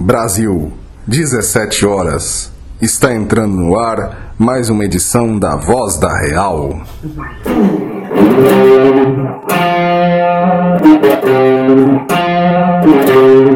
Brasil, 0.00 0.72
17 1.08 1.84
horas. 1.84 2.52
Está 2.80 3.12
entrando 3.12 3.56
no 3.56 3.76
ar 3.76 4.32
mais 4.38 4.68
uma 4.68 4.84
edição 4.84 5.36
da 5.36 5.56
Voz 5.56 5.98
da 5.98 6.16
Real. 6.20 6.80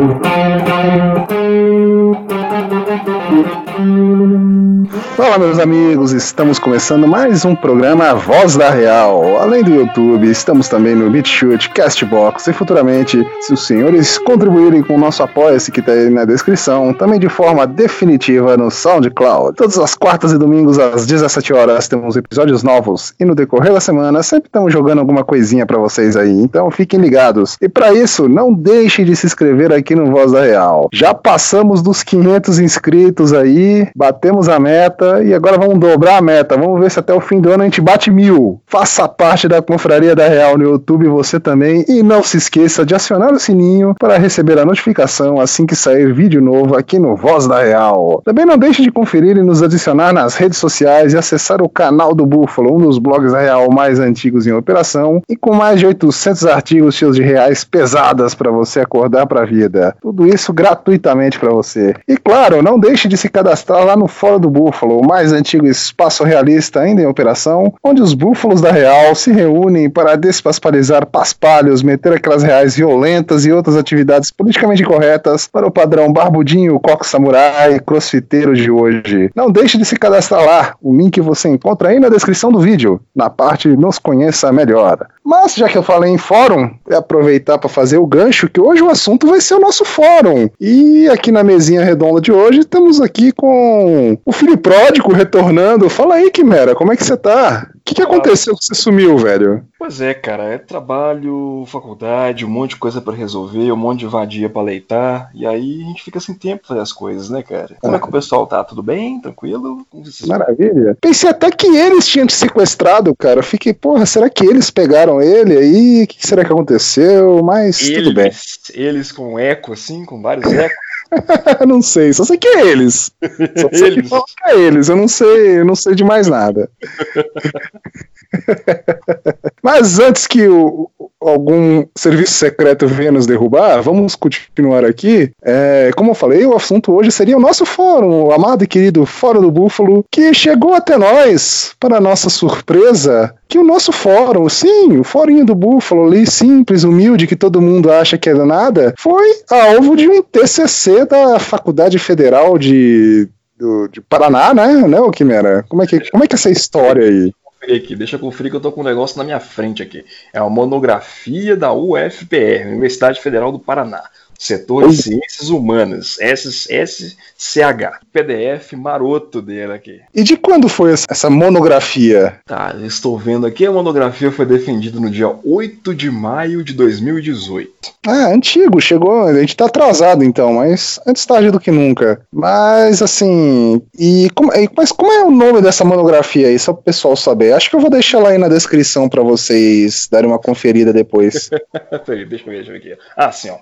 Fala, 5.23 5.39
meus 5.39 5.61
amigos, 5.61 6.11
estamos 6.11 6.59
começando 6.59 7.07
mais 7.07 7.45
um 7.45 7.55
programa 7.55 8.13
Voz 8.13 8.57
da 8.57 8.71
Real. 8.71 9.39
Além 9.39 9.63
do 9.63 9.73
YouTube, 9.73 10.29
estamos 10.29 10.69
também 10.69 10.97
no 10.97 11.09
BitChute, 11.09 11.71
Castbox 11.71 12.49
e 12.49 12.53
futuramente, 12.53 13.25
se 13.41 13.55
os 13.55 13.65
senhores 13.65 14.19
contribuírem 14.19 14.83
com 14.83 14.97
o 14.97 14.99
nosso 14.99 15.23
apoia-se 15.23 15.71
que 15.71 15.79
está 15.79 15.93
aí 15.93 16.11
na 16.11 16.25
descrição, 16.25 16.93
também 16.93 17.21
de 17.21 17.29
forma 17.29 17.65
definitiva 17.69 18.57
no 18.57 18.69
SoundCloud. 18.69 19.55
Todas 19.55 19.79
as 19.79 19.95
quartas 19.95 20.33
e 20.33 20.39
domingos 20.39 20.77
às 20.81 21.07
17 21.07 21.53
horas 21.53 21.87
temos 21.87 22.17
episódios 22.17 22.65
novos 22.65 23.15
e 23.21 23.25
no 23.25 23.37
decorrer 23.37 23.73
da 23.73 23.81
semana 23.81 24.25
sempre 24.25 24.49
estamos 24.49 24.73
jogando 24.73 24.99
alguma 24.99 25.23
coisinha 25.23 25.65
para 25.65 25.79
vocês 25.79 26.17
aí, 26.17 26.33
então 26.33 26.69
fiquem 26.73 26.99
ligados. 26.99 27.57
E 27.63 27.69
para 27.69 27.95
isso, 27.95 28.29
não 28.29 28.53
deixem 28.53 29.05
de 29.05 29.15
se 29.15 29.27
inscrever 29.27 29.73
aqui 29.73 29.95
no 29.95 30.11
Voz 30.11 30.33
da 30.33 30.43
Real. 30.43 30.89
Já 30.93 31.15
passamos 31.15 31.81
dos 31.81 32.03
500 32.03 32.59
inscritos 32.59 33.33
aí, 33.33 33.87
batemos 33.95 34.49
a 34.49 34.59
meta 34.59 35.12
e 35.21 35.35
agora 35.35 35.59
vamos 35.59 35.79
dobrar 35.79 36.19
a 36.19 36.23
meta. 36.23 36.57
Vamos 36.57 36.81
ver 36.81 36.91
se 36.91 37.01
até 37.01 37.13
o 37.13 37.21
fim 37.21 37.41
do 37.41 37.51
ano 37.51 37.63
a 37.63 37.67
gente 37.67 37.81
bate 37.81 38.11
mil. 38.11 38.61
Faça 38.67 39.09
parte 39.09 39.49
da 39.49 39.61
Confraria 39.61 40.15
da 40.15 40.29
Real 40.29 40.57
no 40.57 40.65
YouTube, 40.65 41.09
você 41.09 41.41
também. 41.41 41.85
E 41.89 42.03
não 42.03 42.23
se 42.23 42.37
esqueça 42.37 42.87
de 42.87 42.95
acionar 42.95 43.33
o 43.33 43.41
sininho 43.41 43.95
para 43.99 44.17
receber 44.17 44.59
a 44.59 44.65
notificação 44.65 45.41
assim 45.41 45.67
que 45.67 45.75
sair 45.75 46.13
vídeo 46.13 46.41
novo 46.41 46.77
aqui 46.77 46.99
no 46.99 47.17
Voz 47.17 47.47
da 47.47 47.63
Real. 47.63 48.23
Também 48.25 48.47
não 48.47 48.57
deixe 48.57 48.83
de 48.83 48.93
conferir 48.93 49.37
e 49.37 49.43
nos 49.43 49.63
adicionar 49.63 50.13
nas 50.13 50.37
redes 50.37 50.59
sociais 50.59 51.13
e 51.13 51.19
acessar 51.19 51.61
o 51.61 51.69
canal 51.69 52.15
do 52.15 52.25
Búfalo, 52.25 52.77
um 52.77 52.81
dos 52.81 52.99
blogs 52.99 53.33
da 53.33 53.41
Real 53.41 53.71
mais 53.71 53.99
antigos 53.99 54.47
em 54.47 54.53
operação 54.53 55.23
e 55.29 55.37
com 55.37 55.55
mais 55.55 55.81
de 55.81 55.87
800 55.87 56.47
artigos 56.47 56.95
cheios 56.95 57.17
de 57.17 57.23
reais 57.23 57.65
pesadas 57.65 58.35
para 58.35 58.51
você 58.51 58.81
acordar 58.81 59.27
para 59.27 59.43
a 59.43 59.47
vida. 59.47 59.97
Tudo 60.01 60.27
isso 60.27 60.53
gratuitamente 60.53 61.39
para 61.39 61.51
você. 61.51 61.95
E 62.07 62.17
claro, 62.17 62.63
não 62.63 62.79
deixe 62.79 63.09
de 63.09 63.17
se 63.17 63.29
cadastrar 63.29 63.85
lá 63.85 63.97
no 63.97 64.07
Fórum 64.07 64.39
do 64.39 64.51
Búfalo, 64.51 64.92
o 64.99 65.07
mais 65.07 65.33
antigo 65.33 65.67
espaço 65.67 66.25
realista 66.25 66.81
ainda 66.81 67.03
em 67.03 67.07
operação, 67.07 67.73
onde 67.83 68.03
os 68.03 68.15
búfalos 68.15 68.61
da 68.61 68.71
Real 68.71 69.15
se 69.15 69.33
reúnem 69.33 69.89
para 69.89 70.17
despasparizar 70.17 71.07
paspalhos, 71.07 71.83
meter 71.83 72.13
aquelas 72.13 72.43
reais 72.43 72.77
violentas 72.77 73.45
e 73.45 73.53
outras 73.53 73.77
atividades 73.77 74.31
politicamente 74.31 74.85
corretas 74.85 75.47
para 75.47 75.67
o 75.67 75.71
padrão 75.71 76.13
barbudinho, 76.13 76.81
coque 76.81 77.07
samurai, 77.07 77.81
crossfiteiro 77.81 78.55
de 78.55 78.71
hoje. 78.71 79.31
Não 79.35 79.51
deixe 79.51 79.79
de 79.79 79.85
se 79.85 79.97
cadastrar 79.97 80.45
lá, 80.45 80.75
o 80.81 80.95
link 80.95 81.21
você 81.21 81.49
encontra 81.49 81.89
aí 81.89 82.01
na 82.01 82.09
descrição 82.09 82.51
do 82.51 82.61
vídeo, 82.61 83.01
na 83.15 83.31
parte 83.31 83.69
Nos 83.69 83.99
Conheça 83.99 84.53
Melhor. 84.53 85.07
Mas 85.25 85.55
já 85.55 85.69
que 85.69 85.79
eu 85.79 85.83
falei 85.83 86.13
em 86.13 86.19
fórum, 86.19 86.71
é 86.91 86.97
aproveitar 86.97 87.57
para 87.57 87.69
fazer 87.69 87.97
o 87.97 88.07
gancho 88.07 88.49
que 88.49 88.61
hoje 88.61 88.83
o 88.83 88.91
assunto 88.91 89.27
vai 89.27 89.41
ser 89.41 89.55
o 89.55 89.61
nosso 89.61 89.85
fórum. 89.85 90.49
E 90.61 91.09
aqui 91.09 91.31
na 91.31 91.45
mesinha 91.45 91.85
redonda 91.85 92.21
de 92.21 92.33
hoje 92.33 92.61
estamos 92.61 93.01
aqui 93.01 93.33
com 93.33 94.19
o 94.25 94.33
filho 94.33 94.57
pródigo 94.83 95.13
retornando. 95.13 95.89
Fala 95.89 96.17
aí, 96.17 96.31
Quimera, 96.31 96.75
como 96.75 96.93
é 96.93 96.97
que 96.97 97.05
você 97.05 97.17
tá? 97.17 97.69
O 97.75 97.81
que, 97.85 97.95
que 97.95 98.03
aconteceu 98.03 98.57
que 98.57 98.65
você 98.65 98.75
sumiu, 98.75 99.17
velho? 99.19 99.65
Pois 99.79 100.01
é, 100.01 100.15
cara, 100.15 100.45
é 100.45 100.59
trabalho, 100.59 101.65
faculdade, 101.67 102.45
um 102.45 102.49
monte 102.49 102.71
de 102.71 102.77
coisa 102.77 103.01
para 103.01 103.15
resolver, 103.15 103.73
um 103.73 103.77
monte 103.77 104.01
de 104.01 104.07
vadia 104.07 104.49
para 104.49 104.63
leitar, 104.63 105.31
e 105.35 105.45
aí 105.45 105.83
a 105.83 105.87
gente 105.87 106.03
fica 106.03 106.21
sem 106.21 106.35
tempo 106.35 106.67
fazer 106.67 106.81
as 106.81 106.93
coisas, 106.93 107.29
né, 107.29 107.43
cara? 107.43 107.77
Como 107.81 107.97
é 107.97 107.99
que 107.99 108.07
o 108.07 108.13
pessoal 108.13 108.47
tá? 108.47 108.63
Tudo 108.63 108.83
bem? 108.83 109.21
Tranquilo? 109.21 109.85
Maravilha. 110.27 110.97
Pensei 111.01 111.29
até 111.29 111.51
que 111.51 111.67
eles 111.67 112.07
tinham 112.07 112.27
te 112.27 112.35
sequestrado, 112.35 113.15
cara. 113.17 113.43
Fiquei, 113.43 113.75
porra, 113.75 114.07
será 114.07 114.31
que 114.31 114.45
eles 114.45 114.71
pegaram 114.71 115.21
ele 115.21 115.57
aí? 115.57 116.05
O 116.05 116.07
que 116.07 116.27
será 116.27 116.45
que 116.45 116.53
aconteceu? 116.53 117.43
Mas 117.43 117.83
eles, 117.83 118.05
tudo 118.05 118.15
bem. 118.15 118.31
Eles 118.75 119.11
com 119.11 119.39
eco, 119.39 119.73
assim, 119.73 120.05
com 120.05 120.23
vários 120.23 120.47
ecos. 120.53 120.92
não 121.67 121.83
sei, 121.83 122.13
só 122.13 122.25
sei 122.25 122.39
que 122.39 122.49
é 122.49 122.67
eles. 122.69 123.13
Só 123.57 123.69
sei 123.73 123.89
Eles. 123.89 124.09
que 124.09 124.15
é 124.47 124.59
eles, 124.59 124.89
eu 124.89 124.97
não 124.97 125.09
sei, 125.09 125.61
eu 125.61 125.65
não 125.65 125.75
sei 125.75 125.95
de 125.95 126.05
mais 126.05 126.27
nada. 126.29 126.71
Mas 129.63 129.99
antes 129.99 130.27
que 130.27 130.47
o- 130.49 130.91
algum 131.29 131.85
serviço 131.97 132.33
secreto 132.35 132.87
venha 132.87 133.13
nos 133.13 133.27
derrubar, 133.27 133.81
vamos 133.83 134.15
continuar 134.15 134.85
aqui. 134.85 135.31
É, 135.43 135.91
como 135.97 136.11
eu 136.11 136.15
falei, 136.15 136.45
o 136.47 136.55
assunto 136.55 136.93
hoje 136.93 137.11
seria 137.11 137.37
o 137.37 137.41
nosso 137.41 137.65
fórum, 137.65 138.25
o 138.25 138.33
amado 138.33 138.65
e 138.65 138.67
querido 138.67 139.05
Fórum 139.07 139.41
do 139.41 139.51
Búfalo, 139.51 140.05
que 140.11 140.33
chegou 140.35 140.75
até 140.75 140.97
nós, 140.97 141.73
para 141.79 142.01
nossa 142.01 142.29
surpresa, 142.31 143.35
que 143.49 143.59
o 143.59 143.65
nosso 143.65 143.93
fórum, 143.93 144.49
sim, 144.49 144.99
o 144.99 145.05
fórum 145.05 145.45
do 145.45 145.55
Búfalo 145.55 146.07
ali, 146.07 146.27
simples, 146.27 146.85
humilde, 146.85 147.27
que 147.27 147.37
todo 147.37 147.61
mundo 147.61 147.91
acha 147.93 148.17
que 148.19 148.31
é 148.31 148.35
nada, 148.35 148.95
foi 148.99 149.25
alvo 149.51 149.97
de 149.97 150.09
um 150.09 150.23
TCC 150.23 151.05
da 151.05 151.39
Faculdade 151.39 151.99
Federal 151.99 152.57
de, 152.59 153.29
do- 153.59 153.89
de 153.89 154.01
Paraná, 154.01 154.53
né, 154.55 154.75
né, 154.89 154.99
Quimera? 155.13 155.65
Como 155.69 155.83
é 155.83 155.87
que, 155.87 156.11
como 156.11 156.25
é 156.25 156.27
que 156.27 156.35
é 156.35 156.37
essa 156.37 156.51
história 156.51 157.05
aí? 157.07 157.33
Conferir 157.63 157.83
aqui, 157.85 157.95
deixa 157.95 158.17
eu 158.17 158.21
conferir 158.21 158.51
que 158.51 158.57
eu 158.57 158.61
tô 158.61 158.73
com 158.73 158.81
um 158.81 158.85
negócio 158.85 159.17
na 159.17 159.23
minha 159.23 159.39
frente 159.39 159.85
aqui. 159.85 160.05
É 160.33 160.41
uma 160.41 160.51
monografia 160.51 161.57
da 161.57 161.73
UFPR, 161.73 162.67
Universidade 162.67 163.21
Federal 163.21 163.53
do 163.53 163.59
Paraná. 163.61 164.03
Setor 164.47 164.89
de 164.89 164.97
Ciências 164.97 165.51
Humanas, 165.51 166.17
SCH. 166.19 168.01
PDF 168.13 168.73
maroto 168.73 169.41
dele 169.41 169.73
aqui. 169.73 170.01
E 170.13 170.25
de 170.25 170.37
quando 170.37 170.69
foi 170.69 170.93
essa- 170.93 171.31
monografia? 171.31 172.41
Tá, 172.45 172.75
estou 172.83 173.17
vendo 173.17 173.47
aqui, 173.47 173.65
a 173.65 173.71
monografia 173.71 174.33
foi 174.33 174.45
defendida 174.45 174.99
no 174.99 175.09
dia 175.09 175.33
8 175.45 175.95
de 175.95 176.11
maio 176.11 176.65
de 176.65 176.73
2018. 176.73 177.71
Ah, 178.05 178.27
antigo, 178.35 178.81
chegou, 178.81 179.23
a 179.23 179.41
gente 179.41 179.57
tá 179.57 179.67
atrasado 179.67 180.25
então, 180.25 180.55
mas 180.55 180.99
antes 181.07 181.25
tarde 181.25 181.53
do 181.53 181.61
que 181.61 181.71
nunca. 181.71 182.21
Mas 182.33 183.01
assim, 183.01 183.81
e 183.97 184.29
como, 184.35 184.51
mas 184.77 184.91
como 184.91 185.13
é 185.13 185.25
o 185.25 185.31
nome 185.31 185.63
dessa 185.63 185.85
monografia 185.85 186.49
aí, 186.49 186.59
só 186.59 186.73
pro 186.73 186.83
pessoal 186.83 187.15
saber? 187.15 187.53
Acho 187.53 187.71
que 187.71 187.77
eu 187.77 187.81
vou 187.81 187.91
deixar 187.91 188.19
lá 188.19 188.31
aí 188.31 188.39
na 188.39 188.49
descrição 188.49 189.09
pra 189.09 189.23
vocês 189.23 190.09
darem 190.11 190.29
uma 190.29 190.39
conferida 190.41 190.93
depois. 190.93 191.49
Peraí, 192.05 192.25
deixa 192.25 192.45
eu 192.45 192.51
ver, 192.51 192.57
deixa 192.65 192.71
eu 192.71 192.73
ver 192.73 192.79
aqui. 192.95 193.03
Ah, 193.17 193.31
sim, 193.31 193.49
ó. 193.51 193.57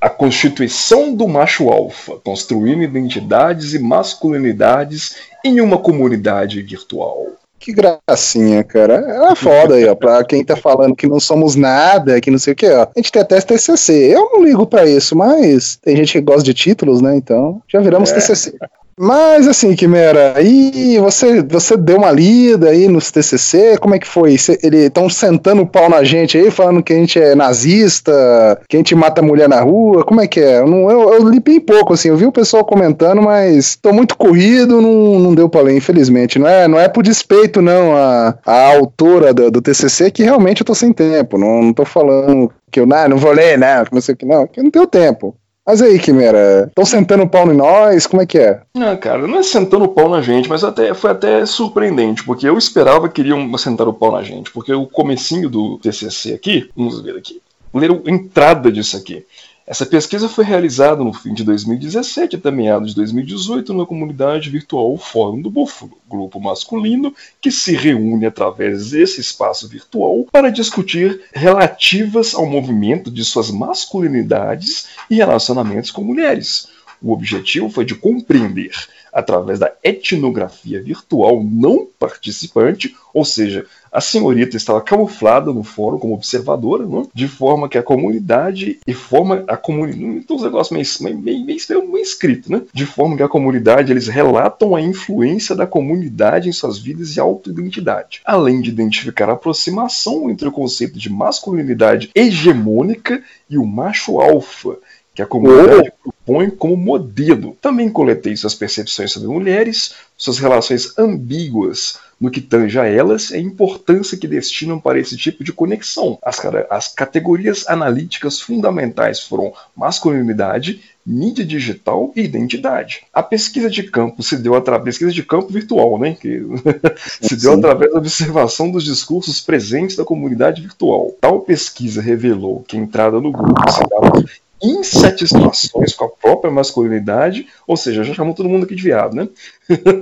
A 0.00 0.08
Constituição 0.08 1.12
do 1.14 1.26
Macho 1.26 1.68
Alfa, 1.70 2.16
construindo 2.24 2.82
identidades 2.82 3.74
e 3.74 3.78
masculinidades 3.80 5.16
em 5.44 5.60
uma 5.60 5.78
comunidade 5.78 6.62
virtual. 6.62 7.26
que 7.58 7.72
gracinha, 7.72 8.62
cara. 8.62 9.30
É 9.32 9.34
foda 9.34 9.74
aí, 9.74 9.88
ó, 9.88 9.94
pra 9.96 10.22
quem 10.22 10.44
tá 10.44 10.54
falando 10.56 10.94
que 10.94 11.08
não 11.08 11.18
somos 11.18 11.56
nada, 11.56 12.20
que 12.20 12.30
não 12.30 12.38
sei 12.38 12.52
o 12.52 12.56
que, 12.56 12.68
ó. 12.70 12.82
A 12.84 12.88
gente 12.96 13.10
tem 13.10 13.20
até 13.20 13.36
esse 13.36 13.46
TCC. 13.46 13.92
Eu 14.14 14.30
não 14.32 14.44
ligo 14.44 14.64
pra 14.64 14.86
isso, 14.86 15.16
mas 15.16 15.74
tem 15.76 15.96
gente 15.96 16.12
que 16.12 16.20
gosta 16.20 16.44
de 16.44 16.54
títulos, 16.54 17.02
né? 17.02 17.16
Então, 17.16 17.60
já 17.68 17.80
viramos 17.80 18.12
É. 18.12 18.14
TCC. 18.14 18.54
Mas 19.00 19.46
assim, 19.46 19.76
Quimera, 19.76 20.42
e 20.42 20.98
você, 20.98 21.40
você 21.42 21.76
deu 21.76 21.98
uma 21.98 22.10
lida 22.10 22.70
aí 22.70 22.88
nos 22.88 23.12
TCC? 23.12 23.78
Como 23.78 23.94
é 23.94 23.98
que 23.98 24.06
foi? 24.08 24.36
Cê- 24.36 24.58
Eles 24.60 24.86
estão 24.86 25.08
sentando 25.08 25.62
o 25.62 25.66
pau 25.66 25.88
na 25.88 26.02
gente 26.02 26.36
aí, 26.36 26.50
falando 26.50 26.82
que 26.82 26.92
a 26.92 26.96
gente 26.96 27.16
é 27.20 27.34
nazista, 27.34 28.60
que 28.68 28.76
a 28.76 28.78
gente 28.80 28.96
mata 28.96 29.22
mulher 29.22 29.48
na 29.48 29.60
rua? 29.60 30.04
Como 30.04 30.20
é 30.20 30.26
que 30.26 30.40
é? 30.40 30.58
Eu, 30.58 30.66
não, 30.66 30.90
eu, 30.90 31.14
eu 31.14 31.28
li 31.28 31.38
bem 31.38 31.60
pouco, 31.60 31.92
assim, 31.94 32.08
eu 32.08 32.16
vi 32.16 32.26
o 32.26 32.32
pessoal 32.32 32.64
comentando, 32.64 33.22
mas 33.22 33.76
tô 33.76 33.92
muito 33.92 34.16
corrido, 34.16 34.80
não, 34.80 35.18
não 35.20 35.34
deu 35.34 35.48
pra 35.48 35.60
ler, 35.60 35.76
infelizmente. 35.76 36.38
Não 36.38 36.48
é, 36.48 36.66
não 36.66 36.78
é 36.80 36.88
por 36.88 37.04
despeito, 37.04 37.62
não, 37.62 37.96
a, 37.96 38.36
a 38.44 38.74
autora 38.74 39.32
do, 39.32 39.48
do 39.48 39.62
TCC, 39.62 40.10
que 40.10 40.24
realmente 40.24 40.62
eu 40.62 40.66
tô 40.66 40.74
sem 40.74 40.92
tempo. 40.92 41.38
Não, 41.38 41.62
não 41.62 41.72
tô 41.72 41.84
falando 41.84 42.50
que 42.70 42.80
eu 42.80 42.86
não, 42.86 43.08
não 43.10 43.16
vou 43.16 43.30
ler, 43.32 43.56
né? 43.56 43.84
Não 43.92 44.00
sei 44.00 44.14
o 44.14 44.18
que, 44.18 44.26
não, 44.26 44.44
que 44.46 44.60
não 44.60 44.70
tenho 44.72 44.86
tempo. 44.88 45.36
Mas 45.68 45.82
aí, 45.82 45.98
Quimera, 45.98 46.64
estão 46.66 46.82
sentando 46.82 47.24
o 47.24 47.28
pau 47.28 47.52
em 47.52 47.54
nós? 47.54 48.06
Como 48.06 48.22
é 48.22 48.26
que 48.26 48.38
é? 48.38 48.62
Não, 48.74 48.96
cara, 48.96 49.28
não 49.28 49.40
é 49.40 49.42
sentando 49.42 49.84
o 49.84 49.88
pau 49.88 50.08
na 50.08 50.22
gente, 50.22 50.48
mas 50.48 50.64
até 50.64 50.94
foi 50.94 51.10
até 51.10 51.44
surpreendente, 51.44 52.24
porque 52.24 52.48
eu 52.48 52.56
esperava 52.56 53.06
que 53.06 53.20
iriam 53.20 53.58
sentar 53.58 53.86
o 53.86 53.92
pau 53.92 54.10
na 54.10 54.22
gente, 54.22 54.50
porque 54.50 54.72
o 54.72 54.86
comecinho 54.86 55.50
do 55.50 55.76
TCC 55.76 56.32
aqui, 56.32 56.70
vamos 56.74 57.02
ver 57.02 57.18
aqui, 57.18 57.42
ler 57.74 57.90
a 57.90 58.10
entrada 58.10 58.72
disso 58.72 58.96
aqui. 58.96 59.26
Essa 59.70 59.84
pesquisa 59.84 60.30
foi 60.30 60.46
realizada 60.46 61.04
no 61.04 61.12
fim 61.12 61.34
de 61.34 61.44
2017 61.44 62.36
até 62.36 62.50
meados 62.50 62.88
de 62.88 62.96
2018 62.96 63.74
na 63.74 63.84
comunidade 63.84 64.48
virtual 64.48 64.96
Fórum 64.96 65.42
do 65.42 65.50
Búfalo, 65.50 65.92
grupo 66.08 66.40
masculino 66.40 67.14
que 67.38 67.50
se 67.50 67.76
reúne 67.76 68.24
através 68.24 68.92
desse 68.92 69.20
espaço 69.20 69.68
virtual 69.68 70.24
para 70.32 70.48
discutir 70.48 71.20
relativas 71.34 72.34
ao 72.34 72.46
movimento 72.46 73.10
de 73.10 73.22
suas 73.22 73.50
masculinidades 73.50 74.88
e 75.10 75.16
relacionamentos 75.16 75.90
com 75.90 76.02
mulheres. 76.02 76.68
O 77.02 77.12
objetivo 77.12 77.68
foi 77.68 77.84
de 77.84 77.94
compreender 77.94 78.72
através 79.18 79.58
da 79.58 79.72
etnografia 79.82 80.80
virtual 80.80 81.42
não 81.42 81.88
participante, 81.98 82.94
ou 83.12 83.24
seja, 83.24 83.66
a 83.90 84.00
senhorita 84.00 84.56
estava 84.56 84.80
camuflada 84.80 85.52
no 85.52 85.64
fórum 85.64 85.98
como 85.98 86.14
observadora, 86.14 86.86
né? 86.86 87.04
de 87.12 87.26
forma 87.26 87.68
que 87.68 87.76
a 87.76 87.82
comunidade 87.82 88.78
e 88.86 88.94
forma 88.94 89.42
a 89.48 89.56
comunidade, 89.56 90.04
então 90.04 90.36
os 90.36 90.42
negócios 90.42 91.00
meio, 91.00 91.16
meio, 91.16 91.44
meio, 91.44 91.44
meio, 91.44 91.88
meio 91.88 92.02
escrito, 92.02 92.52
né? 92.52 92.62
De 92.72 92.86
forma 92.86 93.16
que 93.16 93.22
a 93.22 93.28
comunidade 93.28 93.90
eles 93.90 94.06
relatam 94.06 94.76
a 94.76 94.80
influência 94.80 95.56
da 95.56 95.66
comunidade 95.66 96.48
em 96.48 96.52
suas 96.52 96.78
vidas 96.78 97.16
e 97.16 97.20
autoidentidade, 97.20 98.20
além 98.24 98.60
de 98.60 98.70
identificar 98.70 99.28
a 99.28 99.32
aproximação 99.32 100.30
entre 100.30 100.46
o 100.46 100.52
conceito 100.52 100.96
de 100.96 101.10
masculinidade 101.10 102.10
hegemônica 102.14 103.20
e 103.50 103.58
o 103.58 103.66
macho 103.66 104.20
alfa, 104.20 104.76
que 105.18 105.22
a 105.22 105.26
comunidade 105.26 105.90
oh. 106.04 106.12
propõe 106.12 106.48
como 106.48 106.76
modelo. 106.76 107.56
Também 107.60 107.90
coletei 107.90 108.36
suas 108.36 108.54
percepções 108.54 109.10
sobre 109.10 109.26
mulheres, 109.26 109.96
suas 110.16 110.38
relações 110.38 110.96
ambíguas 110.96 111.98
no 112.20 112.30
que 112.30 112.40
tange 112.40 112.78
a 112.78 112.86
elas 112.86 113.30
e 113.30 113.34
a 113.34 113.40
importância 113.40 114.16
que 114.16 114.28
destinam 114.28 114.78
para 114.78 114.96
esse 114.96 115.16
tipo 115.16 115.42
de 115.42 115.52
conexão. 115.52 116.18
As, 116.22 116.40
as 116.70 116.94
categorias 116.94 117.68
analíticas 117.68 118.40
fundamentais 118.40 119.18
foram 119.18 119.52
masculinidade, 119.76 120.82
mídia 121.04 121.44
digital 121.44 122.12
e 122.14 122.22
identidade. 122.22 123.02
A 123.12 123.20
pesquisa 123.20 123.68
de 123.68 123.82
campo 123.82 124.22
se 124.22 124.36
deu 124.36 124.54
através 124.54 124.84
pesquisa 124.84 125.10
de 125.10 125.24
campo 125.24 125.52
virtual, 125.52 125.98
né? 125.98 126.14
Que 126.14 126.42
se 127.20 127.34
deu 127.34 127.54
Sim. 127.54 127.58
através 127.58 127.90
da 127.90 127.98
observação 127.98 128.70
dos 128.70 128.84
discursos 128.84 129.40
presentes 129.40 129.96
da 129.96 130.04
comunidade 130.04 130.62
virtual. 130.62 131.12
Tal 131.20 131.40
pesquisa 131.40 132.00
revelou 132.00 132.62
que 132.68 132.76
a 132.76 132.80
entrada 132.80 133.20
no 133.20 133.32
grupo 133.32 133.68
se 133.68 133.80
dava 133.80 134.22
insatisfações 134.62 135.94
com 135.94 136.04
a 136.04 136.08
própria 136.08 136.50
masculinidade, 136.50 137.46
ou 137.66 137.76
seja, 137.76 138.04
já 138.04 138.14
chamou 138.14 138.34
todo 138.34 138.48
mundo 138.48 138.64
aqui 138.64 138.74
de 138.74 138.82
viado, 138.82 139.14
né? 139.14 139.28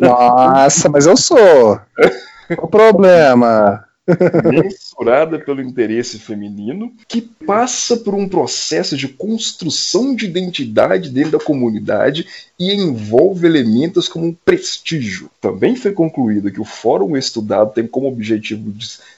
Nossa, 0.00 0.88
mas 0.88 1.06
eu 1.06 1.16
sou. 1.16 1.80
o 2.58 2.66
problema? 2.66 3.86
mensurada 4.44 5.38
pelo 5.38 5.60
interesse 5.60 6.18
feminino, 6.18 6.92
que 7.08 7.20
passa 7.20 7.96
por 7.96 8.14
um 8.14 8.28
processo 8.28 8.96
de 8.96 9.08
construção 9.08 10.14
de 10.14 10.26
identidade 10.26 11.10
dentro 11.10 11.32
da 11.32 11.44
comunidade 11.44 12.26
e 12.58 12.72
envolve 12.72 13.46
elementos 13.46 14.06
como 14.08 14.36
prestígio. 14.44 15.28
Também 15.40 15.74
foi 15.74 15.92
concluído 15.92 16.52
que 16.52 16.60
o 16.60 16.64
fórum 16.64 17.16
estudado 17.16 17.72
tem 17.72 17.86
como 17.86 18.06
objetivo, 18.06 18.72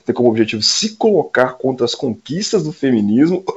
tem 0.05 0.15
como 0.15 0.31
objetivo 0.31 0.63
se 0.63 0.97
colocar 0.97 1.59
contra 1.59 1.85
as 1.85 1.95
conquistas 1.95 2.65
do 2.65 2.73
feminismo. 2.73 3.45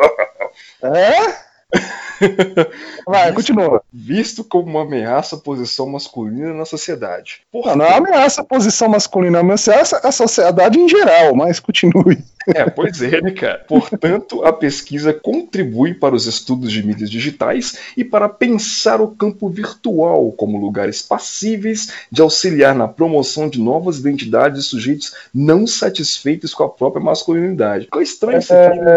É? 0.84 1.51
Vai, 3.06 3.34
continua. 3.34 3.82
Visto 3.92 4.44
como 4.44 4.70
uma 4.70 4.82
ameaça 4.82 5.36
à 5.36 5.40
posição 5.40 5.88
masculina 5.88 6.54
na 6.54 6.66
sociedade. 6.66 7.42
Porra, 7.52 7.76
não 7.76 7.86
é 7.86 7.98
ameaça 7.98 8.42
à 8.42 8.44
posição 8.44 8.90
masculina, 8.90 9.40
é 9.40 9.42
ameaça 9.42 10.00
à 10.04 10.12
sociedade 10.12 10.80
em 10.80 10.88
geral, 10.88 11.36
mas 11.36 11.60
continue. 11.60 12.24
É, 12.54 12.70
pois 12.70 13.02
é, 13.02 13.22
né, 13.22 13.32
cara? 13.32 13.64
Portanto, 13.68 14.44
a 14.44 14.52
pesquisa 14.52 15.14
contribui 15.14 15.94
para 15.94 16.16
os 16.16 16.26
estudos 16.26 16.72
de 16.72 16.86
mídias 16.86 17.10
digitais 17.10 17.78
e 17.96 18.04
para 18.04 18.28
pensar 18.28 19.00
o 19.00 19.10
campo 19.10 19.50
virtual 19.50 20.32
como 20.34 20.60
lugares 20.60 21.02
passíveis 21.02 21.90
de 22.12 22.22
auxiliar 22.22 22.76
na 22.76 22.88
promoção 22.88 23.48
de 23.48 23.60
novas 23.60 24.00
identidades 24.00 24.64
de 24.64 24.70
sujeitos 24.70 25.14
não 25.34 25.66
satisfeitos 25.66 26.54
com 26.54 26.64
a 26.64 26.70
própria 26.70 27.04
masculinidade. 27.04 27.86
Ficou 27.86 28.02
estranho 28.02 28.40
isso 28.40 28.54
aqui. 28.54 28.80
Né? 28.80 28.92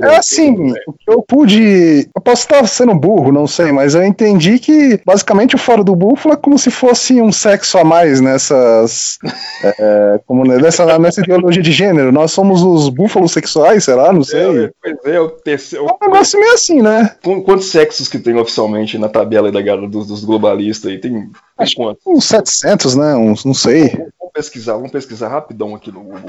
É, 0.00 0.06
é 0.06 0.16
assim, 0.16 0.72
eu 1.06 1.22
pude. 1.22 2.08
Eu 2.14 2.22
posso 2.22 2.42
estar 2.42 2.66
sendo 2.66 2.94
burro, 2.94 3.32
não 3.32 3.46
sei, 3.46 3.72
mas 3.72 3.94
eu 3.94 4.04
entendi 4.04 4.58
que 4.58 5.00
basicamente 5.04 5.54
o 5.54 5.58
Fora 5.58 5.84
do 5.84 5.94
Búfalo 5.94 6.34
é 6.34 6.36
como 6.36 6.58
se 6.58 6.70
fosse 6.70 7.20
um 7.20 7.32
sexo 7.32 7.78
a 7.78 7.84
mais 7.84 8.20
nessas. 8.20 9.18
é, 9.64 10.20
como 10.26 10.44
nessa, 10.44 10.98
nessa 10.98 11.20
ideologia 11.20 11.62
de 11.62 11.72
gênero. 11.72 12.12
Nós 12.12 12.32
somos 12.32 12.43
somos 12.44 12.62
os 12.62 12.88
búfalos 12.90 13.32
sexuais, 13.32 13.84
será? 13.84 14.12
Não 14.12 14.22
sei. 14.22 14.64
É, 14.66 14.70
pois 14.82 15.14
é, 15.14 15.20
o 15.20 15.30
terceiro. 15.30 15.86
É 15.86 16.04
um 16.04 16.10
negócio 16.10 16.38
meio 16.38 16.52
assim, 16.52 16.82
né? 16.82 17.16
Quantos 17.22 17.66
sexos 17.66 18.06
que 18.06 18.18
tem 18.18 18.36
oficialmente 18.36 18.98
na 18.98 19.08
tabela 19.08 19.50
da 19.50 19.62
galera 19.62 19.88
dos, 19.88 20.06
dos 20.06 20.24
globalistas 20.24 20.90
aí? 20.90 20.98
Tem, 20.98 21.30
Acho 21.56 21.76
quantos? 21.76 22.02
Uns 22.06 22.24
700, 22.24 22.94
né? 22.96 23.14
Uns, 23.16 23.44
não 23.44 23.54
sei. 23.54 23.88
Vamos 24.18 24.32
pesquisar, 24.34 24.74
vamos 24.74 24.90
pesquisar 24.90 25.28
rapidão 25.28 25.74
aqui 25.74 25.90
no 25.90 26.00
Google. 26.00 26.20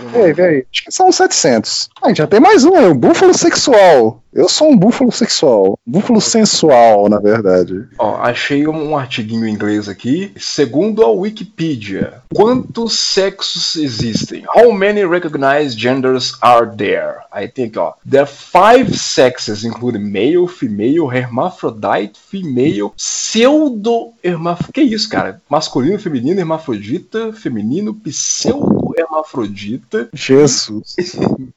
Acho 0.72 0.86
que 0.86 0.92
são 0.92 1.12
700. 1.12 1.90
Ah, 2.02 2.14
já 2.14 2.26
tem 2.26 2.40
mais 2.40 2.64
um, 2.64 2.76
é 2.76 2.88
o 2.88 2.96
búfalo 2.96 3.34
sexual. 3.34 4.22
Eu 4.36 4.50
sou 4.50 4.70
um 4.70 4.76
búfalo 4.78 5.14
sexual. 5.14 5.80
Búfalo 5.88 6.20
sensual, 6.20 7.08
na 7.08 7.22
verdade. 7.22 7.88
Ó, 7.98 8.18
achei 8.18 8.68
um 8.68 8.98
artiguinho 8.98 9.48
em 9.48 9.54
inglês 9.54 9.88
aqui. 9.88 10.34
Segundo 10.36 11.02
a 11.04 11.10
Wikipedia, 11.10 12.22
quantos 12.36 13.00
sexos 13.00 13.78
existem? 13.78 14.44
How 14.54 14.74
many 14.74 15.06
recognized 15.06 15.80
genders 15.80 16.38
are 16.42 16.70
there? 16.76 17.20
Aí 17.32 17.48
tem 17.48 17.68
aqui, 17.68 17.80
ó. 17.80 17.94
There 18.06 18.24
are 18.24 18.30
five 18.30 18.94
sexes, 18.98 19.64
including 19.64 20.04
male, 20.04 20.50
female, 20.50 21.10
hermaphrodite, 21.10 22.20
female, 22.20 22.92
pseudo 22.98 24.12
hermafrodita. 24.22 24.74
Que 24.74 24.82
isso, 24.82 25.08
cara? 25.08 25.42
Masculino, 25.50 25.98
feminino, 25.98 26.42
hermafrodita, 26.42 27.32
feminino, 27.32 27.94
pseudo 27.94 28.94
hermafrodita. 28.98 30.10
Jesus. 30.14 30.98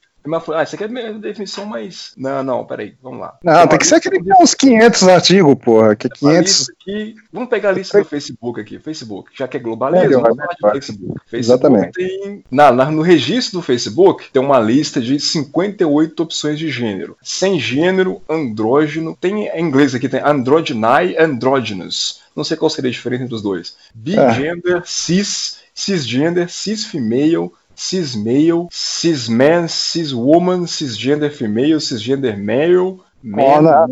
Ah, 0.54 0.62
isso 0.62 0.74
aqui 0.74 0.84
é 0.84 1.08
a 1.08 1.12
definição 1.12 1.64
mais. 1.66 2.12
Não, 2.16 2.42
não, 2.42 2.64
peraí, 2.64 2.94
vamos 3.02 3.20
lá. 3.20 3.38
Não, 3.42 3.60
tem, 3.60 3.68
tem 3.68 3.78
que 3.78 3.86
ser 3.86 3.96
aquele 3.96 4.22
que 4.22 4.32
uns 4.32 4.54
500 4.54 5.08
artigos, 5.08 5.54
porra. 5.56 5.96
Que 5.96 6.08
500. 6.08 6.70
Aqui, 6.70 7.14
vamos 7.32 7.48
pegar 7.48 7.70
a 7.70 7.72
lista 7.72 7.98
do 7.98 8.04
Facebook 8.04 8.60
aqui. 8.60 8.78
Facebook, 8.78 9.30
já 9.34 9.48
que 9.48 9.56
é 9.56 9.60
globalismo, 9.60 10.20
vamos 10.20 10.36
falar 10.36 10.72
de 10.74 10.80
Facebook. 10.80 11.20
Facebook 11.26 11.38
Exatamente. 11.38 11.92
Tem, 11.92 12.44
na, 12.50 12.72
na, 12.72 12.90
no 12.90 13.02
registro 13.02 13.58
do 13.58 13.62
Facebook 13.62 14.30
tem 14.32 14.42
uma 14.42 14.58
lista 14.58 15.00
de 15.00 15.18
58 15.18 16.22
opções 16.22 16.58
de 16.58 16.70
gênero. 16.70 17.16
Sem 17.22 17.58
gênero, 17.58 18.22
andrógeno. 18.28 19.16
Tem 19.20 19.46
em 19.46 19.64
inglês 19.64 19.94
aqui, 19.94 20.08
tem 20.08 20.20
androgyni 20.20 21.16
androgynous. 21.18 22.20
Não 22.34 22.44
sei 22.44 22.56
qual 22.56 22.70
seria 22.70 22.88
a 22.88 22.92
diferença 22.92 23.24
entre 23.24 23.34
os 23.34 23.42
dois. 23.42 23.76
Bigender, 23.94 24.76
é. 24.76 24.82
cis, 24.84 25.58
cisgender, 25.74 26.48
cisfemale, 26.48 27.50
cis-male, 27.78 28.66
cis-man, 28.72 29.68
cis-woman, 29.68 30.66
cisgender 30.66 31.30
female, 31.30 31.80
cisgender 31.80 32.36
male. 32.36 32.98
Man, 33.22 33.88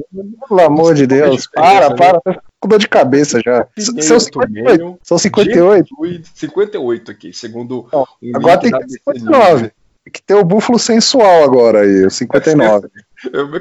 pelo 0.48 0.60
amor 0.60 0.94
de 0.94 1.06
Deus, 1.06 1.48
para, 1.48 1.94
para, 1.94 2.20
com 2.60 2.68
dor 2.68 2.78
de 2.78 2.88
cabeça 2.88 3.40
já. 3.40 3.66
São 3.76 4.20
58. 4.20 4.98
São 5.02 5.18
58. 5.18 5.88
58 6.34 7.10
aqui, 7.10 7.32
segundo. 7.32 7.88
um 8.22 8.36
agora 8.36 8.60
tem 8.60 8.70
que 8.70 8.78
ter 8.78 8.88
59. 8.88 9.60
Tem 10.04 10.12
que 10.12 10.22
ter 10.22 10.34
o 10.34 10.44
búfalo 10.44 10.78
sensual 10.78 11.42
agora 11.42 11.80
aí, 11.80 12.06
o 12.06 12.10
59. 12.10 12.88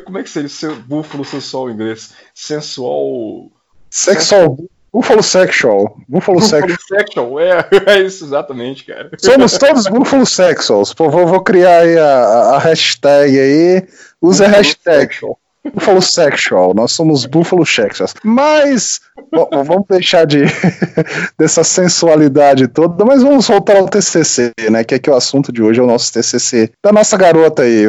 Como 0.06 0.18
é 0.20 0.24
que 0.24 0.30
seria 0.30 0.76
o 0.76 0.82
búfalo 0.82 1.26
sensual 1.26 1.70
em 1.70 1.74
inglês? 1.74 2.14
Sensual. 2.34 3.52
Sexual. 3.90 4.58
Buffalo 4.96 5.22
Sexual. 5.22 5.98
Buffalo, 6.08 6.40
Buffalo 6.40 6.78
Sexual, 6.88 7.40
é, 7.42 7.68
é 7.86 8.02
isso 8.02 8.24
exatamente, 8.24 8.86
cara. 8.86 9.12
Somos 9.20 9.58
todos 9.58 9.88
Buffalo 9.88 10.26
Sexuals. 10.26 10.94
Pô, 10.94 11.10
vou, 11.10 11.28
vou 11.28 11.42
criar 11.42 11.80
aí 11.80 11.98
a, 11.98 12.56
a 12.56 12.60
hashtag 12.60 13.38
aí. 13.38 13.88
Usa 14.22 14.46
a 14.46 14.48
hashtag. 14.48 15.02
Sexual. 15.02 15.38
Buffalo 15.74 16.02
Sexual, 16.02 16.74
nós 16.74 16.92
somos 16.92 17.26
Buffalo 17.26 17.66
Sexuals. 17.66 18.14
Mas 18.24 19.02
bom, 19.32 19.50
vamos 19.64 19.86
deixar 19.90 20.26
de 20.26 20.44
dessa 21.38 21.64
sensualidade 21.64 22.68
toda, 22.68 23.04
mas 23.06 23.24
vamos 23.24 23.48
voltar 23.48 23.78
ao 23.78 23.88
TCC, 23.88 24.54
né? 24.70 24.84
Que 24.84 24.96
aqui 24.96 25.10
o 25.10 25.16
assunto 25.16 25.52
de 25.52 25.62
hoje 25.62 25.80
é 25.80 25.84
o 25.84 25.88
nosso 25.88 26.12
TCC 26.12 26.72
da 26.84 26.92
nossa 26.92 27.18
garota 27.18 27.64
aí. 27.64 27.86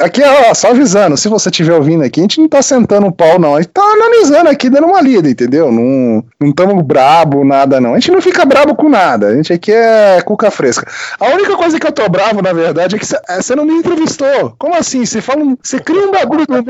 Aqui, 0.00 0.22
ó, 0.22 0.54
só 0.54 0.70
avisando, 0.70 1.16
se 1.16 1.28
você 1.28 1.48
estiver 1.48 1.74
ouvindo 1.74 2.04
aqui, 2.04 2.20
a 2.20 2.22
gente 2.22 2.40
não 2.40 2.48
tá 2.48 2.62
sentando 2.62 3.06
o 3.06 3.12
pau, 3.12 3.38
não. 3.38 3.56
A 3.56 3.62
gente 3.62 3.72
tá 3.72 3.82
analisando 3.82 4.48
aqui, 4.48 4.70
dando 4.70 4.86
uma 4.86 5.00
lida, 5.00 5.28
entendeu? 5.28 5.70
Não 5.72 6.24
estamos 6.42 6.82
brabo, 6.84 7.44
nada, 7.44 7.80
não. 7.80 7.92
A 7.92 7.98
gente 7.98 8.12
não 8.12 8.20
fica 8.20 8.44
brabo 8.44 8.74
com 8.74 8.88
nada. 8.88 9.28
A 9.28 9.36
gente 9.36 9.52
aqui 9.52 9.72
é 9.72 10.20
cuca 10.22 10.50
fresca. 10.50 10.86
A 11.18 11.28
única 11.30 11.56
coisa 11.56 11.78
que 11.78 11.86
eu 11.86 11.92
tô 11.92 12.08
bravo, 12.08 12.42
na 12.42 12.52
verdade, 12.52 12.96
é 12.96 12.98
que 12.98 13.06
você 13.06 13.52
é, 13.52 13.56
não 13.56 13.64
me 13.64 13.74
entrevistou. 13.74 14.54
Como 14.58 14.74
assim? 14.74 15.04
Você 15.04 15.20
fala, 15.20 15.44
você 15.62 15.78
cria 15.78 16.06
um 16.06 16.12
bagulho 16.12 16.46
do 16.46 16.52
meu 16.52 16.64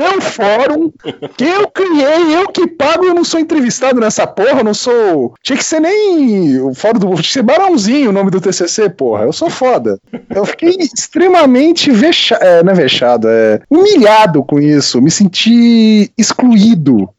fórum 0.45 0.91
que 1.37 1.43
eu 1.43 1.67
criei, 1.67 2.35
eu 2.35 2.47
que 2.49 2.67
pago, 2.67 3.05
eu 3.05 3.13
não 3.13 3.23
sou 3.23 3.39
entrevistado 3.39 3.99
nessa 3.99 4.27
porra, 4.27 4.59
eu 4.59 4.63
não 4.63 4.73
sou. 4.73 5.33
Tinha 5.41 5.57
que 5.57 5.63
ser 5.63 5.79
nem 5.79 6.59
o 6.61 6.73
fórum 6.73 6.99
do. 6.99 7.07
Tinha 7.07 7.17
que 7.17 7.27
ser 7.27 7.43
Barãozinho 7.43 8.09
o 8.09 8.13
nome 8.13 8.31
do 8.31 8.41
TCC, 8.41 8.89
porra. 8.89 9.23
Eu 9.23 9.33
sou 9.33 9.49
foda. 9.49 9.99
Eu 10.29 10.45
fiquei 10.45 10.77
extremamente 10.77 11.91
vexado. 11.91 12.43
É, 12.43 12.63
não 12.63 12.71
é 12.71 12.75
vexado, 12.75 13.27
é 13.27 13.61
humilhado 13.69 14.43
com 14.43 14.59
isso. 14.59 15.01
Me 15.01 15.11
senti 15.11 16.11
excluído. 16.17 17.09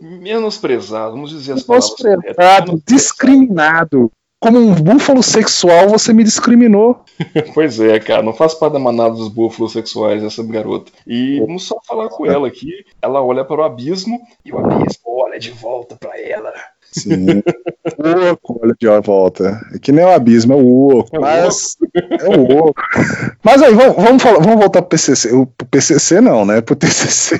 Menosprezado, 0.00 1.12
vamos 1.12 1.30
dizer 1.30 1.52
as 1.52 1.62
palavras. 1.62 1.94
Menosprezado, 2.02 2.82
discriminado 2.86 4.10
como 4.40 4.58
um 4.58 4.74
búfalo 4.74 5.22
sexual, 5.22 5.88
você 5.88 6.14
me 6.14 6.24
discriminou. 6.24 7.04
pois 7.52 7.78
é, 7.78 8.00
cara, 8.00 8.22
não 8.22 8.32
faz 8.32 8.54
parte 8.54 8.72
da 8.72 8.78
manada 8.78 9.14
dos 9.14 9.28
búfalos 9.28 9.72
sexuais 9.72 10.24
essa 10.24 10.42
garota. 10.42 10.90
E 11.06 11.38
vamos 11.40 11.64
só 11.64 11.78
falar 11.86 12.08
com 12.08 12.24
ela 12.24 12.48
aqui. 12.48 12.72
Ela 13.02 13.22
olha 13.22 13.44
para 13.44 13.60
o 13.60 13.64
abismo 13.64 14.18
e 14.42 14.50
o 14.50 14.58
abismo 14.58 15.02
olha 15.06 15.38
de 15.38 15.50
volta 15.50 15.94
para 15.94 16.18
ela. 16.18 16.52
Sim. 16.90 17.42
o 17.98 18.32
oco, 18.32 18.60
olha 18.62 18.74
de 18.78 19.06
volta. 19.06 19.60
É 19.74 19.78
que 19.78 19.92
nem 19.92 20.04
o 20.04 20.10
abismo, 20.10 20.54
é 20.54 20.56
o 20.56 20.98
oco. 20.98 21.16
É 21.16 21.20
mas 21.20 21.76
é 22.18 22.28
o 22.28 22.56
oco. 22.56 22.82
Mas 23.44 23.62
aí, 23.62 23.74
vamos, 23.74 23.96
vamos, 23.96 24.22
falar, 24.22 24.40
vamos 24.40 24.58
voltar 24.58 24.82
pro 24.82 24.90
PCC. 24.90 25.32
O 25.34 25.46
PCC 25.46 26.20
não, 26.20 26.44
né? 26.44 26.60
Pro 26.60 26.74
TCC. 26.74 27.38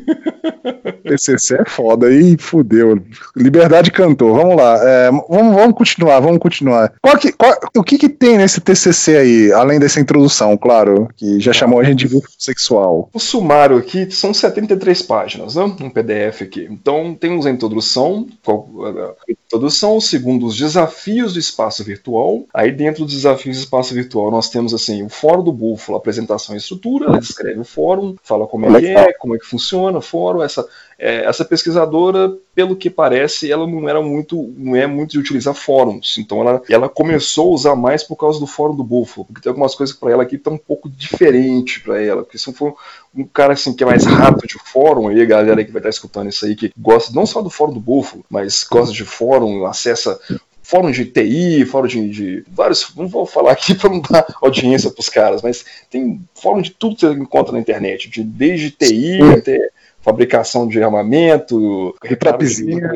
PCC 1.02 1.60
é 1.60 1.64
foda 1.64 2.10
e 2.10 2.36
fudeu. 2.38 3.00
Liberdade 3.36 3.90
cantou. 3.90 4.34
Vamos 4.34 4.56
lá. 4.56 4.78
É, 4.82 5.10
vamos, 5.10 5.54
vamos 5.54 5.74
continuar, 5.74 6.20
vamos 6.20 6.38
continuar. 6.38 6.92
Qual 7.00 7.16
que, 7.16 7.32
qual, 7.32 7.54
o 7.76 7.82
que, 7.82 7.98
que 7.98 8.08
tem 8.08 8.38
nesse 8.38 8.60
TCC 8.60 9.16
aí, 9.16 9.52
além 9.52 9.78
dessa 9.78 10.00
introdução, 10.00 10.56
claro, 10.56 11.08
que 11.16 11.38
já 11.40 11.52
chamou 11.52 11.80
a 11.80 11.84
gente 11.84 12.00
de 12.00 12.08
grupo 12.08 12.28
sexual? 12.38 13.08
O 13.12 13.20
sumário 13.20 13.76
aqui 13.76 14.10
são 14.10 14.34
73 14.34 15.02
páginas, 15.02 15.54
né? 15.54 15.62
Um 15.62 15.90
PDF 15.90 16.42
aqui. 16.42 16.66
Então 16.70 17.16
temos 17.18 17.46
a 17.46 17.50
introdução, 17.50 18.26
a 18.46 19.14
introdução, 19.46 20.00
segundo 20.00 20.46
os 20.46 20.56
desafios 20.56 21.32
do 21.32 21.38
espaço 21.38 21.82
virtual. 21.84 22.44
Aí 22.52 22.70
dentro 22.72 23.04
dos 23.04 23.14
desafios 23.14 23.56
do 23.56 23.60
espaço 23.60 23.94
virtual 23.94 24.30
nós 24.30 24.50
temos 24.50 24.74
assim 24.74 25.02
o 25.02 25.08
Fórum 25.08 25.44
do 25.44 25.52
Búfalo, 25.52 25.96
apresentação 25.96 26.54
e 26.54 26.58
estrutura, 26.58 27.06
ela 27.06 27.18
descreve 27.18 27.60
o 27.60 27.64
fórum, 27.64 28.16
fala 28.22 28.46
como 28.46 28.66
é 28.66 28.80
que 28.80 28.86
é, 28.86 29.12
como 29.14 29.34
é 29.34 29.38
que 29.38 29.46
funciona 29.46 29.98
o 29.98 30.02
fórum, 30.02 30.42
essa 30.42 30.66
é, 30.98 31.24
essa 31.26 31.44
pesquisadora, 31.44 32.34
pelo 32.54 32.74
que 32.74 32.88
parece, 32.88 33.52
ela 33.52 33.66
não 33.66 33.88
era 33.88 34.00
muito, 34.00 34.54
não 34.56 34.74
é 34.74 34.86
muito 34.86 35.12
de 35.12 35.18
utilizar 35.18 35.54
fóruns. 35.54 36.16
Então 36.18 36.40
ela, 36.40 36.62
ela 36.70 36.88
começou 36.88 37.50
a 37.50 37.54
usar 37.54 37.76
mais 37.76 38.02
por 38.02 38.16
causa 38.16 38.40
do 38.40 38.46
fórum 38.46 38.74
do 38.74 38.84
Buffalo, 38.84 39.26
porque 39.26 39.42
tem 39.42 39.50
algumas 39.50 39.74
coisas 39.74 39.94
para 39.94 40.12
ela 40.12 40.22
aqui 40.22 40.30
que 40.30 40.36
estão 40.36 40.54
um 40.54 40.58
pouco 40.58 40.88
diferente 40.88 41.80
para 41.80 42.02
ela. 42.02 42.22
Porque 42.22 42.38
se 42.38 42.52
for 42.52 42.74
um 43.14 43.24
cara 43.24 43.52
assim 43.52 43.74
que 43.74 43.82
é 43.82 43.86
mais 43.86 44.04
rato 44.04 44.46
de 44.46 44.58
fórum, 44.64 45.08
aí 45.08 45.20
a 45.20 45.26
galera 45.26 45.64
que 45.64 45.70
vai 45.70 45.80
estar 45.80 45.90
escutando 45.90 46.30
isso 46.30 46.46
aí 46.46 46.56
que 46.56 46.72
gosta 46.78 47.12
não 47.14 47.26
só 47.26 47.42
do 47.42 47.50
fórum 47.50 47.74
do 47.74 47.80
Buffalo, 47.80 48.24
mas 48.30 48.64
gosta 48.64 48.94
de 48.94 49.04
fórum, 49.04 49.66
acessa 49.66 50.18
fórum 50.62 50.90
de 50.90 51.04
TI, 51.04 51.64
fórum 51.64 51.86
de, 51.86 52.08
de, 52.08 52.44
vários. 52.48 52.92
Não 52.96 53.06
vou 53.06 53.24
falar 53.24 53.52
aqui 53.52 53.74
para 53.74 53.90
não 53.90 54.00
dar 54.00 54.26
audiência 54.42 54.90
para 54.90 55.00
os 55.00 55.08
caras, 55.08 55.42
mas 55.42 55.64
tem 55.90 56.20
fórum 56.34 56.60
de 56.60 56.70
tudo 56.70 56.96
que 56.96 57.06
você 57.06 57.12
encontra 57.12 57.52
na 57.52 57.60
internet, 57.60 58.08
de, 58.08 58.24
desde 58.24 58.70
TI 58.70 59.20
até 59.38 59.70
fabricação 60.06 60.68
de 60.68 60.80
armamento, 60.80 61.92
retrapizinha. 62.00 62.92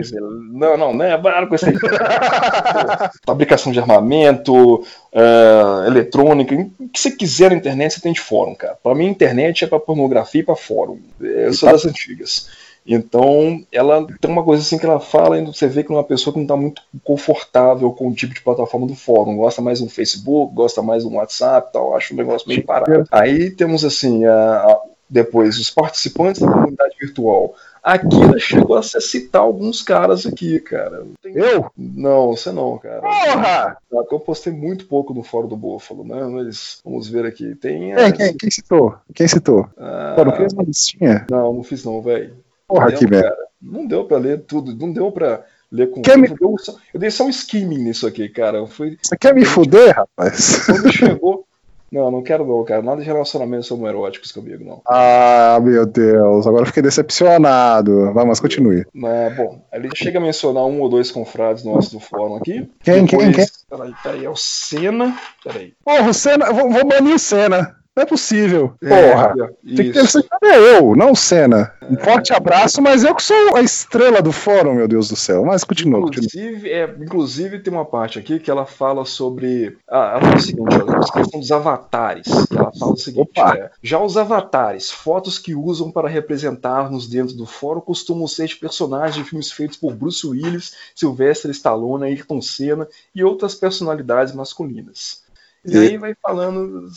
Não, 0.52 0.76
não, 0.76 0.94
né? 0.94 1.18
Para 1.18 1.44
com 1.48 1.56
isso 1.56 1.66
aí. 1.66 1.74
fabricação 3.26 3.72
de 3.72 3.80
armamento, 3.80 4.76
uh, 4.76 5.86
eletrônica, 5.88 6.54
o 6.54 6.88
que 6.88 7.00
você 7.00 7.10
quiser 7.10 7.50
na 7.50 7.56
internet 7.56 7.94
você 7.94 8.00
tem 8.00 8.12
de 8.12 8.20
fórum, 8.20 8.54
cara. 8.54 8.78
Para 8.80 8.94
mim, 8.94 9.06
internet 9.06 9.64
é 9.64 9.66
para 9.66 9.80
pornografia 9.80 10.40
e 10.40 10.44
para 10.44 10.54
fórum. 10.54 11.00
Eu 11.20 11.52
sou 11.52 11.72
das 11.72 11.84
antigas. 11.84 12.48
Então, 12.86 13.60
ela 13.72 14.06
tem 14.20 14.30
uma 14.30 14.44
coisa 14.44 14.62
assim 14.62 14.78
que 14.78 14.86
ela 14.86 15.00
fala, 15.00 15.36
e 15.36 15.44
você 15.44 15.66
vê 15.66 15.82
que 15.82 15.92
é 15.92 15.94
uma 15.94 16.04
pessoa 16.04 16.32
que 16.32 16.38
não 16.38 16.44
está 16.44 16.56
muito 16.56 16.80
confortável 17.02 17.90
com 17.90 18.08
o 18.08 18.14
tipo 18.14 18.32
de 18.32 18.40
plataforma 18.40 18.86
do 18.86 18.94
fórum, 18.94 19.36
gosta 19.36 19.60
mais 19.60 19.80
do 19.80 19.88
Facebook, 19.88 20.54
gosta 20.54 20.80
mais 20.80 21.02
do 21.02 21.12
WhatsApp 21.12 21.72
tal, 21.72 21.94
acho 21.94 22.14
um 22.14 22.16
negócio 22.16 22.48
meio 22.48 22.64
parado. 22.64 23.04
Aí 23.10 23.50
temos 23.50 23.84
assim, 23.84 24.24
a, 24.24 24.32
a, 24.32 24.80
depois 25.10 25.58
os 25.58 25.68
participantes 25.70 26.40
da 26.40 26.50
comunidade 26.50 26.94
virtual. 27.00 27.54
Aqui 27.82 28.22
ela 28.22 28.38
chegou 28.38 28.76
a 28.76 28.82
citar 28.82 29.42
alguns 29.42 29.82
caras 29.82 30.26
aqui, 30.26 30.60
cara. 30.60 31.04
Tem... 31.22 31.34
Eu? 31.34 31.70
Não, 31.76 32.28
você 32.28 32.52
não, 32.52 32.78
cara. 32.78 33.00
Porra! 33.00 33.76
Eu 33.90 34.20
postei 34.20 34.52
muito 34.52 34.86
pouco 34.86 35.12
no 35.12 35.22
Fórum 35.22 35.48
do 35.48 35.56
Búfalo, 35.56 36.04
né? 36.04 36.22
Mas 36.26 36.80
vamos 36.84 37.08
ver 37.08 37.26
aqui. 37.26 37.54
Tem. 37.54 37.94
É, 37.94 38.12
quem, 38.12 38.36
quem, 38.36 38.50
citou? 38.50 38.94
Quem 39.14 39.26
citou? 39.26 39.66
Ah... 39.76 40.12
Pô, 40.14 40.24
não 40.24 40.36
fez 40.36 40.52
uma 40.52 40.62
listinha? 40.62 41.26
Não, 41.30 41.54
não 41.54 41.62
fiz 41.62 41.84
não, 41.84 42.00
velho. 42.02 42.36
Porra, 42.68 42.92
que 42.92 43.06
merda. 43.06 43.36
Não 43.60 43.86
deu 43.86 44.04
pra 44.04 44.18
ler 44.18 44.42
tudo, 44.42 44.74
não 44.74 44.92
deu 44.92 45.10
pra 45.10 45.42
ler 45.72 45.90
com. 45.90 46.02
Quer 46.02 46.16
me... 46.18 46.28
eu, 46.28 46.56
eu 46.94 47.00
dei 47.00 47.10
só 47.10 47.24
um 47.24 47.30
skimming 47.30 47.78
nisso 47.78 48.06
aqui, 48.06 48.28
cara. 48.28 48.66
Fui... 48.66 48.98
Você 49.02 49.16
quer 49.16 49.34
me 49.34 49.44
fuder, 49.44 49.96
rapaz? 49.96 50.66
Quando 50.66 50.92
chegou. 50.92 51.46
Não, 51.90 52.10
não 52.10 52.22
quero 52.22 52.46
não, 52.46 52.64
cara. 52.64 52.82
Nada 52.82 53.00
de 53.00 53.06
relacionamentos 53.06 53.70
homoeróticos 53.70 54.30
comigo, 54.30 54.64
não. 54.64 54.80
Ah, 54.86 55.58
meu 55.60 55.84
Deus. 55.84 56.46
Agora 56.46 56.66
fiquei 56.66 56.82
decepcionado. 56.82 58.12
Vai, 58.12 58.24
mas 58.24 58.38
continue. 58.38 58.84
Mas, 58.94 59.36
bom, 59.36 59.60
ele 59.72 59.88
chega 59.94 60.18
a 60.18 60.22
mencionar 60.22 60.64
um 60.66 60.80
ou 60.80 60.88
dois 60.88 61.10
confrades 61.10 61.64
nossos 61.64 61.92
do 61.92 62.00
fórum 62.00 62.36
aqui. 62.36 62.70
Quem, 62.82 63.04
Depois, 63.04 63.24
quem, 63.24 63.32
quem? 63.32 63.46
Peraí, 63.68 63.94
peraí, 64.02 64.24
é 64.24 64.30
o 64.30 64.36
Senna. 64.36 65.18
Peraí. 65.42 65.74
Porra, 65.84 66.08
o 66.08 66.14
Senna. 66.14 66.52
Vou, 66.52 66.70
vou 66.70 66.86
banir 66.86 67.14
o 67.14 67.18
Senna. 67.18 67.79
Não 67.96 68.04
é 68.04 68.06
possível. 68.06 68.74
É, 68.82 68.88
Porra. 68.88 69.34
É, 69.36 69.74
tem 69.76 69.92
que 69.92 69.92
ter 69.92 70.24
é 70.44 70.76
eu, 70.78 70.94
não 70.94 71.12
o 71.12 71.16
Senna. 71.16 71.72
Um 71.82 71.96
forte 71.96 72.32
abraço, 72.32 72.80
mas 72.80 73.02
eu 73.02 73.14
que 73.14 73.22
sou 73.22 73.56
a 73.56 73.62
estrela 73.62 74.22
do 74.22 74.30
fórum, 74.30 74.74
meu 74.74 74.86
Deus 74.86 75.08
do 75.08 75.16
céu. 75.16 75.44
Mas 75.44 75.64
continua. 75.64 76.00
Inclusive, 76.00 76.52
continua. 76.52 76.70
É, 76.70 76.96
inclusive 77.00 77.58
tem 77.58 77.72
uma 77.72 77.84
parte 77.84 78.18
aqui 78.18 78.38
que 78.38 78.50
ela 78.50 78.64
fala 78.64 79.04
sobre. 79.04 79.76
Ah, 79.88 80.12
ela 80.12 80.20
fala 80.20 80.36
o 80.36 80.40
seguinte: 80.40 80.74
a 80.74 81.12
questão 81.12 81.40
dos 81.40 81.52
avatares. 81.52 82.26
ela 82.52 82.72
fala 82.78 82.92
o 82.92 82.96
seguinte: 82.96 83.40
é, 83.40 83.70
já 83.82 84.00
os 84.00 84.16
avatares, 84.16 84.90
fotos 84.90 85.38
que 85.38 85.54
usam 85.54 85.90
para 85.90 86.08
representar-nos 86.08 87.08
dentro 87.08 87.34
do 87.36 87.44
fórum, 87.44 87.80
costumam 87.80 88.28
ser 88.28 88.46
de 88.46 88.56
personagens 88.56 89.16
de 89.16 89.28
filmes 89.28 89.50
feitos 89.50 89.76
por 89.76 89.94
Bruce 89.94 90.24
Willis, 90.24 90.74
Sylvester 90.94 91.50
Stallone, 91.50 92.04
Ayrton 92.04 92.40
Senna 92.40 92.86
e 93.12 93.24
outras 93.24 93.56
personalidades 93.56 94.32
masculinas. 94.32 95.28
E 95.64 95.76
aí 95.76 95.98
vai 95.98 96.14
falando, 96.14 96.88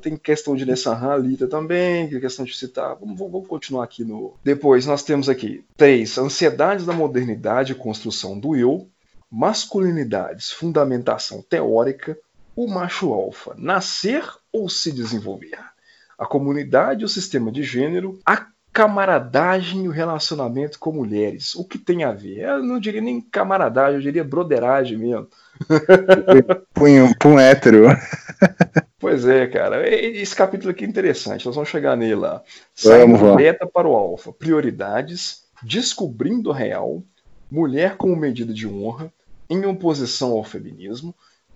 tem 0.00 0.16
questão 0.16 0.56
de 0.56 0.64
Nessan 0.64 0.94
Alita 0.94 1.46
também, 1.46 2.08
questão 2.08 2.44
de 2.44 2.56
citar. 2.56 2.96
Vamos, 2.96 3.18
vamos, 3.18 3.46
continuar 3.46 3.84
aqui 3.84 4.04
no. 4.04 4.34
Depois 4.42 4.86
nós 4.86 5.02
temos 5.02 5.28
aqui 5.28 5.64
três: 5.76 6.16
ansiedades 6.16 6.86
da 6.86 6.94
modernidade 6.94 7.72
e 7.72 7.76
construção 7.76 8.38
do 8.38 8.56
eu, 8.56 8.88
masculinidades, 9.30 10.50
fundamentação 10.50 11.42
teórica, 11.42 12.18
o 12.56 12.66
macho 12.66 13.12
alfa, 13.12 13.54
nascer 13.58 14.24
ou 14.50 14.68
se 14.68 14.90
desenvolver, 14.90 15.58
a 16.18 16.24
comunidade 16.24 17.02
e 17.02 17.04
o 17.04 17.08
sistema 17.08 17.52
de 17.52 17.62
gênero, 17.62 18.18
a 18.24 18.46
camaradagem 18.74 19.84
e 19.84 19.88
o 19.88 19.92
relacionamento 19.92 20.80
com 20.80 20.90
mulheres. 20.90 21.54
O 21.54 21.64
que 21.64 21.78
tem 21.78 22.02
a 22.02 22.10
ver? 22.10 22.40
Eu 22.40 22.62
não 22.62 22.80
diria 22.80 23.00
nem 23.00 23.20
camaradagem, 23.20 23.94
eu 23.94 24.00
diria 24.00 24.24
broderagem 24.24 24.98
mesmo. 24.98 25.28
Punho, 26.74 27.16
punho 27.16 27.38
hétero. 27.38 27.86
Pois 28.98 29.24
é, 29.26 29.46
cara. 29.46 29.88
Esse 29.88 30.34
capítulo 30.34 30.72
aqui 30.72 30.84
é 30.84 30.88
interessante. 30.88 31.46
Nós 31.46 31.54
vamos 31.54 31.70
chegar 31.70 31.96
nele 31.96 32.16
lá. 32.16 32.42
Saindo 32.74 33.16
do 33.16 33.36
beta 33.36 33.64
para 33.64 33.86
o 33.86 33.94
alfa. 33.94 34.32
Prioridades, 34.32 35.44
descobrindo 35.62 36.50
o 36.50 36.52
real, 36.52 37.00
mulher 37.48 37.96
como 37.96 38.16
medida 38.16 38.52
de 38.52 38.66
honra, 38.66 39.12
em 39.48 39.64
oposição 39.66 40.32
ao 40.32 40.42
feminismo, 40.42 41.14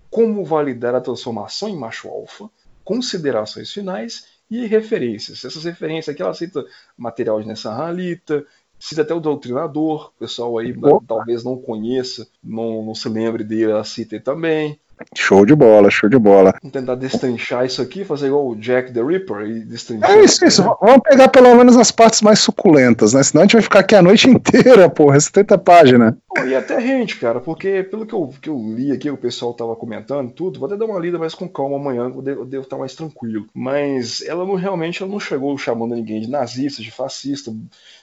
como 0.09 0.45
validar 0.45 0.95
a 0.95 1.01
transformação 1.01 1.69
em 1.69 1.77
macho 1.77 2.09
alfa, 2.09 2.49
considerações 2.85 3.73
finais 3.73 4.38
e 4.51 4.67
referências. 4.67 5.45
Essas 5.45 5.65
referências 5.65 6.15
aqui 6.15 6.23
ela 6.23 6.35
cita 6.35 6.65
material 6.97 7.41
de 7.41 7.47
Nessa 7.47 7.73
Halita, 7.73 8.45
cita 8.79 9.03
até 9.03 9.13
o 9.15 9.21
doutrinador, 9.21 10.09
o 10.09 10.19
pessoal 10.19 10.59
aí 10.59 10.75
Opa. 10.77 11.05
talvez 11.07 11.45
não 11.45 11.57
conheça, 11.57 12.29
não, 12.43 12.85
não 12.85 12.95
se 12.95 13.09
lembre 13.09 13.45
dele, 13.45 13.73
ela 13.73 13.85
cita 13.85 14.19
também. 14.21 14.79
Show 15.15 15.45
de 15.45 15.55
bola, 15.55 15.91
show 15.91 16.09
de 16.09 16.19
bola. 16.19 16.55
Vamos 16.63 16.73
tentar 16.73 16.95
destrinchar 16.95 17.65
isso 17.65 17.81
aqui, 17.83 18.05
fazer 18.05 18.29
igual 18.29 18.49
o 18.49 18.57
Jack 18.57 18.93
the 18.93 19.03
Ripper 19.03 19.47
e 19.47 19.61
destrinchar. 19.61 20.11
É 20.11 20.25
isso, 20.25 20.45
isso. 20.45 20.63
Vamos 20.81 21.03
pegar 21.03 21.29
pelo 21.29 21.55
menos 21.55 21.77
as 21.77 21.91
partes 21.91 22.23
mais 22.23 22.39
suculentas, 22.41 23.13
né? 23.13 23.23
Senão 23.23 23.43
a 23.43 23.45
gente 23.45 23.55
vai 23.55 23.63
ficar 23.63 23.81
aqui 23.81 23.95
a 23.95 24.03
noite 24.03 24.29
inteira, 24.31 24.89
porra, 24.89 25.19
70 25.19 25.59
páginas. 25.59 26.15
e 26.47 26.55
até 26.55 26.81
gente, 26.81 27.17
cara, 27.19 27.41
porque 27.41 27.83
pelo 27.83 28.07
que 28.07 28.15
eu, 28.15 28.33
que 28.41 28.49
eu 28.49 28.59
li 28.75 28.93
aqui, 28.93 29.11
o 29.11 29.17
pessoal 29.17 29.55
tava 29.55 29.75
comentando 29.77 30.31
tudo, 30.31 30.59
vou 30.59 30.67
até 30.67 30.77
dar 30.77 30.87
uma 30.87 30.99
lida 30.99 31.19
mais 31.19 31.35
com 31.35 31.49
calma 31.49 31.77
amanhã, 31.77 32.13
eu 32.15 32.23
devo, 32.23 32.41
eu 32.43 32.47
devo 32.47 32.65
estar 32.65 32.79
mais 32.79 32.95
tranquilo. 32.95 33.47
Mas 33.55 34.23
ela 34.23 34.45
não 34.45 34.55
realmente 34.55 35.03
ela 35.03 35.11
não 35.11 35.21
chegou 35.21 35.57
chamando 35.59 35.95
ninguém 35.95 36.21
de 36.21 36.31
nazista, 36.31 36.83
de 36.83 36.91
fascista, 36.91 37.53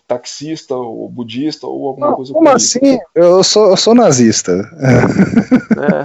taxista 0.07 0.75
ou 0.75 1.09
budista 1.09 1.67
ou 1.67 1.87
alguma 1.87 2.09
não, 2.09 2.15
coisa 2.15 2.33
Como 2.33 2.49
assim? 2.49 2.99
Eu 3.13 3.43
sou, 3.43 3.71
eu 3.71 3.77
sou 3.77 3.95
nazista. 3.95 4.51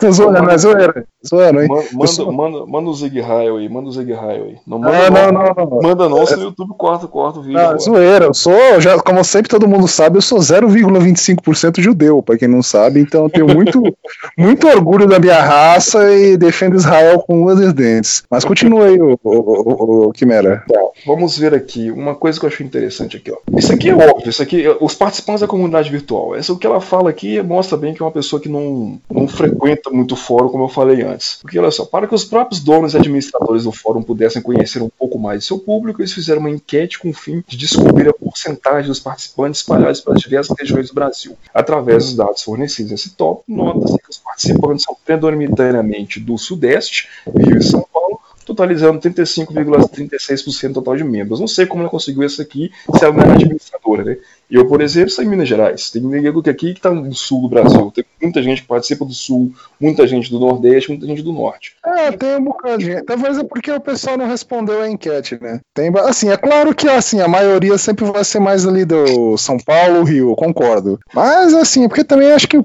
É. 0.02 0.10
Zoando, 0.10 0.42
mas 0.42 0.62
zoeira. 0.62 1.06
Zoando, 1.26 1.60
hein? 1.60 1.68
Manda, 1.92 2.06
sou... 2.06 2.32
manda, 2.32 2.64
manda 2.66 2.88
o 2.88 2.94
Zig 2.94 3.20
aí, 3.20 3.68
manda 3.68 3.88
o 3.88 3.92
Zig 3.92 4.10
aí. 4.12 4.56
Não, 4.66 4.78
manda 4.78 5.10
não, 5.10 5.32
não, 5.32 5.42
não, 5.42 5.54
não, 5.54 5.82
Manda 5.82 6.08
não, 6.08 6.24
senão 6.24 6.42
o 6.42 6.44
YouTube 6.46 6.74
corta, 6.78 7.06
corta 7.06 7.40
o 7.40 7.42
vídeo. 7.42 7.60
Não, 7.60 7.78
zoeira, 7.78 8.24
eu 8.24 8.34
sou, 8.34 8.80
já, 8.80 8.98
como 8.98 9.22
sempre 9.22 9.50
todo 9.50 9.68
mundo 9.68 9.86
sabe, 9.86 10.16
eu 10.16 10.22
sou 10.22 10.38
0,25% 10.38 11.80
judeu, 11.80 12.22
pra 12.22 12.38
quem 12.38 12.48
não 12.48 12.62
sabe, 12.62 13.00
então 13.00 13.24
eu 13.24 13.30
tenho 13.30 13.46
muito, 13.46 13.82
muito 14.36 14.66
orgulho 14.66 15.06
da 15.06 15.18
minha 15.18 15.40
raça 15.42 16.10
e 16.10 16.38
defendo 16.38 16.76
Israel 16.76 17.20
com 17.20 17.44
unhas 17.44 17.72
dentes. 17.74 18.22
Mas 18.30 18.44
continua 18.44 18.86
aí, 18.86 19.00
o, 19.00 19.18
o, 19.22 19.30
o, 19.30 20.08
o 20.08 20.12
Quimera. 20.12 20.64
Vamos 21.06 21.36
ver 21.36 21.54
aqui, 21.54 21.90
uma 21.90 22.14
coisa 22.14 22.38
que 22.38 22.46
eu 22.46 22.50
achei 22.50 22.64
interessante 22.64 23.18
aqui, 23.18 23.30
ó. 23.30 23.36
Isso 23.58 23.72
aqui 23.72 23.90
é 23.90 23.94
óbvio, 23.94 24.30
isso 24.30 24.42
aqui, 24.42 24.64
os 24.80 24.94
participantes 24.94 25.42
da 25.42 25.46
comunidade 25.46 25.90
virtual. 25.90 26.34
Essa 26.34 26.52
o 26.52 26.58
que 26.58 26.66
ela 26.66 26.80
fala 26.80 27.10
aqui 27.10 27.42
mostra 27.42 27.76
bem 27.76 27.92
que 27.92 28.02
é 28.02 28.04
uma 28.04 28.10
pessoa 28.10 28.40
que 28.40 28.48
não, 28.48 28.98
não 29.10 29.28
frequenta 29.28 29.90
muito 29.90 30.16
fórum, 30.16 30.48
como 30.48 30.64
eu 30.64 30.68
falei 30.68 31.02
antes. 31.02 31.09
Porque 31.40 31.58
olha 31.58 31.70
só, 31.70 31.84
para 31.84 32.06
que 32.06 32.14
os 32.14 32.24
próprios 32.24 32.62
donos 32.62 32.94
e 32.94 32.96
administradores 32.96 33.64
do 33.64 33.72
fórum 33.72 34.02
pudessem 34.02 34.42
conhecer 34.42 34.82
um 34.82 34.88
pouco 34.88 35.18
mais 35.18 35.40
de 35.40 35.46
seu 35.46 35.58
público, 35.58 36.00
eles 36.00 36.12
fizeram 36.12 36.40
uma 36.40 36.50
enquete 36.50 36.98
com 36.98 37.10
o 37.10 37.14
fim 37.14 37.42
de 37.46 37.56
descobrir 37.56 38.08
a 38.08 38.12
porcentagem 38.12 38.88
dos 38.88 39.00
participantes 39.00 39.60
espalhados 39.60 40.00
pelas 40.00 40.20
diversas 40.20 40.56
regiões 40.58 40.88
do 40.88 40.94
Brasil. 40.94 41.36
Através 41.52 42.06
dos 42.06 42.16
dados 42.16 42.42
fornecidos 42.42 42.92
nesse 42.92 43.10
top, 43.10 43.42
nota-se 43.46 43.98
que 43.98 44.10
os 44.10 44.18
participantes 44.18 44.84
são 44.84 44.96
predominantemente 45.04 46.20
do 46.20 46.36
Sudeste, 46.38 47.08
Rio 47.26 47.58
e 47.58 47.62
São 47.62 47.84
Paulo, 47.92 48.20
totalizando 48.44 49.00
35,36% 49.00 50.74
total 50.74 50.96
de 50.96 51.04
membros. 51.04 51.40
Não 51.40 51.46
sei 51.46 51.66
como 51.66 51.82
ela 51.82 51.90
conseguiu 51.90 52.24
isso 52.24 52.42
aqui, 52.42 52.72
se 52.96 53.04
ela 53.04 53.14
não 53.14 53.22
era 53.22 53.34
administradora, 53.34 54.04
né? 54.04 54.16
Eu, 54.50 54.66
por 54.66 54.80
exemplo, 54.80 55.10
sou 55.10 55.24
em 55.24 55.28
Minas 55.28 55.48
Gerais. 55.48 55.90
Tem 55.90 56.02
nego 56.02 56.42
que 56.42 56.50
aqui 56.50 56.72
que 56.72 56.78
está 56.78 56.90
no 56.90 57.14
sul 57.14 57.42
do 57.42 57.48
Brasil. 57.48 57.92
Tem 57.94 58.04
muita 58.20 58.42
gente 58.42 58.62
que 58.62 58.68
participa 58.68 59.04
do 59.04 59.12
sul, 59.12 59.52
muita 59.80 60.06
gente 60.06 60.30
do 60.30 60.38
Nordeste, 60.38 60.90
muita 60.90 61.06
gente 61.06 61.22
do 61.22 61.32
Norte. 61.32 61.74
É, 61.84 62.12
tem 62.12 62.36
um 62.36 62.44
bocadinho. 62.44 63.04
Talvez 63.04 63.38
é 63.38 63.44
porque 63.44 63.70
o 63.70 63.80
pessoal 63.80 64.16
não 64.16 64.26
respondeu 64.26 64.82
a 64.82 64.88
enquete, 64.88 65.38
né? 65.40 65.60
Tem, 65.74 65.90
assim, 66.04 66.30
é 66.30 66.36
claro 66.36 66.74
que 66.74 66.88
assim, 66.88 67.20
a 67.20 67.28
maioria 67.28 67.76
sempre 67.78 68.04
vai 68.04 68.24
ser 68.24 68.40
mais 68.40 68.66
ali 68.66 68.84
do 68.84 69.36
São 69.36 69.58
Paulo, 69.58 70.04
Rio, 70.04 70.34
concordo. 70.36 70.98
Mas 71.14 71.54
assim, 71.54 71.88
porque 71.88 72.04
também 72.04 72.32
acho 72.32 72.48
que 72.48 72.58
o, 72.58 72.64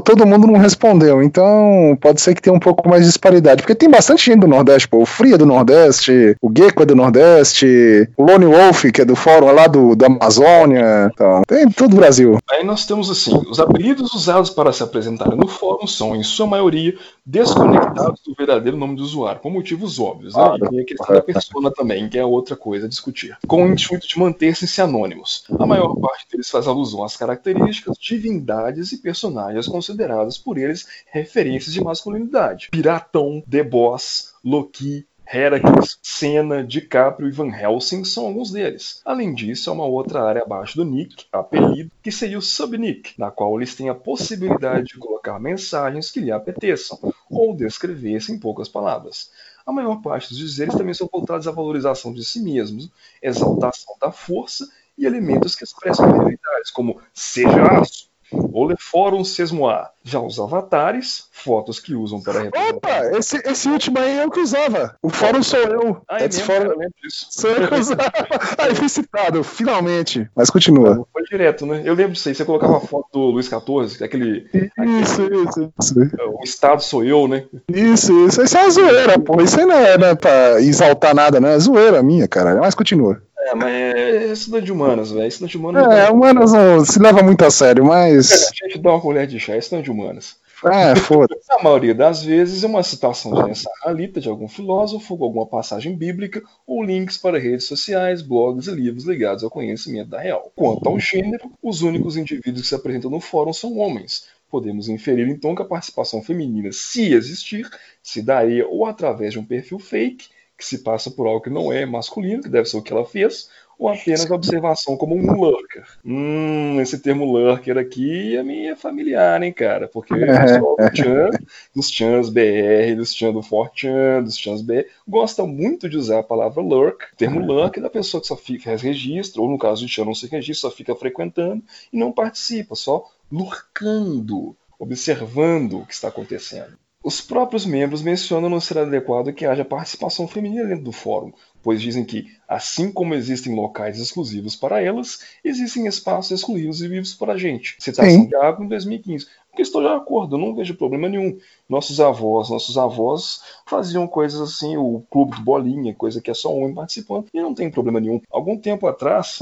todo, 0.00 0.26
mundo 0.26 0.46
não 0.46 0.58
respondeu. 0.58 1.22
Então 1.22 1.96
pode 2.00 2.20
ser 2.20 2.34
que 2.34 2.42
tenha 2.42 2.54
um 2.54 2.60
pouco 2.60 2.88
mais 2.88 3.02
de 3.02 3.08
disparidade. 3.08 3.62
Porque 3.62 3.74
tem 3.74 3.90
bastante 3.90 4.26
gente 4.26 4.40
do 4.40 4.46
Nordeste, 4.46 4.88
pô. 4.88 4.98
O 4.98 5.06
Fria 5.06 5.34
é 5.34 5.38
do 5.38 5.46
Nordeste, 5.46 6.36
o 6.40 6.50
Gecko 6.56 6.82
é 6.82 6.86
do 6.86 6.96
Nordeste, 6.96 8.08
o 8.16 8.24
Lone 8.24 8.46
Wolf, 8.46 8.84
que 8.92 9.02
é 9.02 9.04
do 9.04 9.16
fórum 9.16 9.52
lá 9.52 9.66
do, 9.66 9.94
da 9.94 10.06
Amazônia. 10.06 11.10
Então, 11.12 11.42
tem 11.46 11.68
todo 11.70 11.94
o 11.94 11.96
Brasil. 11.96 12.38
Aí 12.50 12.64
nós 12.64 12.86
temos 12.86 13.10
assim, 13.10 13.36
os 13.50 13.60
apelidos 13.60 14.12
usados 14.14 14.50
para 14.50 14.72
se 14.72 14.82
apresentarem 14.86 15.36
no 15.36 15.48
fórum 15.48 15.86
são, 15.86 16.16
em 16.16 16.22
sua 16.22 16.46
maioria, 16.46 16.96
desconectados 17.24 18.20
do 18.22 18.34
verdadeiro 18.34 18.76
nome 18.76 18.96
do 18.96 19.02
usuário, 19.02 19.40
por 19.40 19.50
motivos 19.50 19.98
óbvios. 19.98 20.34
Né? 20.34 20.42
E 20.56 20.68
tem 20.68 20.80
a 20.80 20.84
questão 20.84 21.14
da 21.14 21.22
persona 21.22 21.70
também, 21.70 22.08
que 22.08 22.18
é 22.18 22.24
outra 22.24 22.56
coisa 22.56 22.86
a 22.86 22.88
discutir. 22.88 23.36
Com 23.46 23.64
o 23.64 23.72
intuito 23.72 24.06
de 24.06 24.18
manter-se 24.18 24.80
anônimos. 24.80 25.44
A 25.58 25.66
maior 25.66 25.94
parte 25.96 26.26
deles 26.30 26.50
faz 26.50 26.66
alusão 26.66 27.04
às 27.04 27.16
características, 27.16 27.96
divindades 27.98 28.92
e 28.92 28.98
personagens 28.98 29.66
consideradas 29.66 30.38
por 30.38 30.58
eles 30.58 30.86
referências 31.10 31.72
de 31.72 31.82
masculinidade. 31.82 32.68
Piratão, 32.70 33.42
The 33.48 33.62
Boss, 33.62 34.34
Loki, 34.44 35.06
Heracles, 35.28 35.98
Senna, 36.02 36.62
DiCaprio 36.62 37.28
e 37.28 37.32
Van 37.32 37.50
Helsing 37.50 38.04
são 38.04 38.26
alguns 38.26 38.52
deles. 38.52 39.00
Além 39.04 39.34
disso, 39.34 39.68
há 39.68 39.72
uma 39.72 39.84
outra 39.84 40.22
área 40.22 40.42
abaixo 40.42 40.76
do 40.76 40.84
nick, 40.84 41.26
apelido, 41.32 41.90
que 42.02 42.12
seria 42.12 42.38
o 42.38 42.42
subnick, 42.42 43.12
na 43.18 43.30
qual 43.30 43.56
eles 43.56 43.74
têm 43.74 43.88
a 43.88 43.94
possibilidade 43.94 44.86
de 44.86 44.98
colocar 44.98 45.40
mensagens 45.40 46.10
que 46.10 46.20
lhe 46.20 46.30
apeteçam, 46.30 46.98
ou 47.28 47.56
descrever-se 47.56 48.32
em 48.32 48.38
poucas 48.38 48.68
palavras. 48.68 49.30
A 49.66 49.72
maior 49.72 50.00
parte 50.00 50.28
dos 50.28 50.38
dizeres 50.38 50.76
também 50.76 50.94
são 50.94 51.08
voltados 51.12 51.48
à 51.48 51.50
valorização 51.50 52.12
de 52.12 52.24
si 52.24 52.40
mesmos, 52.40 52.88
exaltação 53.20 53.96
da 54.00 54.12
força 54.12 54.68
e 54.96 55.04
elementos 55.04 55.56
que 55.56 55.64
expressam 55.64 56.08
habilidades, 56.08 56.70
como 56.70 57.00
seja 57.12 57.62
aço, 57.62 58.08
Oleforum 58.32 59.24
Sesmoa. 59.24 59.90
Já 60.02 60.20
os 60.20 60.38
avatares, 60.38 61.26
fotos 61.32 61.80
que 61.80 61.94
usam 61.94 62.20
para 62.20 62.42
representar. 62.42 62.76
Opa, 62.76 63.18
esse, 63.18 63.36
esse 63.44 63.68
último 63.68 63.98
aí 63.98 64.18
é 64.18 64.26
o 64.26 64.30
que 64.30 64.40
usava. 64.40 64.94
O 65.02 65.10
fórum 65.10 65.42
sou 65.42 65.58
eu. 65.58 66.00
Ah, 66.08 66.18
é 66.18 66.22
mesmo, 66.22 66.44
fórum... 66.44 66.70
eu 66.80 66.90
disso. 67.02 67.26
Sou 67.30 67.50
eu 67.50 67.68
que 67.68 67.74
usava. 67.74 68.02
aí 68.58 68.74
fui 68.74 68.88
citado, 68.88 69.42
finalmente. 69.42 70.28
Mas 70.34 70.48
continua. 70.48 71.06
Foi 71.12 71.24
direto, 71.24 71.66
né? 71.66 71.82
Eu 71.84 71.94
lembro 71.94 72.12
disso 72.12 72.28
aí. 72.28 72.34
Você 72.34 72.44
colocava 72.44 72.76
a 72.76 72.80
foto 72.80 73.08
do 73.12 73.20
Luiz 73.30 73.46
XIV, 73.46 74.04
aquele. 74.04 74.46
Isso, 74.54 75.22
aquele... 75.22 75.42
isso, 75.42 75.72
isso. 75.80 75.94
O 76.40 76.44
Estado 76.44 76.82
sou 76.82 77.04
eu, 77.04 77.26
né? 77.26 77.44
Isso, 77.68 78.12
isso. 78.26 78.42
Isso 78.42 78.56
é 78.56 78.62
uma 78.62 78.70
zoeira, 78.70 79.18
pô. 79.18 79.42
Isso 79.42 79.58
aí 79.58 79.66
não 79.66 79.76
é, 79.76 79.98
não 79.98 80.08
é 80.08 80.14
pra 80.14 80.60
exaltar 80.60 81.14
nada, 81.14 81.40
né? 81.40 81.54
É 81.54 81.58
zoeira 81.58 82.02
minha, 82.02 82.28
cara. 82.28 82.54
Mas 82.56 82.74
continua. 82.74 83.20
É, 83.46 83.54
mas 83.54 83.72
é 83.72 84.32
estudante 84.32 84.64
de 84.64 84.72
humanas, 84.72 85.12
velho. 85.12 85.26
Estudante 85.28 85.52
de 85.52 85.58
humanas. 85.58 85.86
É, 85.86 86.10
humanas 86.10 86.52
não 86.52 86.84
se 86.84 86.98
leva 86.98 87.22
muito 87.22 87.44
a 87.44 87.50
sério, 87.50 87.84
mas. 87.84 88.32
A 88.32 88.66
gente 88.66 88.78
dá 88.78 88.90
uma 88.90 89.00
colher 89.00 89.26
de 89.26 89.38
chá, 89.38 89.54
é 89.54 89.58
estudante 89.58 89.84
de 89.84 89.90
humanas. 89.92 90.36
É, 90.64 90.96
foda 90.96 91.36
Na 91.48 91.62
maioria 91.62 91.94
das 91.94 92.24
vezes 92.24 92.64
é 92.64 92.66
uma 92.66 92.82
citação 92.82 93.34
de 93.34 93.48
Nessaralita 93.48 94.20
de 94.20 94.28
algum 94.28 94.48
filósofo, 94.48 95.12
alguma 95.22 95.46
passagem 95.46 95.94
bíblica 95.94 96.42
ou 96.66 96.82
links 96.82 97.18
para 97.18 97.38
redes 97.38 97.66
sociais, 97.66 98.22
blogs 98.22 98.66
e 98.66 98.72
livros 98.72 99.04
ligados 99.04 99.44
ao 99.44 99.50
conhecimento 99.50 100.10
da 100.10 100.20
real. 100.20 100.50
Quanto 100.56 100.88
ao 100.88 100.98
gênero, 100.98 101.52
os 101.62 101.82
únicos 101.82 102.16
indivíduos 102.16 102.62
que 102.62 102.68
se 102.68 102.74
apresentam 102.74 103.10
no 103.10 103.20
fórum 103.20 103.52
são 103.52 103.76
homens. 103.78 104.26
Podemos 104.50 104.88
inferir 104.88 105.28
então 105.28 105.54
que 105.54 105.62
a 105.62 105.66
participação 105.66 106.22
feminina, 106.22 106.70
se 106.72 107.12
existir, 107.12 107.68
se 108.02 108.22
daria 108.22 108.66
ou 108.66 108.86
através 108.86 109.34
de 109.34 109.38
um 109.38 109.44
perfil 109.44 109.78
fake 109.78 110.28
que 110.56 110.64
se 110.64 110.78
passa 110.78 111.10
por 111.10 111.26
algo 111.26 111.40
que 111.40 111.50
não 111.50 111.72
é 111.72 111.84
masculino, 111.84 112.42
que 112.42 112.48
deve 112.48 112.68
ser 112.68 112.78
o 112.78 112.82
que 112.82 112.92
ela 112.92 113.04
fez, 113.04 113.48
ou 113.78 113.88
apenas 113.88 114.30
a 114.30 114.34
observação 114.34 114.96
como 114.96 115.14
um 115.14 115.32
lurker. 115.38 115.84
Hum, 116.04 116.80
esse 116.80 116.98
termo 116.98 117.24
lurker 117.30 117.76
aqui 117.76 118.34
é 118.36 118.42
minha 118.42 118.74
familiar, 118.74 119.42
hein, 119.42 119.52
cara? 119.52 119.86
Porque 119.86 120.14
o 120.14 120.18
pessoal 120.18 120.76
do 120.76 120.88
Chan, 120.96 121.30
dos 121.74 121.90
Chans 121.90 122.30
BR, 122.30 122.96
dos 122.96 123.14
Chan 123.14 123.32
do 123.32 123.42
Fortran, 123.42 124.22
dos 124.22 124.38
Chans 124.38 124.62
BR, 124.62 124.86
gosta 125.06 125.44
muito 125.44 125.88
de 125.88 125.96
usar 125.96 126.20
a 126.20 126.22
palavra 126.22 126.62
lurk, 126.62 127.04
o 127.12 127.16
termo 127.16 127.40
lurk 127.40 127.78
é 127.78 127.82
da 127.82 127.90
pessoa 127.90 128.20
que 128.20 128.26
só 128.26 128.36
fica, 128.36 128.64
faz 128.64 128.80
registro, 128.80 129.42
ou 129.42 129.50
no 129.50 129.58
caso 129.58 129.84
de 129.84 129.92
Chan 129.92 130.04
não 130.04 130.14
se 130.14 130.26
registra, 130.26 130.70
só 130.70 130.76
fica 130.76 130.94
frequentando 130.94 131.62
e 131.92 131.98
não 131.98 132.12
participa, 132.12 132.74
só 132.74 133.04
lurcando, 133.30 134.56
observando 134.78 135.80
o 135.80 135.86
que 135.86 135.92
está 135.92 136.08
acontecendo. 136.08 136.78
Os 137.06 137.20
próprios 137.20 137.64
membros 137.64 138.02
mencionam 138.02 138.50
não 138.50 138.58
ser 138.58 138.78
adequado 138.78 139.32
que 139.32 139.46
haja 139.46 139.64
participação 139.64 140.26
feminina 140.26 140.66
dentro 140.66 140.82
do 140.82 140.90
fórum, 140.90 141.32
pois 141.62 141.80
dizem 141.80 142.04
que, 142.04 142.26
assim 142.48 142.90
como 142.90 143.14
existem 143.14 143.54
locais 143.54 144.00
exclusivos 144.00 144.56
para 144.56 144.82
elas, 144.82 145.20
existem 145.44 145.86
espaços 145.86 146.32
exclusivos 146.32 147.14
para 147.14 147.34
a 147.34 147.38
gente. 147.38 147.76
Citação 147.78 148.10
Sim. 148.10 148.26
de 148.26 148.34
água 148.34 148.64
em 148.64 148.68
2015 148.68 149.24
que 149.56 149.62
estou 149.62 149.80
de 149.80 149.88
acordo, 149.88 150.36
não 150.36 150.54
vejo 150.54 150.76
problema 150.76 151.08
nenhum. 151.08 151.38
Nossos 151.68 151.98
avós, 151.98 152.50
nossos 152.50 152.76
avós 152.76 153.40
faziam 153.64 154.06
coisas 154.06 154.40
assim, 154.40 154.76
o 154.76 155.02
clube 155.10 155.34
de 155.34 155.42
bolinha, 155.42 155.94
coisa 155.94 156.20
que 156.20 156.30
é 156.30 156.34
só 156.34 156.54
um 156.54 156.62
homem 156.62 156.74
participando, 156.74 157.26
e 157.32 157.40
não 157.40 157.54
tem 157.54 157.70
problema 157.70 157.98
nenhum. 157.98 158.20
Algum 158.30 158.56
tempo 158.56 158.86
atrás, 158.86 159.38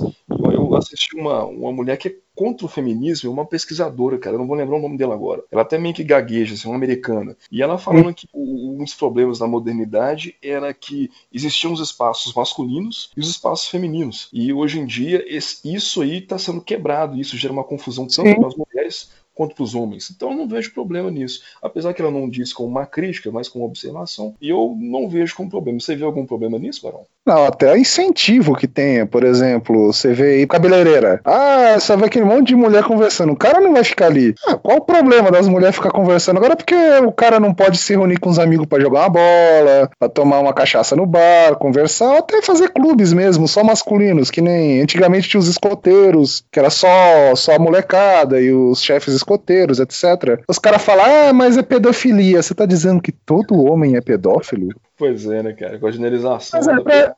eu 0.74 0.78
assisti 0.78 1.16
uma, 1.16 1.44
uma 1.44 1.72
mulher 1.72 1.96
que 1.96 2.08
é 2.08 2.14
contra 2.34 2.66
o 2.66 2.68
feminismo, 2.68 3.30
uma 3.30 3.46
pesquisadora, 3.46 4.18
cara, 4.18 4.34
eu 4.34 4.40
não 4.40 4.46
vou 4.46 4.56
lembrar 4.56 4.76
o 4.76 4.82
nome 4.82 4.98
dela 4.98 5.14
agora. 5.14 5.44
Ela 5.50 5.62
até 5.62 5.78
meio 5.78 5.94
que 5.94 6.02
gagueja, 6.02 6.54
assim, 6.54 6.68
uma 6.68 6.76
americana. 6.76 7.36
E 7.50 7.62
ela 7.62 7.78
falando 7.78 8.12
que 8.12 8.28
um 8.34 8.78
dos 8.78 8.94
problemas 8.94 9.38
da 9.38 9.46
modernidade 9.46 10.36
era 10.42 10.74
que 10.74 11.10
existiam 11.32 11.72
os 11.72 11.80
espaços 11.80 12.34
masculinos 12.34 13.10
e 13.16 13.20
os 13.20 13.28
espaços 13.28 13.68
femininos. 13.68 14.28
E 14.32 14.52
hoje 14.52 14.80
em 14.80 14.86
dia, 14.86 15.24
isso 15.28 16.02
aí 16.02 16.18
está 16.18 16.38
sendo 16.38 16.60
quebrado, 16.60 17.20
isso 17.20 17.36
gera 17.36 17.52
uma 17.52 17.64
confusão 17.64 18.06
tanto 18.06 18.34
para 18.36 18.48
as 18.48 18.56
mulheres 18.56 19.10
quanto 19.34 19.54
para 19.54 19.64
os 19.64 19.74
homens. 19.74 20.10
Então 20.14 20.30
eu 20.30 20.36
não 20.36 20.48
vejo 20.48 20.72
problema 20.72 21.10
nisso. 21.10 21.42
Apesar 21.62 21.92
que 21.92 22.00
ela 22.00 22.10
não 22.10 22.28
diz 22.28 22.52
como 22.52 22.68
uma 22.68 22.86
crítica, 22.86 23.30
mas 23.30 23.48
como 23.48 23.64
observação. 23.64 24.34
E 24.40 24.48
eu 24.48 24.76
não 24.78 25.08
vejo 25.08 25.34
como 25.34 25.50
problema. 25.50 25.80
Você 25.80 25.96
vê 25.96 26.04
algum 26.04 26.24
problema 26.24 26.58
nisso, 26.58 26.82
Barão? 26.82 27.06
Não, 27.26 27.46
até 27.46 27.76
incentivo 27.78 28.54
que 28.54 28.68
tenha. 28.68 29.06
Por 29.06 29.24
exemplo, 29.24 29.92
você 29.92 30.12
vê 30.12 30.34
aí 30.34 30.46
cabeleireira. 30.46 31.20
Ah, 31.24 31.76
você 31.78 31.96
vê 31.96 32.04
aquele 32.04 32.24
monte 32.24 32.48
de 32.48 32.56
mulher 32.56 32.84
conversando. 32.84 33.32
O 33.32 33.36
cara 33.36 33.60
não 33.60 33.72
vai 33.72 33.82
ficar 33.82 34.06
ali. 34.06 34.34
Ah, 34.46 34.56
qual 34.56 34.78
o 34.78 34.82
problema 34.82 35.30
das 35.30 35.48
mulheres 35.48 35.76
ficar 35.76 35.90
conversando? 35.90 36.36
Agora 36.36 36.54
porque 36.54 36.74
o 37.04 37.12
cara 37.12 37.40
não 37.40 37.54
pode 37.54 37.78
se 37.78 37.94
reunir 37.94 38.18
com 38.18 38.28
os 38.28 38.38
amigos 38.38 38.66
para 38.66 38.82
jogar 38.82 39.00
uma 39.00 39.08
bola, 39.08 39.90
para 39.98 40.08
tomar 40.08 40.38
uma 40.40 40.52
cachaça 40.52 40.94
no 40.94 41.06
bar, 41.06 41.56
conversar, 41.58 42.10
ou 42.12 42.18
até 42.18 42.42
fazer 42.42 42.68
clubes 42.68 43.12
mesmo, 43.12 43.48
só 43.48 43.64
masculinos, 43.64 44.30
que 44.30 44.42
nem 44.42 44.82
antigamente 44.82 45.28
tinha 45.28 45.40
os 45.40 45.48
escoteiros, 45.48 46.44
que 46.52 46.58
era 46.58 46.70
só, 46.70 47.34
só 47.34 47.54
a 47.54 47.58
molecada 47.58 48.40
e 48.40 48.52
os 48.52 48.82
chefes 48.82 49.14
escoteiros, 49.24 49.80
etc. 49.80 50.42
Os 50.46 50.58
caras 50.58 50.82
falam, 50.82 51.04
ah, 51.04 51.32
mas 51.32 51.56
é 51.56 51.62
pedofilia. 51.62 52.42
Você 52.42 52.54
tá 52.54 52.66
dizendo 52.66 53.00
que 53.00 53.10
todo 53.10 53.64
homem 53.64 53.96
é 53.96 54.00
pedófilo? 54.00 54.68
Pois 54.96 55.26
é, 55.26 55.42
né, 55.42 55.52
cara? 55.54 55.78
Com 55.78 55.86
a 55.86 55.90
generalização. 55.90 56.60
Mas 56.60 56.68
é, 56.68 56.80
pra... 56.80 57.16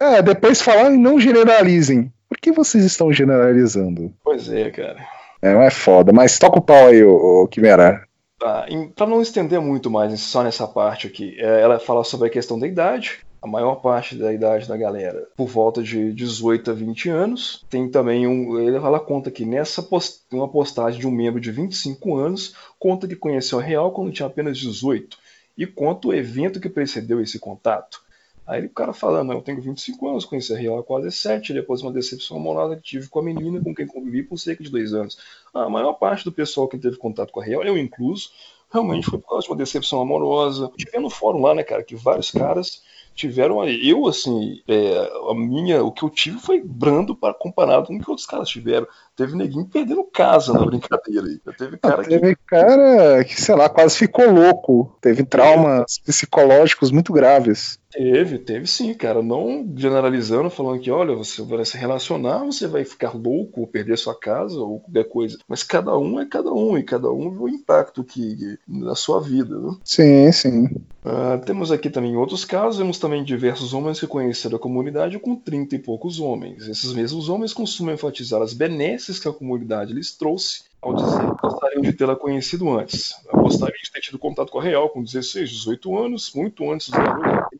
é, 0.00 0.22
depois 0.22 0.60
falar 0.60 0.92
e 0.92 0.98
não 0.98 1.18
generalizem. 1.18 2.12
Por 2.28 2.38
que 2.38 2.52
vocês 2.52 2.84
estão 2.84 3.12
generalizando? 3.12 4.12
Pois 4.22 4.52
é, 4.52 4.70
cara. 4.70 4.98
É, 5.40 5.52
não 5.52 5.62
é 5.62 5.70
foda. 5.70 6.12
Mas 6.12 6.38
toca 6.38 6.58
o 6.58 6.62
pau 6.62 6.88
aí, 6.88 7.02
ô, 7.02 7.42
ô 7.42 7.48
Quimera. 7.48 8.02
Tá, 8.38 8.66
para 8.94 9.06
não 9.06 9.22
estender 9.22 9.60
muito 9.60 9.90
mais 9.90 10.20
só 10.20 10.42
nessa 10.42 10.68
parte 10.68 11.06
aqui, 11.06 11.36
é, 11.38 11.62
ela 11.62 11.78
fala 11.78 12.04
sobre 12.04 12.28
a 12.28 12.30
questão 12.30 12.58
da 12.58 12.66
idade, 12.66 13.20
a 13.40 13.46
maior 13.46 13.76
parte 13.76 14.16
da 14.16 14.32
idade 14.32 14.66
da 14.68 14.76
galera 14.76 15.28
por 15.36 15.46
volta 15.46 15.82
de 15.82 16.12
18 16.12 16.70
a 16.70 16.74
20 16.74 17.08
anos. 17.08 17.64
Tem 17.68 17.88
também 17.88 18.26
um. 18.26 18.58
Ele 18.58 18.80
fala 18.80 19.00
conta 19.00 19.30
que 19.30 19.44
nessa 19.44 19.82
post, 19.82 20.22
uma 20.32 20.48
postagem 20.48 21.00
de 21.00 21.06
um 21.06 21.10
membro 21.10 21.40
de 21.40 21.50
25 21.50 22.16
anos 22.16 22.54
conta 22.78 23.06
que 23.06 23.16
conheceu 23.16 23.58
a 23.58 23.62
Real 23.62 23.92
quando 23.92 24.12
tinha 24.12 24.26
apenas 24.26 24.58
18 24.58 25.18
e 25.56 25.66
conta 25.66 26.08
o 26.08 26.14
evento 26.14 26.60
que 26.60 26.68
precedeu 26.68 27.20
esse 27.20 27.38
contato. 27.38 28.04
Aí 28.46 28.64
o 28.64 28.70
cara 28.70 28.92
falando, 28.92 29.32
eu 29.32 29.42
tenho 29.42 29.60
25 29.60 30.08
anos, 30.08 30.24
conheci 30.24 30.54
a 30.54 30.56
Real 30.56 30.78
há 30.78 30.84
quase 30.84 31.10
7, 31.10 31.52
depois 31.52 31.82
uma 31.82 31.92
decepção 31.92 32.36
amorosa 32.36 32.76
que 32.76 32.82
tive 32.82 33.08
com 33.08 33.18
a 33.18 33.22
menina 33.22 33.60
com 33.60 33.74
quem 33.74 33.86
convivi 33.86 34.22
por 34.22 34.38
cerca 34.38 34.62
de 34.62 34.70
dois 34.70 34.94
anos. 34.94 35.18
A 35.52 35.68
maior 35.68 35.94
parte 35.94 36.24
do 36.24 36.30
pessoal 36.30 36.68
que 36.68 36.78
teve 36.78 36.96
contato 36.96 37.32
com 37.32 37.40
a 37.40 37.44
Real, 37.44 37.64
eu 37.64 37.76
incluso, 37.76 38.30
realmente 38.70 39.06
foi 39.06 39.18
por 39.18 39.30
causa 39.30 39.46
de 39.46 39.50
uma 39.50 39.56
decepção 39.56 40.00
amorosa. 40.00 40.70
Tive 40.76 40.96
no 41.00 41.10
fórum 41.10 41.42
lá, 41.42 41.56
né, 41.56 41.64
cara, 41.64 41.82
que 41.82 41.96
vários 41.96 42.30
caras 42.30 42.82
tiveram 43.16 43.64
eu 43.64 44.06
assim 44.06 44.62
é, 44.68 45.10
a 45.30 45.34
minha 45.34 45.82
o 45.82 45.90
que 45.90 46.04
eu 46.04 46.10
tive 46.10 46.38
foi 46.38 46.62
brando 46.62 47.16
para 47.16 47.34
comparado 47.34 47.86
com 47.86 47.96
o 47.96 48.00
que 48.00 48.10
outros 48.10 48.26
caras 48.26 48.48
tiveram. 48.48 48.86
Teve 49.16 49.34
neguinho 49.34 49.66
perdendo 49.66 50.04
casa 50.04 50.52
na 50.52 50.64
brincadeira 50.64 51.26
aí. 51.26 51.40
Teve 51.56 51.78
cara 51.78 52.02
ah, 52.02 52.04
teve 52.04 52.36
que... 52.36 52.42
cara 52.46 53.24
que 53.24 53.40
sei 53.40 53.54
lá 53.56 53.68
quase 53.68 53.96
ficou 53.96 54.30
louco. 54.30 54.94
Teve 55.00 55.24
traumas 55.24 55.98
é. 55.98 56.06
psicológicos 56.06 56.90
muito 56.90 57.12
graves 57.12 57.80
Teve, 57.96 58.38
teve 58.38 58.66
sim, 58.66 58.92
cara. 58.92 59.22
Não 59.22 59.66
generalizando, 59.74 60.50
falando 60.50 60.80
que, 60.80 60.90
olha, 60.90 61.14
você 61.14 61.42
vai 61.42 61.64
se 61.64 61.78
relacionar, 61.78 62.44
você 62.44 62.66
vai 62.66 62.84
ficar 62.84 63.16
louco, 63.16 63.62
ou 63.62 63.66
perder 63.66 63.96
sua 63.96 64.14
casa, 64.14 64.60
ou 64.60 64.80
qualquer 64.80 65.08
coisa. 65.08 65.38
Mas 65.48 65.62
cada 65.62 65.96
um 65.96 66.20
é 66.20 66.26
cada 66.26 66.52
um, 66.52 66.76
e 66.76 66.82
cada 66.82 67.10
um 67.10 67.30
vê 67.30 67.38
o 67.38 67.48
impacto 67.48 68.04
que, 68.04 68.58
na 68.68 68.94
sua 68.94 69.18
vida, 69.20 69.58
né? 69.58 69.76
Sim, 69.82 70.30
sim. 70.30 70.64
Uh, 71.06 71.42
temos 71.46 71.72
aqui 71.72 71.88
também 71.88 72.16
outros 72.16 72.44
casos, 72.44 72.78
vemos 72.78 72.98
também 72.98 73.24
diversos 73.24 73.72
homens 73.72 73.98
que 73.98 74.06
conheceram 74.06 74.56
a 74.56 74.60
comunidade 74.60 75.18
com 75.18 75.34
30 75.34 75.76
e 75.76 75.78
poucos 75.78 76.20
homens. 76.20 76.68
Esses 76.68 76.92
mesmos 76.92 77.30
homens 77.30 77.54
costumam 77.54 77.94
enfatizar 77.94 78.42
as 78.42 78.52
benesses 78.52 79.18
que 79.18 79.28
a 79.28 79.32
comunidade 79.32 79.94
lhes 79.94 80.14
trouxe 80.14 80.64
ao 80.82 80.94
dizer 80.94 81.18
que 81.18 81.42
gostariam 81.42 81.82
de 81.82 81.92
tê-la 81.92 82.14
conhecido 82.14 82.70
antes. 82.70 83.14
Gostariam 83.32 83.78
de 83.82 83.90
ter 83.90 84.00
tido 84.00 84.18
contato 84.18 84.52
com 84.52 84.58
a 84.58 84.62
Real 84.62 84.90
com 84.90 85.02
16, 85.02 85.48
18 85.48 85.96
anos, 85.96 86.32
muito 86.34 86.70
antes 86.70 86.90
do 86.90 86.96
garoto 86.98 87.55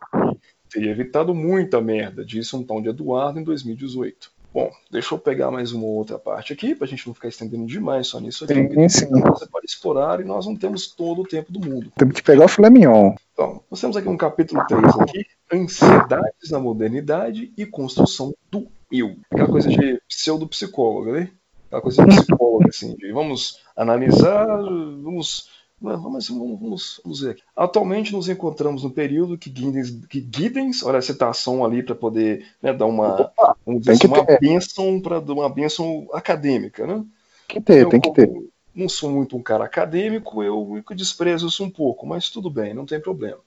teria 0.77 0.91
evitado 0.91 1.35
muita 1.35 1.81
merda, 1.81 2.23
disse 2.23 2.55
um 2.55 2.63
tal 2.63 2.83
de 2.83 2.91
Eduardo 2.91 3.41
em 3.41 3.45
2018. 3.45 4.31
Bom, 4.53 4.71
deixa 4.91 5.15
eu 5.15 5.19
pegar 5.19 5.51
mais 5.51 5.73
uma 5.73 5.87
outra 5.87 6.19
parte 6.19 6.53
aqui, 6.53 6.75
para 6.75 6.87
a 6.87 6.89
gente 6.89 7.07
não 7.07 7.15
ficar 7.15 7.29
estendendo 7.29 7.67
demais 7.67 8.09
só 8.09 8.21
nisso 8.21 8.45
aqui. 8.45 8.55
Sim, 8.55 8.89
sim. 8.89 9.07
Você 9.09 9.47
pode 9.47 9.67
explorar 9.67 10.21
e 10.21 10.25
nós 10.25 10.47
não 10.47 10.55
temos 10.55 10.87
todo 10.87 11.23
o 11.23 11.27
tempo 11.27 11.51
do 11.51 11.61
mundo. 11.61 11.91
Temos 11.97 12.15
que 12.15 12.23
pegar 12.23 12.45
o 12.45 12.49
filé 12.49 12.69
mignon. 12.69 13.15
Então, 13.33 13.63
nós 13.71 13.81
temos 13.81 13.97
aqui 13.97 14.09
um 14.09 14.17
capítulo 14.17 14.63
3 14.67 14.85
aqui, 15.01 15.27
Ansiedades 15.53 16.51
na 16.51 16.59
Modernidade 16.59 17.53
e 17.57 17.67
Construção 17.67 18.35
do 18.51 18.67
Eu. 18.91 19.17
Aquela 19.31 19.49
coisa 19.49 19.69
de 19.69 20.01
pseudo-psicóloga, 20.09 21.13
né? 21.13 21.31
Aquela 21.67 21.83
coisa 21.83 22.05
de 22.05 22.17
psicóloga, 22.17 22.69
assim, 22.69 22.97
de 22.97 23.13
vamos 23.13 23.61
analisar, 23.77 24.47
vamos 24.47 25.51
Vamos, 25.81 26.29
vamos, 26.29 27.01
vamos 27.05 27.21
ver 27.21 27.31
aqui. 27.33 27.43
Atualmente 27.55 28.13
nos 28.13 28.29
encontramos 28.29 28.83
no 28.83 28.91
período 28.91 29.37
que 29.37 29.53
Giddens, 29.55 29.91
que 30.09 30.21
Giddens 30.21 30.83
olha 30.83 30.99
a 30.99 31.03
citação 31.03 31.65
ali 31.65 31.83
para 31.83 31.95
poder 31.95 32.47
né, 32.63 32.73
dar 32.73 32.87
uma, 32.87 33.31
um, 33.67 33.75
uma 33.75 34.39
benção 34.41 35.01
para 35.01 35.19
uma 35.19 35.49
benção 35.51 36.09
acadêmica, 36.13 36.87
né? 36.87 37.05
Que 37.47 37.61
ter, 37.61 37.83
eu, 37.83 37.89
tem 37.91 38.01
que 38.01 38.13
ter. 38.13 38.31
Não 38.75 38.89
sou 38.89 39.11
muito 39.11 39.37
um 39.37 39.43
cara 39.43 39.65
acadêmico, 39.65 40.43
eu, 40.43 40.83
eu 40.89 40.97
desprezo 40.97 41.47
isso 41.47 41.63
um 41.63 41.71
pouco, 41.71 42.07
mas 42.07 42.31
tudo 42.31 42.51
bem, 42.51 42.75
não 42.75 42.87
tem 42.87 43.01
problema. 43.01 43.39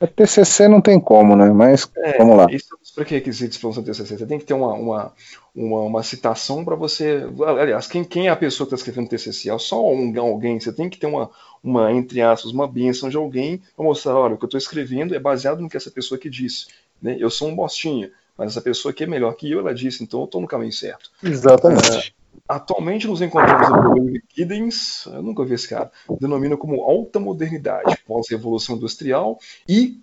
A 0.00 0.06
TCC 0.06 0.68
não 0.68 0.80
tem 0.80 1.00
como, 1.00 1.34
né? 1.34 1.50
Mas 1.50 1.90
é, 1.96 2.18
vamos 2.18 2.36
lá. 2.36 2.46
Isso 2.50 2.74
é 2.74 2.78
os 2.82 2.90
pré-requisitos 2.90 3.56
para 3.56 3.70
um 3.70 3.82
TCC. 3.82 4.18
Você 4.18 4.26
tem 4.26 4.38
que 4.38 4.44
ter 4.44 4.54
uma, 4.54 4.74
uma, 4.74 5.12
uma, 5.54 5.80
uma 5.80 6.02
citação 6.02 6.64
para 6.64 6.74
você. 6.74 7.26
Aliás, 7.58 7.86
quem, 7.86 8.04
quem 8.04 8.28
é 8.28 8.30
a 8.30 8.36
pessoa 8.36 8.66
que 8.66 8.74
está 8.74 8.82
escrevendo 8.82 9.08
TCC? 9.08 9.50
É 9.50 9.58
só 9.58 9.82
um, 9.90 10.12
alguém. 10.20 10.60
Você 10.60 10.72
tem 10.72 10.90
que 10.90 10.98
ter 10.98 11.06
uma, 11.06 11.30
uma, 11.64 11.90
entre 11.92 12.20
aspas, 12.20 12.52
uma 12.52 12.68
bênção 12.68 13.08
de 13.08 13.16
alguém 13.16 13.62
para 13.74 13.84
mostrar: 13.84 14.14
olha, 14.14 14.34
o 14.34 14.38
que 14.38 14.44
eu 14.44 14.48
estou 14.48 14.58
escrevendo 14.58 15.14
é 15.14 15.18
baseado 15.18 15.60
no 15.60 15.68
que 15.68 15.76
essa 15.76 15.90
pessoa 15.90 16.18
aqui 16.18 16.28
disse. 16.28 16.66
Né? 17.00 17.16
Eu 17.18 17.30
sou 17.30 17.48
um 17.48 17.56
bostinha, 17.56 18.10
mas 18.36 18.52
essa 18.52 18.60
pessoa 18.60 18.92
aqui 18.92 19.04
é 19.04 19.06
melhor 19.06 19.34
que 19.34 19.50
eu, 19.50 19.60
ela 19.60 19.74
disse, 19.74 20.02
então 20.02 20.20
eu 20.20 20.24
estou 20.26 20.40
no 20.40 20.46
caminho 20.46 20.72
certo. 20.72 21.10
Exatamente. 21.22 22.14
É, 22.14 22.25
Atualmente 22.48 23.08
nos 23.08 23.20
encontramos 23.20 23.68
no 23.68 23.80
programa 23.80 24.10
de 24.10 24.22
Giddens, 24.32 25.06
eu 25.06 25.22
nunca 25.22 25.44
vi 25.44 25.54
esse 25.54 25.68
cara, 25.68 25.90
denomina 26.20 26.56
como 26.56 26.82
alta 26.82 27.18
modernidade, 27.18 27.96
pós-revolução 28.06 28.76
industrial 28.76 29.38
e, 29.68 30.00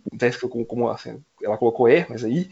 como, 0.50 0.66
como 0.66 0.90
assim, 0.90 1.22
ela 1.42 1.58
colocou 1.58 1.88
é, 1.88 2.06
mas 2.10 2.24
aí, 2.24 2.50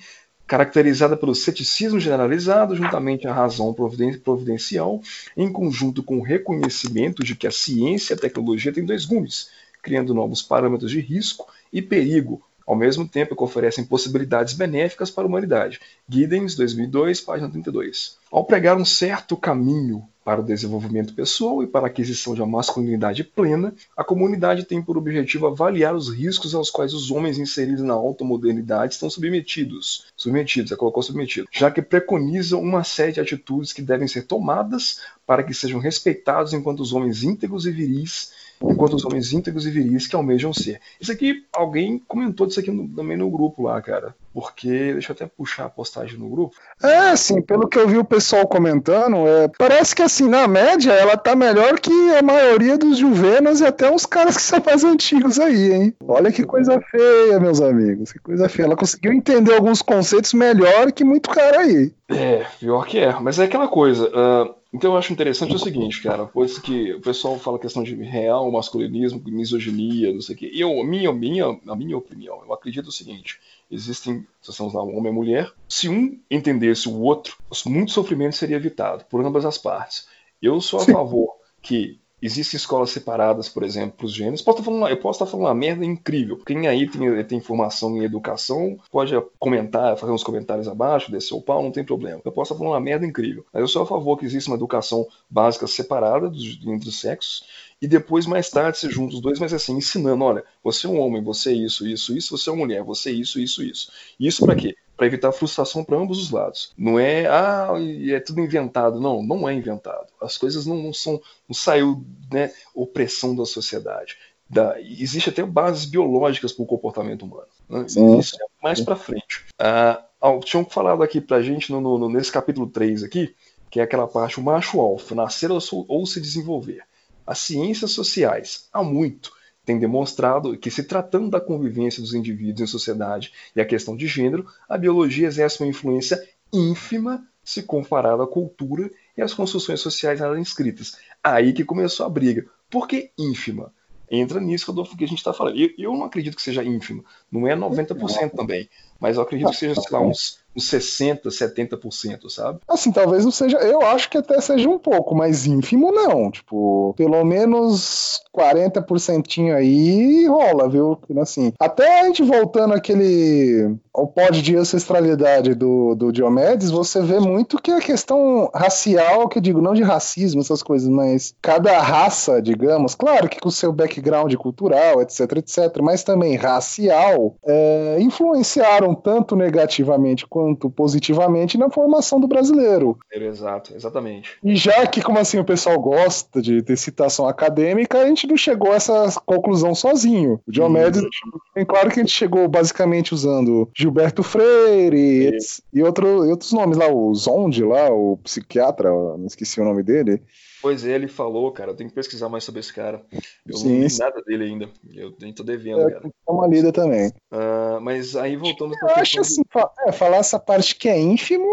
caracterizada 0.48 1.18
pelo 1.18 1.36
ceticismo 1.36 2.00
generalizado, 2.00 2.76
juntamente 2.76 3.28
à 3.28 3.34
razão 3.34 3.74
providencial, 3.74 5.02
em 5.36 5.52
conjunto 5.52 6.02
com 6.04 6.20
o 6.20 6.24
reconhecimento 6.24 7.24
de 7.24 7.36
que 7.36 7.48
a 7.48 7.52
ciência 7.52 8.14
e 8.14 8.16
a 8.16 8.20
tecnologia 8.20 8.72
têm 8.72 8.86
dois 8.86 9.06
gumes, 9.06 9.50
criando 9.82 10.14
novos 10.14 10.42
parâmetros 10.42 10.92
de 10.92 11.02
risco 11.02 11.48
e 11.72 11.82
perigo, 11.82 12.42
ao 12.66 12.76
mesmo 12.76 13.08
tempo 13.08 13.36
que 13.36 13.44
oferecem 13.44 13.86
possibilidades 13.86 14.54
benéficas 14.54 15.10
para 15.10 15.24
a 15.24 15.28
humanidade. 15.28 15.80
Giddens, 16.08 16.56
2002, 16.56 17.22
página 17.22 17.50
32. 17.50 18.18
Ao 18.32 18.46
pregar 18.46 18.78
um 18.78 18.86
certo 18.86 19.36
caminho 19.36 20.08
para 20.24 20.40
o 20.40 20.44
desenvolvimento 20.44 21.14
pessoal 21.14 21.64
e 21.64 21.68
para 21.68 21.86
a 21.86 21.90
aquisição 21.90 22.36
de 22.36 22.42
uma 22.42 22.58
masculinidade 22.58 23.24
plena, 23.24 23.74
a 23.98 24.04
comunidade 24.04 24.66
tem 24.66 24.82
por 24.82 24.98
objetivo 24.98 25.48
avaliar 25.48 25.96
os 25.96 26.10
riscos 26.10 26.54
aos 26.54 26.70
quais 26.70 26.94
os 26.94 27.10
homens 27.10 27.38
inseridos 27.38 27.84
na 27.84 27.94
alta 27.94 28.24
modernidade 28.24 28.94
estão 28.94 29.10
submetidos. 29.10 30.06
Submetidos, 30.16 30.72
é 30.72 30.76
colocou 30.76 31.02
submetido. 31.02 31.48
Já 31.52 31.72
que 31.72 31.82
preconiza 31.82 32.56
uma 32.58 32.84
série 32.84 33.14
de 33.14 33.20
atitudes 33.20 33.74
que 33.74 33.82
devem 33.82 34.08
ser 34.08 34.24
tomadas 34.24 35.02
para 35.26 35.44
que 35.44 35.54
sejam 35.54 35.80
respeitados 35.80 36.54
enquanto 36.54 36.82
os 36.82 36.94
homens 36.94 37.24
íntegros 37.24 37.66
e 37.66 37.72
viris 37.72 38.32
enquanto 38.64 38.96
os 38.96 39.06
homens 39.06 39.34
íntegros 39.34 39.66
e 39.66 39.72
viris 39.72 40.08
que 40.08 40.16
almejam 40.16 40.54
ser. 40.54 40.80
Isso 41.00 41.12
aqui, 41.12 41.46
alguém 41.54 42.00
comentou 42.00 42.46
disso 42.46 42.60
aqui 42.60 42.72
no, 42.72 42.88
também 42.90 43.18
no 43.18 43.30
grupo 43.30 43.64
lá, 43.64 43.82
cara. 43.82 44.16
Porque, 44.34 44.94
deixa 44.94 45.12
eu 45.12 45.14
até 45.14 45.26
puxar 45.26 45.66
a 45.66 45.70
postagem 45.70 46.18
no 46.18 46.30
grupo. 46.30 46.56
É, 46.82 47.10
assim, 47.10 47.42
pelo 47.42 47.68
que 47.68 47.78
eu 47.78 47.88
vi 47.88 47.98
o 47.98 48.06
pessoal 48.06 48.48
comentando, 48.48 49.28
é, 49.28 49.50
parece 49.58 49.94
que, 49.94 50.02
assim, 50.02 50.28
na 50.30 50.48
média, 50.48 50.94
ela 50.94 51.18
tá 51.18 51.36
melhor 51.36 51.80
que 51.80 51.92
a 52.16 52.22
maioria 52.22 52.78
dos 52.78 52.98
Juvenas 52.98 53.60
e 53.60 53.66
até 53.66 53.92
uns 53.92 54.06
caras 54.06 54.38
que 54.38 54.44
são 54.44 54.62
mais 54.66 54.84
antigos 54.84 55.40
aí, 55.40 55.74
hein? 55.74 55.94
Olha 56.08 56.32
que 56.32 56.44
coisa 56.44 56.80
feia, 56.80 57.40
meus 57.40 57.60
amigos, 57.60 58.12
que 58.14 58.20
coisa 58.20 58.48
feia. 58.48 58.68
Ela 58.68 58.76
conseguiu 58.78 59.12
entender 59.12 59.54
alguns 59.54 59.82
conceitos 59.82 60.34
melhor 60.34 60.92
que 60.92 61.04
muito 61.04 61.30
cara 61.30 61.60
aí. 61.60 61.94
É, 62.08 62.46
pior 62.60 62.86
que 62.86 63.00
é. 63.00 63.14
Mas 63.20 63.38
é 63.38 63.46
aquela 63.46 63.68
coisa, 63.68 64.08
uh, 64.08 64.56
então 64.74 64.92
eu 64.92 64.98
acho 64.98 65.12
interessante 65.12 65.54
o 65.54 65.60
seguinte, 65.60 66.02
cara, 66.02 66.26
pois 66.26 66.58
que 66.58 66.94
o 66.94 67.02
pessoal 67.02 67.38
fala 67.38 67.60
questão 67.60 67.84
de 67.84 67.94
real 67.96 68.50
masculinismo, 68.50 69.22
misoginia, 69.26 70.14
não 70.14 70.22
sei 70.22 70.36
o 70.36 70.38
quê. 70.38 70.50
E 70.54 70.62
eu, 70.62 70.82
minha, 70.84 71.12
minha, 71.12 71.60
a 71.68 71.76
minha 71.76 71.98
opinião, 71.98 72.42
eu 72.46 72.54
acredito 72.54 72.88
o 72.88 72.92
seguinte: 72.92 73.38
existem, 73.72 74.28
se 74.42 74.52
estamos 74.52 74.74
lá, 74.74 74.84
um 74.84 74.98
homem 74.98 75.12
e 75.12 75.16
mulher. 75.16 75.52
Se 75.68 75.88
um 75.88 76.20
entendesse 76.30 76.90
o 76.90 77.00
outro, 77.00 77.38
muito 77.66 77.92
sofrimento 77.92 78.36
seria 78.36 78.58
evitado 78.58 79.06
por 79.06 79.24
ambas 79.26 79.46
as 79.46 79.58
partes. 79.58 80.08
Eu 80.42 80.60
sou 80.60 80.80
a 80.80 80.84
Sim. 80.84 80.94
favor 80.94 81.36
que 81.62 82.02
Existem 82.22 82.56
escolas 82.56 82.92
separadas, 82.92 83.50
por 83.50 83.64
exemplo, 83.64 83.98
para 83.98 84.06
os 84.06 84.14
gêneros. 84.14 84.44
Posso 84.44 84.62
falando, 84.62 84.88
eu 84.88 84.98
posso 84.98 85.18
estar 85.18 85.26
falando 85.26 85.48
uma 85.48 85.56
merda 85.56 85.84
incrível. 85.84 86.38
Quem 86.46 86.68
aí 86.68 86.88
tem, 86.88 87.24
tem 87.24 87.38
informação 87.40 87.98
em 87.98 88.04
educação 88.04 88.78
pode 88.92 89.20
comentar, 89.40 89.98
fazer 89.98 90.12
uns 90.12 90.24
comentários 90.24 90.68
abaixo, 90.68 91.12
descer 91.12 91.34
o 91.34 91.42
pau, 91.42 91.64
não 91.64 91.72
tem 91.72 91.84
problema. 91.84 92.22
Eu 92.24 92.32
posso 92.32 92.54
estar 92.54 92.60
falando 92.60 92.74
uma 92.74 92.80
merda 92.80 93.08
incrível. 93.08 93.44
Mas 93.52 93.62
eu 93.62 93.68
sou 93.68 93.82
a 93.82 93.88
favor 93.88 94.18
que 94.18 94.26
exista 94.26 94.52
uma 94.52 94.56
educação 94.56 95.08
básica 95.28 95.66
separada 95.66 96.30
dos, 96.30 96.60
entre 96.68 96.90
os 96.90 97.00
sexos 97.00 97.44
e 97.82 97.88
depois 97.88 98.26
mais 98.26 98.50
tarde 98.50 98.78
se 98.78 98.90
juntam 98.90 99.16
os 99.16 99.22
dois, 99.22 99.40
mas 99.40 99.54
assim, 99.54 99.76
ensinando, 99.76 100.24
olha, 100.24 100.44
você 100.64 100.86
é 100.86 100.90
um 100.90 101.00
homem, 101.00 101.24
você 101.24 101.52
é 101.52 101.54
isso, 101.54 101.88
isso, 101.88 102.16
isso, 102.16 102.38
você 102.38 102.50
é 102.50 102.54
uma 102.54 102.60
mulher, 102.60 102.84
você 102.84 103.10
é 103.10 103.14
isso, 103.14 103.40
isso, 103.40 103.64
isso. 103.64 103.92
Isso 104.20 104.46
para 104.46 104.56
quê? 104.56 104.76
para 105.02 105.08
evitar 105.08 105.32
frustração 105.32 105.84
para 105.84 105.98
ambos 105.98 106.20
os 106.20 106.30
lados. 106.30 106.72
Não 106.78 107.00
é, 107.00 107.26
ah, 107.26 107.72
é 108.08 108.20
tudo 108.20 108.40
inventado. 108.40 109.00
Não, 109.00 109.24
não 109.24 109.50
é 109.50 109.54
inventado. 109.56 110.06
As 110.22 110.38
coisas 110.38 110.68
não, 110.68 110.78
não 110.78 110.94
são, 110.94 111.20
não 111.50 111.56
saiu, 111.56 112.06
né, 112.32 112.52
opressão 112.76 113.36
da 113.36 113.44
sociedade. 113.44 114.16
Da, 114.48 114.80
existe 114.80 115.32
até 115.32 115.44
bases 115.44 115.86
biológicas 115.86 116.52
para 116.52 116.62
o 116.62 116.68
comportamento 116.68 117.24
humano. 117.24 117.48
Né? 117.68 117.84
Isso 117.88 118.36
é 118.40 118.46
mais 118.62 118.80
para 118.80 118.96
frente. 118.96 119.44
Ah, 119.58 120.06
tinham 120.46 120.64
falado 120.66 121.02
aqui 121.02 121.20
para 121.20 121.38
a 121.38 121.42
gente 121.42 121.72
no, 121.72 121.82
no, 121.82 122.08
nesse 122.08 122.32
capítulo 122.32 122.68
3 122.68 123.04
aqui, 123.04 123.34
que 123.72 123.80
é 123.80 123.84
aquela 123.84 124.08
parte, 124.08 124.40
o 124.40 124.44
macho 124.44 124.80
alfa, 124.80 125.16
nascer 125.16 125.50
ou, 125.50 125.60
ou 125.88 126.06
se 126.06 126.22
desenvolver. 126.22 126.84
As 127.32 127.40
ciências 127.40 127.92
sociais, 127.92 128.68
há 128.74 128.84
muito, 128.84 129.32
tem 129.64 129.80
demonstrado 129.80 130.58
que, 130.58 130.70
se 130.70 130.84
tratando 130.84 131.30
da 131.30 131.40
convivência 131.40 132.02
dos 132.02 132.14
indivíduos 132.14 132.60
em 132.60 132.68
sociedade 132.68 133.32
e 133.56 133.62
a 133.62 133.66
questão 133.66 133.96
de 133.96 134.06
gênero, 134.06 134.46
a 134.68 134.78
biologia 134.78 135.28
exerce 135.28 135.64
uma 135.64 135.70
influência 135.70 136.22
ínfima 136.52 137.26
se 137.42 137.64
comparada 137.64 138.24
à 138.24 138.28
cultura 138.28 138.92
e 139.16 139.22
às 139.22 139.34
construções 139.34 139.80
sociais 139.80 140.20
nela 140.20 140.38
inscritas. 140.38 140.98
Aí 141.24 141.54
que 141.54 141.64
começou 141.64 142.06
a 142.06 142.10
briga. 142.10 142.46
Por 142.70 142.86
que 142.86 143.12
ínfima? 143.18 143.74
Entra 144.12 144.42
nisso 144.42 144.74
que 144.98 145.06
a 145.06 145.08
gente 145.08 145.20
está 145.20 145.32
falando. 145.32 145.58
Eu, 145.58 145.70
eu, 145.78 145.94
não 145.94 146.04
acredito 146.04 146.36
que 146.36 146.42
seja 146.42 146.66
ínfima. 146.66 147.02
Não 147.32 147.48
é 147.48 147.56
90% 147.56 148.32
também. 148.32 148.70
Mas 149.00 149.16
eu 149.16 149.24
acredito 149.24 149.52
que 149.52 149.56
seja, 149.56 149.80
sei 149.80 149.90
lá, 149.90 150.02
uns 150.02 150.40
uns 150.56 150.70
60%, 150.70 151.28
70%, 151.28 152.30
sabe? 152.30 152.60
Assim, 152.68 152.92
talvez 152.92 153.24
não 153.24 153.32
seja. 153.32 153.58
Eu 153.58 153.82
acho 153.82 154.10
que 154.10 154.18
até 154.18 154.40
seja 154.42 154.70
um 154.70 154.78
pouco, 154.78 155.16
mas 155.16 155.46
ínfimo 155.46 155.92
não. 155.92 156.30
Tipo, 156.30 156.94
pelo 156.98 157.24
menos 157.24 158.22
40% 158.36 159.54
aí 159.56 160.26
rola, 160.28 160.70
viu? 160.70 161.00
Assim, 161.20 161.54
até 161.60 162.02
a 162.02 162.06
gente 162.06 162.24
voltando 162.24 162.74
aquele 162.74 163.76
ao 163.94 164.08
pódio 164.08 164.42
de 164.42 164.56
ancestralidade 164.56 165.54
do, 165.54 165.96
do 165.96 166.14
Diomedes, 166.14 166.72
você 166.72 167.02
vê 167.02 167.20
muito 167.20 167.62
que 167.62 167.72
a 167.72 167.82
questão 167.82 168.50
racial, 168.54 169.28
que 169.28 169.38
eu 169.38 169.42
digo, 169.42 169.62
não 169.62 169.74
de 169.74 169.84
racismo, 169.84 170.40
essas 170.40 170.64
coisas, 170.64 170.88
mas 170.88 171.36
cada 171.42 171.78
raça, 171.80 172.42
digamos, 172.42 172.96
claro 172.96 173.28
que 173.28 173.40
com 173.40 173.50
o 173.50 173.52
seu 173.52 173.74
background 173.74 174.34
cultural, 174.36 175.02
etc, 175.02 175.20
etc, 175.38 175.82
mas 175.82 176.04
também 176.04 176.36
racial, 176.36 177.36
é, 177.46 177.98
influenciaram 178.00 178.96
tanto 178.96 179.36
negativamente 179.36 180.26
quanto 180.26 180.41
positivamente 180.76 181.58
na 181.58 181.70
formação 181.70 182.20
do 182.20 182.28
brasileiro. 182.28 182.98
Exato, 183.12 183.74
exatamente. 183.76 184.32
E 184.44 184.56
já 184.56 184.86
que, 184.88 185.02
como 185.02 185.20
assim, 185.20 185.40
o 185.40 185.46
pessoal 185.46 185.80
gosta 185.80 186.42
de 186.42 186.62
ter 186.62 186.78
citação 186.78 187.28
acadêmica, 187.28 188.00
a 188.00 188.08
gente 188.08 188.28
não 188.28 188.38
chegou 188.38 188.72
a 188.72 188.76
essa 188.76 189.12
conclusão 189.26 189.74
sozinho. 189.76 190.40
O 190.48 190.52
Diomedes, 190.52 191.02
hum. 191.02 191.10
bem 191.56 191.66
claro 191.66 191.90
que 191.90 192.00
a 192.00 192.04
gente 192.04 192.14
chegou 192.14 192.48
basicamente 192.48 193.14
usando 193.14 193.70
Gilberto 193.76 194.24
Freire 194.24 194.98
e, 194.98 195.38
e, 195.74 195.84
outro, 195.84 196.26
e 196.26 196.30
outros 196.30 196.52
nomes 196.52 196.78
lá, 196.78 196.88
o 196.92 197.14
Zonde 197.14 197.64
lá, 197.64 197.90
o 197.90 198.18
psiquiatra, 198.18 198.90
não 198.90 199.26
esqueci 199.26 199.60
o 199.60 199.66
nome 199.66 199.84
dele. 199.84 200.22
Pois 200.62 200.86
é, 200.86 200.92
ele 200.92 201.08
falou, 201.08 201.52
cara, 201.52 201.72
eu 201.72 201.76
tenho 201.76 201.90
que 201.90 201.96
pesquisar 201.96 202.30
mais 202.30 202.44
sobre 202.44 202.60
esse 202.60 202.72
cara. 202.72 203.02
Eu 203.48 203.58
Sim. 203.58 203.80
não 203.80 203.88
vi 203.88 203.98
nada 203.98 204.22
dele 204.22 204.44
ainda. 204.44 204.70
Eu 204.94 205.14
nem 205.20 205.34
tô 205.34 205.44
devendo, 205.44 205.82
é, 205.82 205.92
cara. 205.92 206.10
uma 206.28 206.48
lida 206.48 206.72
também. 206.72 207.08
Uh, 207.32 207.82
mas 207.82 208.16
aí 208.16 208.36
voltando 208.36 208.76
Eu 208.80 208.96
acho 208.96 209.20
assim, 209.20 209.42
é, 209.88 209.92
falar 209.92 210.18
essa 210.18 210.40
parte 210.40 210.76
que 210.76 210.88
é 210.88 211.00
ínfimo, 211.00 211.46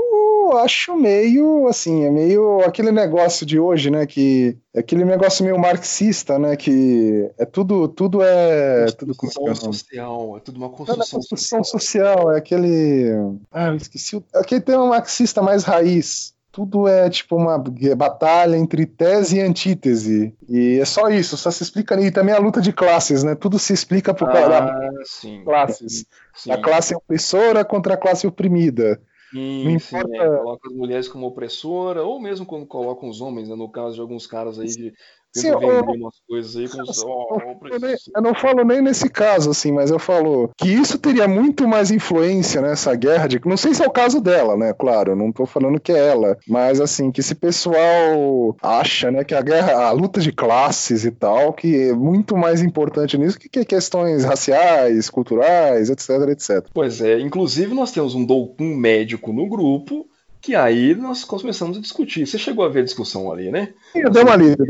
eu 0.50 0.58
acho 0.58 0.94
meio 0.94 1.66
assim, 1.68 2.04
é 2.04 2.10
meio 2.10 2.60
aquele 2.60 2.92
negócio 2.92 3.46
de 3.46 3.58
hoje, 3.58 3.90
né? 3.90 4.06
Que 4.06 4.56
é 4.74 4.80
aquele 4.80 5.04
negócio 5.04 5.44
meio 5.44 5.58
marxista, 5.58 6.38
né? 6.38 6.56
Que 6.56 7.30
é 7.38 7.44
tudo, 7.46 7.88
tudo 7.88 8.22
é. 8.22 8.86
Tudo 8.92 9.14
construção 9.14 9.72
social, 9.72 10.36
é 10.36 10.40
tudo 10.40 10.56
uma 10.58 10.68
construção, 10.68 11.02
é 11.02 11.10
construção 11.10 11.64
social. 11.64 12.18
social. 12.18 12.32
É 12.32 12.38
aquele. 12.38 13.10
Ah, 13.50 13.68
eu 13.68 13.76
esqueci. 13.76 14.16
O... 14.16 14.24
Aquele 14.34 14.60
tema 14.60 14.86
marxista 14.86 15.40
mais 15.40 15.64
raiz 15.64 16.36
tudo 16.58 16.88
é 16.88 17.08
tipo 17.08 17.36
uma 17.36 17.56
batalha 17.96 18.56
entre 18.56 18.84
tese 18.84 19.36
e 19.36 19.40
antítese. 19.40 20.34
E 20.48 20.80
é 20.80 20.84
só 20.84 21.08
isso, 21.08 21.36
só 21.36 21.52
se 21.52 21.62
explica. 21.62 21.94
E 22.00 22.10
também 22.10 22.34
a 22.34 22.40
luta 22.40 22.60
de 22.60 22.72
classes, 22.72 23.22
né? 23.22 23.36
Tudo 23.36 23.60
se 23.60 23.72
explica 23.72 24.12
por 24.12 24.28
ah, 24.28 24.90
sim. 25.04 25.44
classes. 25.44 26.04
Sim. 26.34 26.50
A 26.50 26.58
classe 26.58 26.96
opressora 26.96 27.64
contra 27.64 27.94
a 27.94 27.96
classe 27.96 28.26
oprimida. 28.26 29.00
Sim, 29.30 29.66
não 29.66 29.70
importa... 29.70 30.08
Sim, 30.08 30.18
é, 30.18 30.36
coloca 30.36 30.68
as 30.68 30.74
mulheres 30.74 31.06
como 31.06 31.28
opressora, 31.28 32.02
ou 32.02 32.20
mesmo 32.20 32.44
quando 32.44 32.66
colocam 32.66 33.08
os 33.08 33.20
homens, 33.20 33.48
né, 33.48 33.54
no 33.54 33.70
caso 33.70 33.94
de 33.94 34.00
alguns 34.00 34.26
caras 34.26 34.58
aí 34.58 34.66
de 34.66 34.92
Sim, 35.34 35.48
eu, 35.48 35.58
aí 35.58 35.82
com 35.82 36.82
os, 36.82 37.04
oh, 37.04 37.38
eu, 37.70 37.80
nem, 37.80 37.94
eu 38.16 38.22
não 38.22 38.34
falo 38.34 38.64
nem 38.64 38.80
nesse 38.80 39.08
caso, 39.10 39.50
assim, 39.50 39.72
mas 39.72 39.90
eu 39.90 39.98
falo 39.98 40.50
que 40.56 40.68
isso 40.68 40.98
teria 40.98 41.28
muito 41.28 41.68
mais 41.68 41.90
influência 41.90 42.62
nessa 42.62 42.94
guerra 42.94 43.26
de. 43.26 43.40
Não 43.44 43.56
sei 43.56 43.74
se 43.74 43.82
é 43.82 43.86
o 43.86 43.90
caso 43.90 44.20
dela, 44.20 44.56
né? 44.56 44.72
Claro, 44.72 45.14
não 45.14 45.30
tô 45.30 45.44
falando 45.44 45.78
que 45.78 45.92
é 45.92 46.08
ela. 46.08 46.36
Mas 46.48 46.80
assim, 46.80 47.10
que 47.10 47.20
esse 47.20 47.34
pessoal 47.34 48.56
acha, 48.62 49.10
né, 49.10 49.22
que 49.22 49.34
a 49.34 49.42
guerra, 49.42 49.84
a 49.84 49.92
luta 49.92 50.20
de 50.20 50.32
classes 50.32 51.04
e 51.04 51.10
tal, 51.10 51.52
que 51.52 51.88
é 51.88 51.92
muito 51.92 52.36
mais 52.36 52.62
importante 52.62 53.18
nisso 53.18 53.38
que, 53.38 53.48
que 53.48 53.64
questões 53.64 54.24
raciais, 54.24 55.10
culturais, 55.10 55.90
etc, 55.90 56.08
etc. 56.30 56.66
Pois 56.72 57.00
é, 57.00 57.20
inclusive 57.20 57.74
nós 57.74 57.92
temos 57.92 58.14
um, 58.14 58.26
um 58.58 58.76
médico 58.76 59.32
no 59.32 59.48
grupo 59.48 60.08
que 60.40 60.54
aí 60.54 60.94
nós 60.94 61.24
começamos 61.24 61.76
a 61.76 61.80
discutir. 61.80 62.26
Você 62.26 62.38
chegou 62.38 62.64
a 62.64 62.68
ver 62.68 62.80
a 62.80 62.84
discussão 62.84 63.30
ali, 63.30 63.50
né? 63.50 63.74
Sim, 63.92 64.00
eu 64.00 64.10
dei 64.10 64.22
uma 64.22 64.36
lida. 64.36 64.64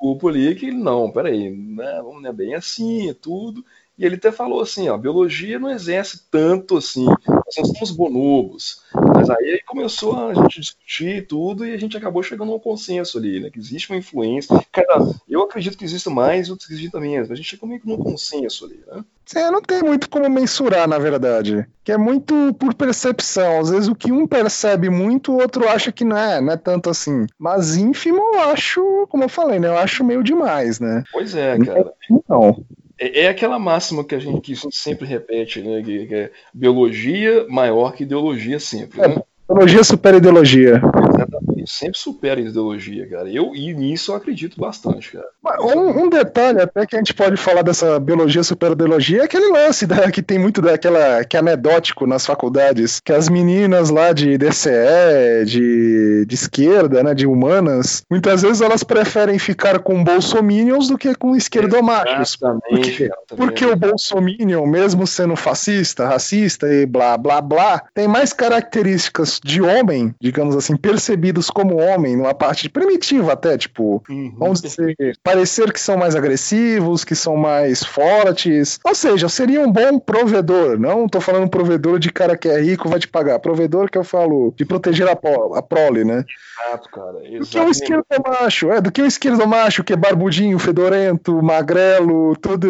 Grupo 0.00 0.28
ali 0.28 0.54
que, 0.54 0.70
não, 0.70 1.10
peraí, 1.10 1.50
né, 1.50 2.00
não 2.02 2.26
é 2.26 2.32
bem 2.32 2.54
assim 2.54 3.08
e 3.08 3.14
tudo. 3.14 3.64
E 3.98 4.04
ele 4.04 4.16
até 4.16 4.30
falou 4.30 4.60
assim, 4.60 4.88
ó, 4.88 4.94
a 4.94 4.98
biologia 4.98 5.58
não 5.58 5.70
exerce 5.70 6.22
tanto 6.30 6.76
assim, 6.76 7.06
nós 7.06 7.56
não 7.56 7.64
somos 7.64 7.90
bonobos. 7.90 8.82
Mas 9.26 9.38
aí 9.38 9.60
começou 9.66 10.28
a 10.28 10.34
gente 10.34 10.60
discutir 10.60 11.26
tudo 11.26 11.66
e 11.66 11.72
a 11.72 11.76
gente 11.76 11.96
acabou 11.96 12.22
chegando 12.22 12.52
a 12.52 12.56
um 12.56 12.60
consenso 12.60 13.18
ali, 13.18 13.40
né? 13.40 13.50
Que 13.50 13.58
existe 13.58 13.90
uma 13.90 13.98
influência. 13.98 14.58
Cada, 14.72 15.14
eu 15.28 15.42
acredito 15.42 15.76
que 15.76 15.84
existe 15.84 16.08
mais, 16.08 16.50
outros 16.50 16.68
acreditam 16.68 17.00
menos, 17.00 17.28
mas 17.28 17.32
a 17.32 17.36
gente 17.36 17.48
chegou 17.48 17.68
meio 17.68 17.80
que 17.80 17.88
num 17.88 17.96
consenso 17.96 18.64
ali, 18.64 18.80
né? 18.86 19.04
É, 19.34 19.50
não 19.50 19.60
tem 19.60 19.82
muito 19.82 20.08
como 20.08 20.28
mensurar, 20.30 20.86
na 20.86 20.98
verdade. 20.98 21.66
Que 21.82 21.90
é 21.90 21.96
muito 21.96 22.54
por 22.54 22.74
percepção. 22.74 23.60
Às 23.60 23.70
vezes 23.70 23.88
o 23.88 23.94
que 23.94 24.12
um 24.12 24.26
percebe 24.26 24.88
muito, 24.88 25.32
o 25.32 25.40
outro 25.40 25.68
acha 25.68 25.90
que 25.90 26.04
não 26.04 26.16
é, 26.16 26.40
não 26.40 26.52
é 26.52 26.56
tanto 26.56 26.88
assim. 26.88 27.26
Mas 27.36 27.76
ínfimo 27.76 28.18
eu 28.34 28.40
acho, 28.50 29.06
como 29.08 29.24
eu 29.24 29.28
falei, 29.28 29.58
né? 29.58 29.68
Eu 29.68 29.78
acho 29.78 30.04
meio 30.04 30.22
demais, 30.22 30.78
né? 30.78 31.02
Pois 31.10 31.34
é, 31.34 31.58
cara. 31.58 31.92
Não. 32.28 32.50
É, 32.50 32.85
é 32.98 33.28
aquela 33.28 33.58
máxima 33.58 34.04
que 34.04 34.14
a 34.14 34.18
gente 34.18 34.40
que 34.40 34.54
sempre 34.70 35.06
repete, 35.06 35.60
né? 35.60 35.82
Que, 35.82 36.14
é 36.14 36.30
biologia 36.52 37.46
maior 37.48 37.92
que 37.92 38.04
ideologia 38.04 38.58
sempre. 38.58 39.00
É, 39.00 39.08
né? 39.08 39.22
Ideologia 39.50 39.84
supera 39.84 40.16
ideologia. 40.16 40.80
Exatamente, 41.16 41.70
sempre 41.70 41.98
supera 41.98 42.40
a 42.40 42.44
ideologia, 42.44 43.08
cara. 43.08 43.28
Eu, 43.28 43.54
e 43.54 43.72
nisso 43.74 44.12
eu 44.12 44.16
acredito 44.16 44.60
bastante, 44.60 45.12
cara. 45.12 45.26
Um, 45.60 46.04
um, 46.04 46.08
detalhe 46.08 46.60
até 46.60 46.86
que 46.86 46.96
a 46.96 46.98
gente 46.98 47.14
pode 47.14 47.36
falar 47.36 47.62
dessa 47.62 47.98
biologia 48.00 48.42
supera 48.42 48.72
ideologia 48.72 49.20
é 49.20 49.24
aquele 49.24 49.50
lance 49.50 49.86
da, 49.86 50.10
que 50.10 50.22
tem 50.22 50.38
muito 50.38 50.60
daquela 50.60 51.24
que 51.24 51.36
é 51.36 51.40
anedótico 51.40 52.06
nas 52.06 52.26
faculdades, 52.26 53.00
que 53.00 53.12
as 53.12 53.28
meninas 53.28 53.90
lá 53.90 54.12
de 54.12 54.36
DCE, 54.36 55.44
de, 55.46 56.24
de 56.26 56.34
esquerda, 56.34 57.02
né, 57.02 57.14
de 57.14 57.26
humanas, 57.26 58.02
muitas 58.10 58.42
vezes 58.42 58.60
elas 58.60 58.82
preferem 58.82 59.38
ficar 59.38 59.78
com 59.78 60.02
bolsominions 60.02 60.88
do 60.88 60.98
que 60.98 61.14
com 61.14 61.34
esquerdomachos. 61.34 62.36
Exatamente. 62.36 63.08
Porque, 63.08 63.10
porque 63.36 63.66
o 63.66 63.76
bolsominion, 63.76 64.66
mesmo 64.66 65.06
sendo 65.06 65.36
fascista, 65.36 66.06
racista 66.06 66.72
e 66.72 66.86
blá 66.86 67.16
blá 67.16 67.40
blá, 67.40 67.82
tem 67.94 68.08
mais 68.08 68.32
características 68.32 69.40
de 69.42 69.62
homem, 69.62 70.14
digamos 70.20 70.56
assim, 70.56 70.76
percebidos 71.06 71.50
como 71.50 71.80
homem, 71.80 72.16
numa 72.16 72.34
parte 72.34 72.68
primitiva 72.68 73.32
até, 73.32 73.56
tipo, 73.56 74.02
uhum. 74.08 74.34
vamos 74.36 74.60
dizer, 74.60 74.96
parecer 75.22 75.72
que 75.72 75.80
são 75.80 75.96
mais 75.96 76.16
agressivos, 76.16 77.04
que 77.04 77.14
são 77.14 77.36
mais 77.36 77.84
fortes. 77.84 78.80
Ou 78.84 78.94
seja, 78.94 79.28
seria 79.28 79.60
um 79.60 79.70
bom 79.70 79.98
provedor. 80.00 80.78
Não 80.78 81.08
tô 81.08 81.20
falando 81.20 81.48
provedor 81.48 81.98
de 81.98 82.10
cara 82.10 82.36
que 82.36 82.48
é 82.48 82.60
rico 82.60 82.88
vai 82.88 82.98
te 82.98 83.06
pagar. 83.06 83.38
Provedor 83.38 83.88
que 83.88 83.96
eu 83.96 84.04
falo 84.04 84.52
de 84.56 84.64
proteger 84.64 85.08
a, 85.08 85.12
a 85.12 85.62
prole, 85.62 86.04
né? 86.04 86.24
Exato, 86.68 86.90
cara. 86.90 87.18
Exatamente. 87.18 87.38
Do 87.38 87.46
que 87.46 87.60
o 87.60 87.70
esquerdo 87.70 88.04
macho, 88.26 88.72
é, 88.72 88.80
do 88.80 88.92
que 88.92 89.02
o 89.02 89.06
esquerdo 89.06 89.46
macho, 89.46 89.84
que 89.84 89.92
é 89.92 89.96
barbudinho, 89.96 90.58
fedorento, 90.58 91.40
magrelo, 91.42 92.34
todo 92.36 92.68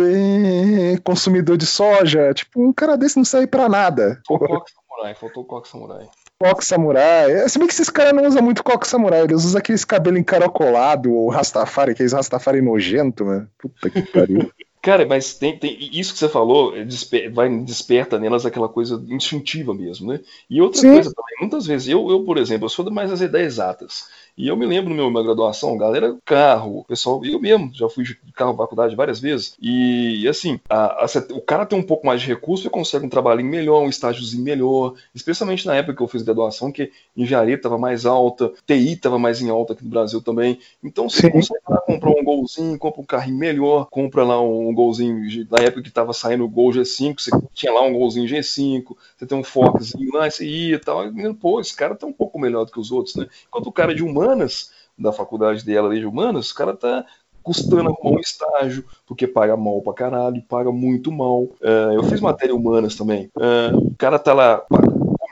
consumidor 1.02 1.56
de 1.56 1.66
soja. 1.66 2.34
Tipo, 2.34 2.62
um 2.62 2.72
cara 2.72 2.96
desse 2.96 3.16
não 3.16 3.24
serve 3.24 3.46
pra 3.46 3.68
nada. 3.68 4.20
Faltou 4.26 4.46
o 4.46 4.50
coque 4.50 4.72
samurai, 4.72 5.14
faltou 5.14 5.42
o 5.42 5.46
coque 5.46 5.68
samurai 5.68 6.08
coque 6.38 6.64
samurai. 6.64 7.32
É, 7.32 7.48
se 7.48 7.58
bem 7.58 7.66
que 7.66 7.74
esses 7.74 7.90
caras 7.90 8.12
não 8.12 8.26
usam 8.26 8.42
muito 8.42 8.62
coque 8.62 8.86
samurai, 8.86 9.22
eles 9.22 9.44
usam 9.44 9.58
aqueles 9.58 9.84
cabelo 9.84 10.18
encaracolado, 10.18 11.12
ou 11.12 11.28
rastafari, 11.28 11.92
aqueles 11.92 12.12
rastafari 12.12 12.60
nojento, 12.60 13.24
né? 13.24 13.46
Puta 13.58 13.90
que 13.90 14.02
pariu. 14.02 14.50
Cara, 14.86 15.04
mas 15.04 15.34
tem, 15.34 15.58
tem, 15.58 15.76
isso 15.92 16.12
que 16.12 16.18
você 16.20 16.28
falou 16.28 16.70
desper, 16.84 17.28
vai 17.32 17.48
desperta 17.58 18.20
nelas 18.20 18.46
aquela 18.46 18.68
coisa 18.68 19.04
instintiva 19.08 19.74
mesmo, 19.74 20.12
né? 20.12 20.20
E 20.48 20.62
outra 20.62 20.80
Sim. 20.80 20.92
coisa 20.92 21.12
também, 21.12 21.34
muitas 21.40 21.66
vezes, 21.66 21.88
eu, 21.88 22.08
eu, 22.08 22.22
por 22.22 22.38
exemplo, 22.38 22.66
eu 22.66 22.68
sou 22.68 22.88
mais 22.88 23.10
das 23.10 23.20
ideias 23.20 23.54
exatas. 23.54 24.04
E 24.38 24.48
eu 24.48 24.56
me 24.56 24.66
lembro 24.66 24.90
no 24.90 24.96
meu 24.96 25.10
minha 25.10 25.22
graduação, 25.22 25.78
galera, 25.78 26.14
carro, 26.22 26.84
pessoal, 26.86 27.24
eu 27.24 27.40
mesmo 27.40 27.70
já 27.72 27.88
fui 27.88 28.04
de 28.04 28.14
carro 28.34 28.52
na 28.52 28.58
faculdade 28.58 28.94
várias 28.94 29.18
vezes. 29.18 29.56
E 29.60 30.28
assim, 30.28 30.60
a, 30.68 31.04
a, 31.04 31.06
o 31.32 31.40
cara 31.40 31.64
tem 31.64 31.78
um 31.78 31.82
pouco 31.82 32.06
mais 32.06 32.20
de 32.20 32.26
recurso 32.26 32.66
e 32.66 32.70
consegue 32.70 33.06
um 33.06 33.08
trabalhinho 33.08 33.48
melhor, 33.48 33.82
um 33.82 33.88
estágiozinho 33.88 34.44
melhor. 34.44 34.92
Especialmente 35.14 35.66
na 35.66 35.74
época 35.74 35.96
que 35.96 36.02
eu 36.02 36.08
fiz 36.08 36.22
graduação, 36.22 36.70
que 36.70 36.92
engenharia 37.16 37.54
estava 37.54 37.78
mais 37.78 38.04
alta, 38.04 38.52
TI 38.66 38.92
estava 38.92 39.18
mais 39.18 39.40
em 39.40 39.48
alta 39.48 39.72
aqui 39.72 39.82
no 39.82 39.90
Brasil 39.90 40.20
também. 40.20 40.60
Então 40.84 41.08
você 41.08 41.22
Sim. 41.22 41.30
consegue 41.30 41.62
lá, 41.66 41.80
comprar 41.80 42.10
um 42.10 42.22
golzinho, 42.22 42.78
compra 42.78 43.00
um 43.00 43.06
carrinho 43.06 43.38
melhor, 43.38 43.86
compra 43.90 44.22
lá 44.22 44.38
um 44.38 44.74
golzinho. 44.76 45.46
Na 45.50 45.64
época 45.64 45.82
que 45.82 45.88
estava 45.88 46.12
saindo 46.12 46.44
o 46.44 46.48
Gol 46.48 46.70
G5, 46.70 47.18
você 47.18 47.30
tinha 47.52 47.72
lá 47.72 47.82
um 47.82 47.92
golzinho 47.92 48.28
G5, 48.28 48.96
você 49.16 49.26
tem 49.26 49.36
um 49.36 49.42
Foxzinho 49.42 50.12
lá, 50.12 50.28
esse 50.28 50.46
ia 50.46 50.76
e 50.76 50.78
tal. 50.78 51.06
E, 51.06 51.34
pô, 51.34 51.60
esse 51.60 51.74
cara 51.74 51.96
tá 51.96 52.06
um 52.06 52.12
pouco 52.12 52.38
melhor 52.38 52.64
do 52.64 52.72
que 52.72 52.78
os 52.78 52.92
outros, 52.92 53.16
né? 53.16 53.26
Enquanto 53.48 53.66
o 53.66 53.72
cara 53.72 53.94
de 53.94 54.04
humanas, 54.04 54.70
da 54.96 55.12
faculdade 55.12 55.64
dela 55.64 55.94
de 55.94 56.06
humanas, 56.06 56.50
o 56.50 56.54
cara 56.54 56.76
tá 56.76 57.04
custando 57.42 57.88
arrumar 57.88 58.16
um 58.16 58.20
estágio, 58.20 58.84
porque 59.06 59.24
paga 59.26 59.56
mal 59.56 59.80
pra 59.80 59.94
caralho, 59.94 60.42
paga 60.48 60.72
muito 60.72 61.12
mal. 61.12 61.42
Uh, 61.42 61.92
eu 61.94 62.02
fiz 62.02 62.20
matéria 62.20 62.54
humanas 62.54 62.96
também. 62.96 63.30
Uh, 63.36 63.86
o 63.86 63.94
cara 63.96 64.18
tá 64.18 64.34
lá 64.34 64.64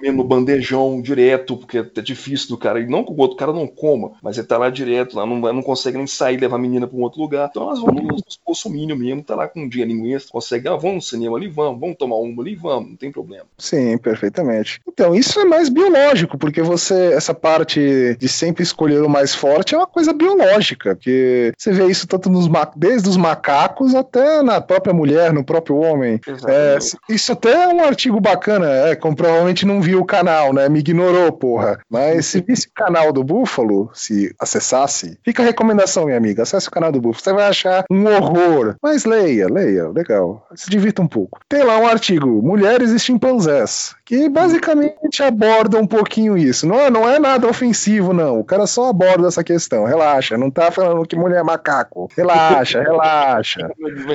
comendo 0.05 0.19
no 0.19 0.25
bandejão 0.25 1.01
direto, 1.01 1.57
porque 1.57 1.79
é 1.79 2.01
difícil 2.03 2.49
do 2.49 2.59
cara. 2.59 2.81
E 2.81 2.87
não 2.87 3.05
que 3.05 3.13
o 3.13 3.17
outro 3.17 3.37
cara 3.37 3.53
não 3.53 3.67
coma, 3.67 4.13
mas 4.23 4.37
ele 4.37 4.47
tá 4.47 4.59
lá 4.59 4.69
direto, 4.69 5.17
lá 5.17 5.25
não, 5.25 5.41
não 5.41 5.63
consegue 5.63 5.97
nem 5.97 6.07
sair, 6.07 6.37
levar 6.37 6.57
a 6.57 6.59
menina 6.59 6.87
pra 6.87 6.97
um 6.97 7.03
outro 7.03 7.21
lugar. 7.21 7.49
Então 7.51 7.65
elas 7.65 7.81
vão 7.81 7.95
nos, 7.95 8.23
bolsominions 8.45 8.99
mesmo, 8.99 9.23
tá 9.23 9.35
lá 9.35 9.49
com 9.49 9.61
um 9.61 9.69
dinheirinho 9.69 10.15
extra, 10.15 10.33
consegue, 10.33 10.69
ah, 10.69 10.77
vamos 10.77 10.97
no 10.97 11.03
cinema 11.03 11.37
ali, 11.37 11.49
vamos, 11.49 11.81
vamos 11.81 11.97
tomar 11.97 12.17
uma 12.17 12.43
ali, 12.43 12.55
vamos, 12.55 12.91
não 12.91 12.97
tem 12.97 13.11
problema. 13.11 13.47
Sim, 13.57 13.97
perfeitamente. 13.99 14.81
Então, 14.87 15.15
isso 15.15 15.41
é 15.41 15.45
mais 15.45 15.69
biológico, 15.69 16.37
porque 16.37 16.63
você, 16.63 17.13
essa 17.15 17.33
parte 17.33 18.17
de 18.19 18.29
sempre 18.29 18.63
escolher 18.63 19.03
o 19.03 19.09
mais 19.09 19.35
forte 19.35 19.75
é 19.75 19.79
uma 19.79 19.87
coisa 19.87 20.13
biológica, 20.13 20.95
porque 20.95 21.53
você 21.57 21.73
vê 21.73 21.87
isso 21.87 22.07
tanto 22.07 22.29
nos 22.29 22.49
desde 22.77 23.09
os 23.09 23.17
macacos 23.17 23.95
até 23.95 24.43
na 24.43 24.61
própria 24.61 24.95
mulher, 24.95 25.33
no 25.33 25.45
próprio 25.45 25.77
homem. 25.77 26.21
É, 26.47 26.79
isso 27.09 27.33
até 27.33 27.65
é 27.65 27.69
um 27.69 27.83
artigo 27.83 28.21
bacana, 28.21 28.67
é, 28.67 28.95
como 28.95 29.17
provavelmente 29.17 29.67
não 29.67 29.81
viu 29.81 29.94
o 29.97 30.05
canal, 30.05 30.53
né? 30.53 30.69
Me 30.69 30.81
ignorou, 30.81 31.33
porra. 31.33 31.79
Mas 31.89 32.27
se 32.27 32.41
visse 32.41 32.69
o 32.69 32.73
canal 32.75 33.13
do 33.13 33.25
Búfalo, 33.25 33.91
se 33.93 34.35
acessasse, 34.39 35.19
fica 35.25 35.43
a 35.43 35.47
recomendação, 35.47 36.07
minha 36.07 36.17
amiga, 36.17 36.43
acesse 36.43 36.69
o 36.69 36.71
canal 36.71 36.93
do 36.93 37.01
Búfalo, 37.01 37.23
você 37.23 37.33
vai 37.33 37.49
achar 37.49 37.85
um 37.91 38.07
horror. 38.07 38.77
Mas 38.83 39.05
leia, 39.05 39.49
leia, 39.49 39.89
legal. 39.89 40.47
Se 40.55 40.71
divirta 40.71 41.03
um 41.03 41.09
pouco. 41.09 41.41
Tem 41.49 41.63
lá 41.63 41.79
um 41.79 41.87
artigo, 41.87 42.43
Mulheres 42.43 42.91
e 42.91 42.99
Chimpanzés, 42.99 43.95
que 44.05 44.29
basicamente 44.29 45.23
aborda 45.23 45.79
um 45.79 45.87
pouquinho 45.87 46.37
isso. 46.37 46.67
Não 46.67 46.79
é, 46.79 46.91
não 46.91 47.09
é 47.09 47.19
nada 47.19 47.49
ofensivo, 47.49 48.13
não. 48.13 48.39
O 48.39 48.45
cara 48.45 48.67
só 48.67 48.91
aborda 48.91 49.29
essa 49.29 49.43
questão. 49.43 49.85
Relaxa, 49.85 50.37
não 50.37 50.51
tá 50.51 50.71
falando 50.71 51.07
que 51.07 51.17
mulher 51.17 51.41
é 51.41 51.43
macaco. 51.43 52.09
Relaxa, 52.15 52.83
relaxa. 52.85 53.71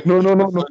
não, 0.06 0.22
não, 0.22 0.36
não, 0.36 0.52
não, 0.52 0.64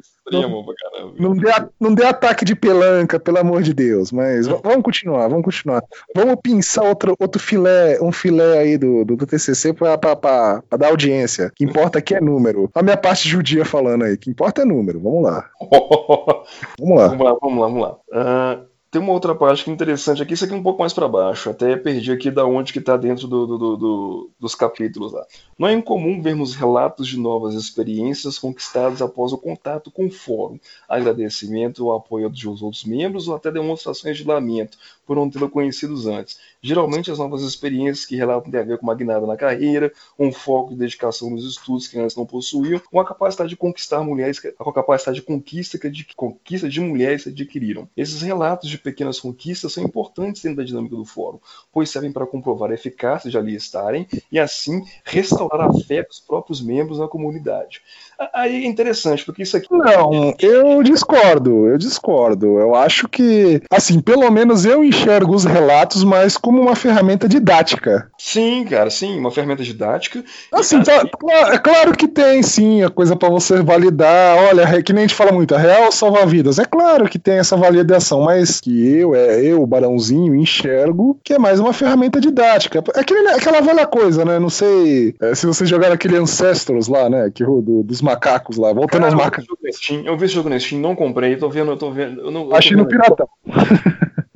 não, 1.17 1.33
dê, 1.33 1.49
não 1.79 1.93
dê 1.93 2.05
ataque 2.05 2.45
de 2.45 2.55
pelanca, 2.55 3.19
pelo 3.19 3.39
amor 3.39 3.61
de 3.61 3.73
Deus. 3.73 4.11
Mas 4.11 4.47
vamos 4.47 4.83
continuar, 4.83 5.27
vamos 5.27 5.43
continuar. 5.43 5.83
Vamos 6.15 6.37
pinçar 6.41 6.85
outro, 6.85 7.13
outro 7.19 7.41
filé, 7.41 7.99
um 8.01 8.13
filé 8.13 8.59
aí 8.59 8.77
do, 8.77 9.03
do, 9.03 9.17
do 9.17 9.25
TCC 9.25 9.73
pra, 9.73 9.97
pra, 9.97 10.15
pra, 10.15 10.63
pra, 10.69 10.77
dar 10.77 10.89
audiência. 10.89 11.47
O 11.47 11.51
que 11.51 11.65
importa 11.65 11.99
aqui 11.99 12.15
é 12.15 12.21
número. 12.21 12.69
A 12.73 12.81
minha 12.81 12.97
parte 12.97 13.27
judia 13.27 13.65
falando 13.65 14.05
aí. 14.05 14.13
O 14.13 14.17
que 14.17 14.29
importa 14.29 14.61
é 14.61 14.65
número. 14.65 14.99
Vamos 15.01 15.23
lá. 15.23 15.49
vamos 16.79 16.97
lá. 16.97 17.07
Vamos 17.07 17.25
lá, 17.25 17.37
vamos 17.41 17.59
lá, 17.59 17.67
vamos 17.67 17.81
lá. 17.81 17.97
Uh, 18.11 18.68
tem 18.91 18.99
uma 18.99 19.13
outra 19.13 19.35
parte 19.35 19.63
que 19.63 19.69
é 19.69 19.73
interessante 19.73 20.21
aqui, 20.21 20.33
isso 20.33 20.45
aqui 20.45 20.53
é 20.53 20.57
um 20.57 20.63
pouco 20.63 20.79
mais 20.79 20.93
para 20.93 21.07
baixo, 21.07 21.49
até 21.49 21.75
perdi 21.75 22.11
aqui 22.11 22.31
da 22.31 22.45
onde 22.45 22.73
que 22.73 22.79
está 22.79 22.97
dentro 22.97 23.27
do, 23.27 23.45
do, 23.45 23.77
do, 23.77 24.31
dos 24.39 24.55
capítulos 24.55 25.11
lá. 25.13 25.25
Não 25.57 25.67
é 25.67 25.73
incomum 25.73 26.21
vermos 26.21 26.55
relatos 26.55 27.07
de 27.07 27.19
novas 27.19 27.53
experiências 27.53 28.39
conquistadas 28.39 29.01
após 29.01 29.31
o 29.31 29.37
contato 29.37 29.91
com 29.91 30.07
o 30.07 30.11
fórum, 30.11 30.59
agradecimento 30.87 31.85
ou 31.85 31.93
apoio 31.93 32.29
dos 32.29 32.63
outros 32.63 32.83
membros 32.83 33.27
ou 33.27 33.35
até 33.35 33.51
demonstrações 33.51 34.17
de 34.17 34.23
lamento 34.23 34.77
por 35.09 35.15
não 35.15 35.27
tê-lo 35.27 35.49
conhecidos 35.49 36.05
antes. 36.05 36.37
Geralmente 36.61 37.09
as 37.09 37.17
novas 37.17 37.41
experiências 37.41 38.05
que 38.05 38.15
relatam 38.15 38.51
têm 38.51 38.59
a 38.59 38.63
ver 38.63 38.77
com 38.77 38.83
uma 38.83 38.93
guinada 38.93 39.25
na 39.25 39.35
carreira, 39.35 39.91
um 40.19 40.31
foco 40.31 40.69
de 40.69 40.75
dedicação 40.75 41.31
nos 41.31 41.43
estudos 41.43 41.87
que 41.87 41.97
antes 41.97 42.15
não 42.15 42.27
possuíam, 42.27 42.79
com 42.91 42.99
a 42.99 43.05
capacidade 43.05 43.49
de 43.49 43.55
conquistar 43.55 44.03
mulheres, 44.03 44.39
com 44.39 44.69
a 44.69 44.73
capacidade 44.73 45.19
de 45.19 45.25
conquista, 45.25 45.79
de 45.89 46.05
conquista 46.15 46.69
de 46.69 46.79
mulheres 46.79 47.23
que 47.23 47.29
adquiriram. 47.29 47.89
Esses 47.97 48.21
relatos 48.21 48.69
de 48.69 48.77
pequenas 48.77 49.19
conquistas 49.19 49.73
são 49.73 49.83
importantes 49.83 50.43
dentro 50.43 50.57
da 50.57 50.63
dinâmica 50.63 50.95
do 50.95 51.05
fórum, 51.05 51.39
pois 51.73 51.89
servem 51.89 52.11
para 52.11 52.27
comprovar 52.27 52.69
a 52.69 52.75
eficácia 52.75 53.31
de 53.31 53.37
ali 53.37 53.55
estarem 53.55 54.07
e 54.31 54.37
assim 54.37 54.83
restaurar 55.03 55.71
a 55.71 55.73
fé 55.73 56.03
dos 56.03 56.19
próprios 56.19 56.61
membros 56.61 56.99
na 56.99 57.07
comunidade. 57.07 57.81
Aí 58.31 58.63
é 58.63 58.67
interessante, 58.67 59.25
porque 59.25 59.41
isso 59.41 59.57
aqui. 59.57 59.67
Não, 59.71 60.35
eu 60.37 60.83
discordo, 60.83 61.65
eu 61.67 61.79
discordo. 61.79 62.59
Eu 62.59 62.75
acho 62.75 63.07
que, 63.07 63.59
assim, 63.71 63.99
pelo 63.99 64.29
menos 64.29 64.65
eu 64.65 64.83
enxergo 64.83 64.98
os 65.29 65.45
relatos 65.45 66.03
mais 66.03 66.37
como 66.37 66.61
uma 66.61 66.75
ferramenta 66.75 67.27
didática. 67.27 68.09
Sim, 68.17 68.65
cara, 68.65 68.89
sim, 68.89 69.17
uma 69.17 69.31
ferramenta 69.31 69.63
didática. 69.63 70.23
Assim, 70.51 70.81
tá, 70.81 71.03
é 71.51 71.57
claro 71.57 71.95
que 71.95 72.07
tem, 72.07 72.43
sim, 72.43 72.83
a 72.83 72.89
coisa 72.89 73.15
para 73.15 73.29
você 73.29 73.61
validar. 73.61 74.37
Olha, 74.37 74.81
que 74.83 74.93
nem 74.93 75.03
a 75.03 75.07
gente 75.07 75.15
fala 75.15 75.31
muito, 75.31 75.55
a 75.55 75.57
real 75.57 75.91
salva 75.91 76.25
vidas. 76.25 76.59
É 76.59 76.65
claro 76.65 77.07
que 77.07 77.19
tem 77.19 77.37
essa 77.37 77.55
validação, 77.55 78.21
mas 78.21 78.59
que 78.59 78.87
eu, 78.87 79.15
é 79.15 79.41
eu, 79.43 79.61
o 79.61 79.67
Barãozinho, 79.67 80.35
enxergo 80.35 81.19
que 81.23 81.33
é 81.33 81.39
mais 81.39 81.59
uma 81.59 81.73
ferramenta 81.73 82.19
didática. 82.19 82.83
É 82.95 82.99
aquele, 82.99 83.27
aquela 83.29 83.61
velha 83.61 83.85
coisa, 83.85 84.25
né? 84.25 84.39
Não 84.39 84.49
sei 84.49 85.15
é, 85.21 85.35
se 85.35 85.45
vocês 85.45 85.69
jogaram 85.69 85.93
aquele 85.93 86.17
Ancestors 86.17 86.87
lá, 86.87 87.09
né? 87.09 87.31
Que, 87.33 87.43
do, 87.43 87.83
dos 87.83 88.01
macacos 88.01 88.57
lá, 88.57 88.73
voltando 88.73 89.01
Cara, 89.01 89.05
aos 89.05 89.13
macacos. 89.13 89.45
Eu 90.05 90.17
vi 90.17 90.25
esse 90.25 90.33
jogo 90.33 90.49
no 90.49 90.59
Steam, 90.59 90.81
não 90.81 90.95
comprei, 90.95 91.35
tô 91.35 91.49
vendo, 91.49 91.71
eu 91.71 91.77
tô 91.77 91.91
vendo. 91.91 92.21
Eu 92.21 92.31
não, 92.31 92.53
Achei 92.53 92.75
no 92.75 92.87
Piratão. 92.87 93.27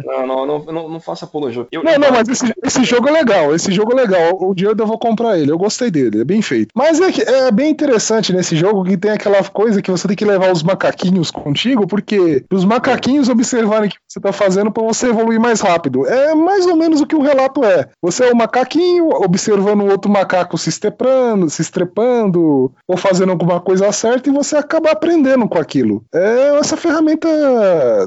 Não, 0.06 0.28
não, 0.46 0.53
não, 0.60 0.74
não, 0.74 0.90
não 0.90 1.00
faça 1.00 1.26
apologia. 1.26 1.68
Eu, 1.72 1.84
não, 1.84 1.98
não, 1.98 2.12
mas 2.12 2.28
esse, 2.30 2.54
esse 2.64 2.84
jogo 2.84 3.10
é 3.10 3.12
legal. 3.12 3.54
Esse 3.56 3.72
jogo 3.72 3.94
é 3.94 3.96
legal. 3.96 4.38
O 4.40 4.54
dia 4.54 4.70
eu 4.78 4.88
vou 4.88 4.98
comprar 4.98 5.38
ele. 5.38 5.52
Eu 5.52 5.58
gostei 5.58 5.90
dele, 5.90 6.22
é 6.22 6.24
bem 6.24 6.42
feito. 6.42 6.70
Mas 6.76 7.00
é, 7.00 7.48
é 7.48 7.52
bem 7.52 7.72
interessante 7.72 8.32
nesse 8.32 8.56
jogo 8.56 8.84
que 8.84 8.98
tem 8.98 9.12
aquela 9.12 9.44
coisa 9.44 9.82
que 9.82 9.92
você 9.92 10.08
tem 10.08 10.16
que 10.16 10.26
levar 10.26 10.52
os 10.52 10.64
macaquinhos 10.64 11.32
contigo, 11.32 11.88
porque 11.88 12.46
os 12.52 12.66
macaquinhos 12.66 13.30
observarem 13.30 13.90
o 13.90 13.92
que 13.92 13.98
você 14.08 14.20
tá 14.20 14.32
fazendo 14.32 14.72
para 14.72 14.84
você 14.84 15.08
evoluir 15.08 15.40
mais 15.40 15.62
rápido. 15.62 16.06
É 16.06 16.36
mais 16.36 16.66
ou 16.66 16.76
menos 16.76 17.02
o 17.02 17.08
que 17.08 17.16
o 17.16 17.22
relato 17.22 17.64
é. 17.64 17.88
Você 18.02 18.26
é 18.26 18.32
o 18.32 18.36
macaquinho 18.36 19.10
observando 19.10 19.82
o 19.82 19.90
outro 19.90 20.12
macaco 20.12 20.58
se 20.58 20.70
estrepando, 20.70 21.50
se 21.50 21.62
estrepando, 21.62 22.72
ou 22.88 22.98
fazendo 22.98 23.32
alguma 23.32 23.60
coisa 23.60 23.92
certa 23.92 24.30
e 24.30 24.34
você 24.34 24.56
acaba 24.56 24.92
aprendendo 24.92 25.48
com 25.48 25.58
aquilo. 25.58 26.04
É 26.14 26.58
essa 26.58 26.78
ferramenta, 26.78 27.28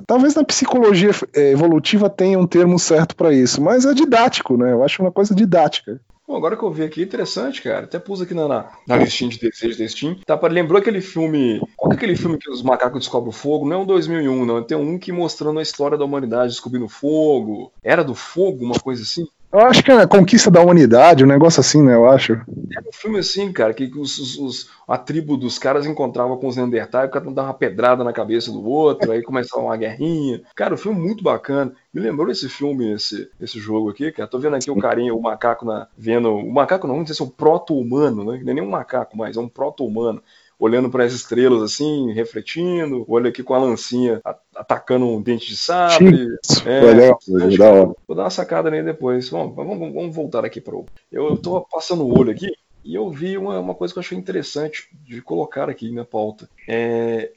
talvez 0.07 0.35
na 0.35 0.45
psicologia 0.45 1.11
é, 1.35 1.53
evolutiva 1.53 1.97
narrativa 1.97 2.11
tem 2.27 2.37
um 2.37 2.47
termo 2.47 2.77
certo 2.77 3.15
para 3.15 3.33
isso, 3.33 3.63
mas 3.63 3.85
é 3.85 3.95
didático, 3.95 4.57
né? 4.57 4.73
Eu 4.73 4.83
acho 4.83 5.01
uma 5.01 5.13
coisa 5.13 5.33
didática. 5.33 6.01
Bom, 6.27 6.35
agora 6.35 6.57
que 6.57 6.65
eu 6.65 6.73
vi 6.73 6.83
aqui, 6.83 7.01
interessante, 7.01 7.63
cara. 7.63 7.85
Até 7.85 8.01
pus 8.01 8.21
aqui 8.21 8.35
na, 8.35 8.49
na, 8.49 8.69
na 8.85 8.97
listinha 8.97 9.31
de 9.31 9.39
desejos 9.39 9.77
da 9.77 9.87
Steam. 9.87 10.17
Tá, 10.27 10.37
lembrou 10.49 10.81
aquele 10.81 11.01
filme. 11.01 11.61
Qual 11.77 11.93
é 11.93 11.95
aquele 11.95 12.17
filme 12.17 12.37
que 12.37 12.51
os 12.51 12.65
macacos 12.65 12.99
descobrem 12.99 13.29
o 13.29 13.33
fogo? 13.33 13.65
Não 13.65 13.77
é 13.77 13.79
um 13.79 13.87
2001, 13.87 14.45
não. 14.45 14.61
Tem 14.61 14.77
um 14.77 14.99
que 14.99 15.13
mostrando 15.13 15.61
a 15.61 15.63
história 15.63 15.97
da 15.97 16.05
humanidade 16.05 16.51
descobrindo 16.51 16.89
fogo. 16.89 17.71
Era 17.81 18.03
do 18.03 18.17
fogo, 18.17 18.65
uma 18.65 18.75
coisa 18.75 19.05
assim? 19.05 19.25
Eu 19.53 19.61
acho 19.61 19.83
que 19.83 19.91
é 19.91 20.03
a 20.03 20.07
conquista 20.07 20.51
da 20.51 20.61
humanidade, 20.61 21.25
um 21.25 21.29
negócio 21.29 21.61
assim, 21.61 21.83
né? 21.83 21.95
Eu 21.95 22.09
acho. 22.09 22.35
É 22.35 22.81
um 22.81 22.93
filme 22.93 23.19
assim, 23.19 23.53
cara, 23.53 23.73
que 23.73 23.85
os, 23.97 24.19
os, 24.19 24.39
os 24.39 24.71
a 24.87 24.99
tribo 24.99 25.37
dos 25.37 25.59
caras 25.59 25.87
encontrava 25.87 26.37
com 26.37 26.47
os 26.47 26.57
Neandertais, 26.57 27.09
o 27.09 27.11
cara 27.11 27.31
dava 27.31 27.49
uma 27.49 27.55
pedrada 27.55 28.05
na 28.05 28.13
cabeça 28.13 28.51
do 28.53 28.65
outro, 28.65 29.11
aí 29.11 29.23
começava 29.23 29.63
uma 29.63 29.77
guerrinha. 29.77 30.43
Cara, 30.55 30.75
o 30.75 30.79
filme 30.79 31.01
muito 31.01 31.23
bacana. 31.25 31.73
Me 31.95 32.01
lembrou 32.01 32.31
esse 32.31 32.49
filme, 32.49 32.93
esse, 32.93 33.31
esse 33.41 33.59
jogo 33.59 33.89
aqui, 33.89 34.13
cara. 34.13 34.29
Tô 34.29 34.39
vendo 34.39 34.57
aqui 34.57 34.71
o 34.71 34.77
carinha, 34.77 35.15
o 35.15 35.23
macaco 35.23 35.65
na, 35.65 35.89
vendo. 35.97 36.35
O 36.35 36.53
macaco 36.53 36.87
não, 36.87 36.95
vamos 36.95 37.09
dizer 37.09 37.23
assim, 37.23 37.31
o 37.31 37.35
proto-humano, 37.35 38.25
né? 38.25 38.41
Não 38.43 38.51
é 38.51 38.55
nem 38.55 38.63
um 38.63 38.71
macaco 38.71 39.17
mais, 39.17 39.37
é 39.37 39.41
um 39.41 39.49
proto-humano 39.49 40.23
olhando 40.59 40.91
para 40.91 41.05
as 41.05 41.13
estrelas 41.13 41.63
assim, 41.63 42.13
refletindo, 42.13 43.05
olha 43.09 43.29
aqui 43.29 43.43
com 43.43 43.55
a 43.55 43.59
lancinha 43.59 44.21
atacando 44.55 45.07
um 45.07 45.21
dente 45.21 45.47
de 45.49 45.57
sabre. 45.57 46.29
É, 46.65 46.81
legal. 47.29 47.97
Vou 48.07 48.17
dar 48.17 48.25
uma 48.25 48.31
sacada 48.31 48.71
nele 48.71 48.85
depois. 48.85 49.29
Bom, 49.29 49.53
vamos, 49.53 49.79
vamos 49.79 50.15
voltar 50.15 50.45
aqui 50.45 50.61
para 50.61 50.75
o. 50.75 50.87
Eu 51.13 51.35
estou 51.35 51.67
passando 51.71 52.05
o 52.05 52.19
olho 52.19 52.31
aqui 52.31 52.53
e 52.85 52.95
eu 52.95 53.11
vi 53.11 53.37
uma, 53.37 53.59
uma 53.59 53.75
coisa 53.75 53.93
que 53.93 53.99
eu 53.99 54.03
achei 54.03 54.17
interessante 54.17 54.89
de 55.05 55.21
colocar 55.21 55.69
aqui 55.69 55.91
na 55.93 56.05
pauta. 56.05 56.49
É, 56.67 57.31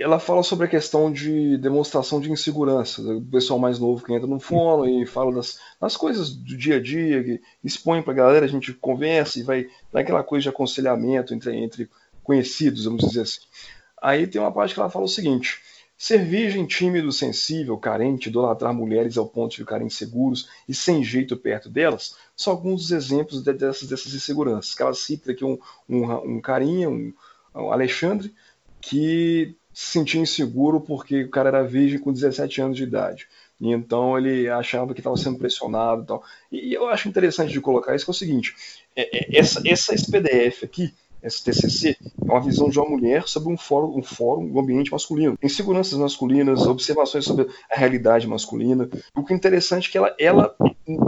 ela 0.00 0.18
fala 0.18 0.42
sobre 0.42 0.64
a 0.64 0.70
questão 0.70 1.12
de 1.12 1.58
demonstração 1.58 2.20
de 2.20 2.32
insegurança, 2.32 3.02
do 3.02 3.20
pessoal 3.20 3.58
mais 3.58 3.78
novo 3.78 4.02
que 4.02 4.14
entra 4.14 4.26
no 4.26 4.40
fórum 4.40 4.86
e 4.86 5.04
fala 5.04 5.34
das, 5.34 5.58
das 5.78 5.94
coisas 5.94 6.30
do 6.30 6.56
dia 6.56 6.76
a 6.76 6.80
dia, 6.80 7.22
que 7.22 7.40
expõe 7.62 8.00
para 8.00 8.12
a 8.12 8.16
galera, 8.16 8.46
a 8.46 8.48
gente 8.48 8.72
conversa 8.72 9.38
e 9.38 9.42
vai 9.42 9.68
dar 9.92 10.00
aquela 10.00 10.22
coisa 10.22 10.44
de 10.44 10.48
aconselhamento 10.48 11.34
entre, 11.34 11.54
entre 11.54 11.90
conhecidos, 12.30 12.84
vamos 12.84 13.08
dizer 13.08 13.22
assim. 13.22 13.40
Aí 14.00 14.24
tem 14.24 14.40
uma 14.40 14.52
parte 14.52 14.72
que 14.72 14.78
ela 14.78 14.88
fala 14.88 15.04
o 15.04 15.08
seguinte: 15.08 15.60
ser 15.98 16.24
virgem, 16.24 16.64
tímido, 16.64 17.10
sensível, 17.10 17.76
carente, 17.76 18.28
idolatrar 18.28 18.72
mulheres 18.72 19.18
ao 19.18 19.26
ponto 19.26 19.50
de 19.50 19.56
ficarem 19.58 19.88
inseguros 19.88 20.48
e 20.68 20.72
sem 20.72 21.02
jeito 21.02 21.36
perto 21.36 21.68
delas, 21.68 22.14
são 22.36 22.52
alguns 22.52 22.82
dos 22.82 22.92
exemplos 22.92 23.42
dessas, 23.42 23.88
dessas 23.88 24.14
inseguranças. 24.14 24.76
Que 24.76 24.82
ela 24.82 24.94
cita 24.94 25.32
aqui 25.32 25.44
um, 25.44 25.58
um, 25.88 26.36
um 26.36 26.40
carinha, 26.40 26.88
um, 26.88 27.12
um 27.52 27.72
Alexandre, 27.72 28.32
que 28.80 29.56
se 29.74 29.86
sentia 29.86 30.20
inseguro 30.20 30.80
porque 30.80 31.24
o 31.24 31.30
cara 31.30 31.48
era 31.48 31.64
virgem 31.64 31.98
com 31.98 32.12
17 32.12 32.60
anos 32.60 32.76
de 32.76 32.84
idade. 32.84 33.26
E 33.60 33.72
então 33.72 34.16
ele 34.16 34.48
achava 34.48 34.94
que 34.94 35.00
estava 35.00 35.16
sendo 35.16 35.38
pressionado 35.38 36.02
e 36.02 36.06
tal. 36.06 36.24
E 36.52 36.72
eu 36.72 36.86
acho 36.86 37.08
interessante 37.08 37.52
de 37.52 37.60
colocar 37.60 37.94
isso 37.94 38.04
que 38.04 38.10
é 38.10 38.14
o 38.14 38.14
seguinte: 38.14 38.54
é, 38.94 39.18
é, 39.18 39.38
essa, 39.38 39.60
essa, 39.66 39.92
esse 39.92 40.08
PDF 40.08 40.62
aqui 40.62 40.94
STCC, 41.22 41.96
é 42.00 42.30
uma 42.30 42.40
visão 42.40 42.68
de 42.68 42.78
uma 42.78 42.88
mulher 42.88 43.26
sobre 43.26 43.52
um 43.52 43.56
fórum, 43.56 43.98
um 43.98 44.02
fórum, 44.02 44.50
um 44.52 44.60
ambiente 44.60 44.90
masculino. 44.90 45.38
Inseguranças 45.42 45.98
masculinas, 45.98 46.66
observações 46.66 47.24
sobre 47.24 47.48
a 47.70 47.78
realidade 47.78 48.26
masculina. 48.26 48.88
O 49.14 49.24
que 49.24 49.32
é 49.32 49.36
interessante 49.36 49.88
é 49.88 49.92
que 49.92 49.98
ela, 49.98 50.14
ela 50.18 50.56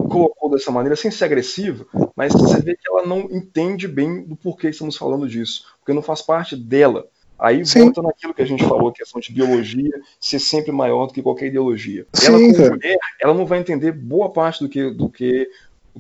colocou 0.09 0.51
dessa 0.51 0.71
maneira, 0.71 0.97
sem 0.97 1.11
ser 1.11 1.25
agressiva, 1.25 1.87
mas 2.15 2.33
você 2.33 2.61
vê 2.61 2.77
que 2.77 2.89
ela 2.89 3.07
não 3.07 3.21
entende 3.31 3.89
bem 3.89 4.23
do 4.23 4.37
porquê 4.37 4.69
estamos 4.69 4.97
falando 4.97 5.29
disso, 5.29 5.67
porque 5.79 5.93
não 5.93 6.03
faz 6.03 6.23
parte 6.23 6.57
dela 6.57 7.07
Aí 7.43 7.67
Sim. 7.67 7.87
volta 7.87 8.03
naquilo 8.03 8.33
que 8.33 8.43
a 8.43 8.47
gente 8.47 8.63
falou, 8.63 8.93
questão 8.93 9.21
de 9.21 9.33
biologia 9.33 10.01
ser 10.21 10.39
sempre 10.39 10.71
maior 10.71 11.07
do 11.07 11.13
que 11.13 11.21
qualquer 11.21 11.47
ideologia. 11.47 12.07
Sim, 12.13 12.27
ela, 12.27 12.39
como 12.39 12.71
mulher, 12.71 12.99
ela 13.21 13.35
não 13.35 13.45
vai 13.45 13.59
entender 13.59 13.91
boa 13.91 14.31
parte 14.31 14.63
do 14.63 14.69
que, 14.69 14.89
do 14.91 15.09
que 15.09 15.51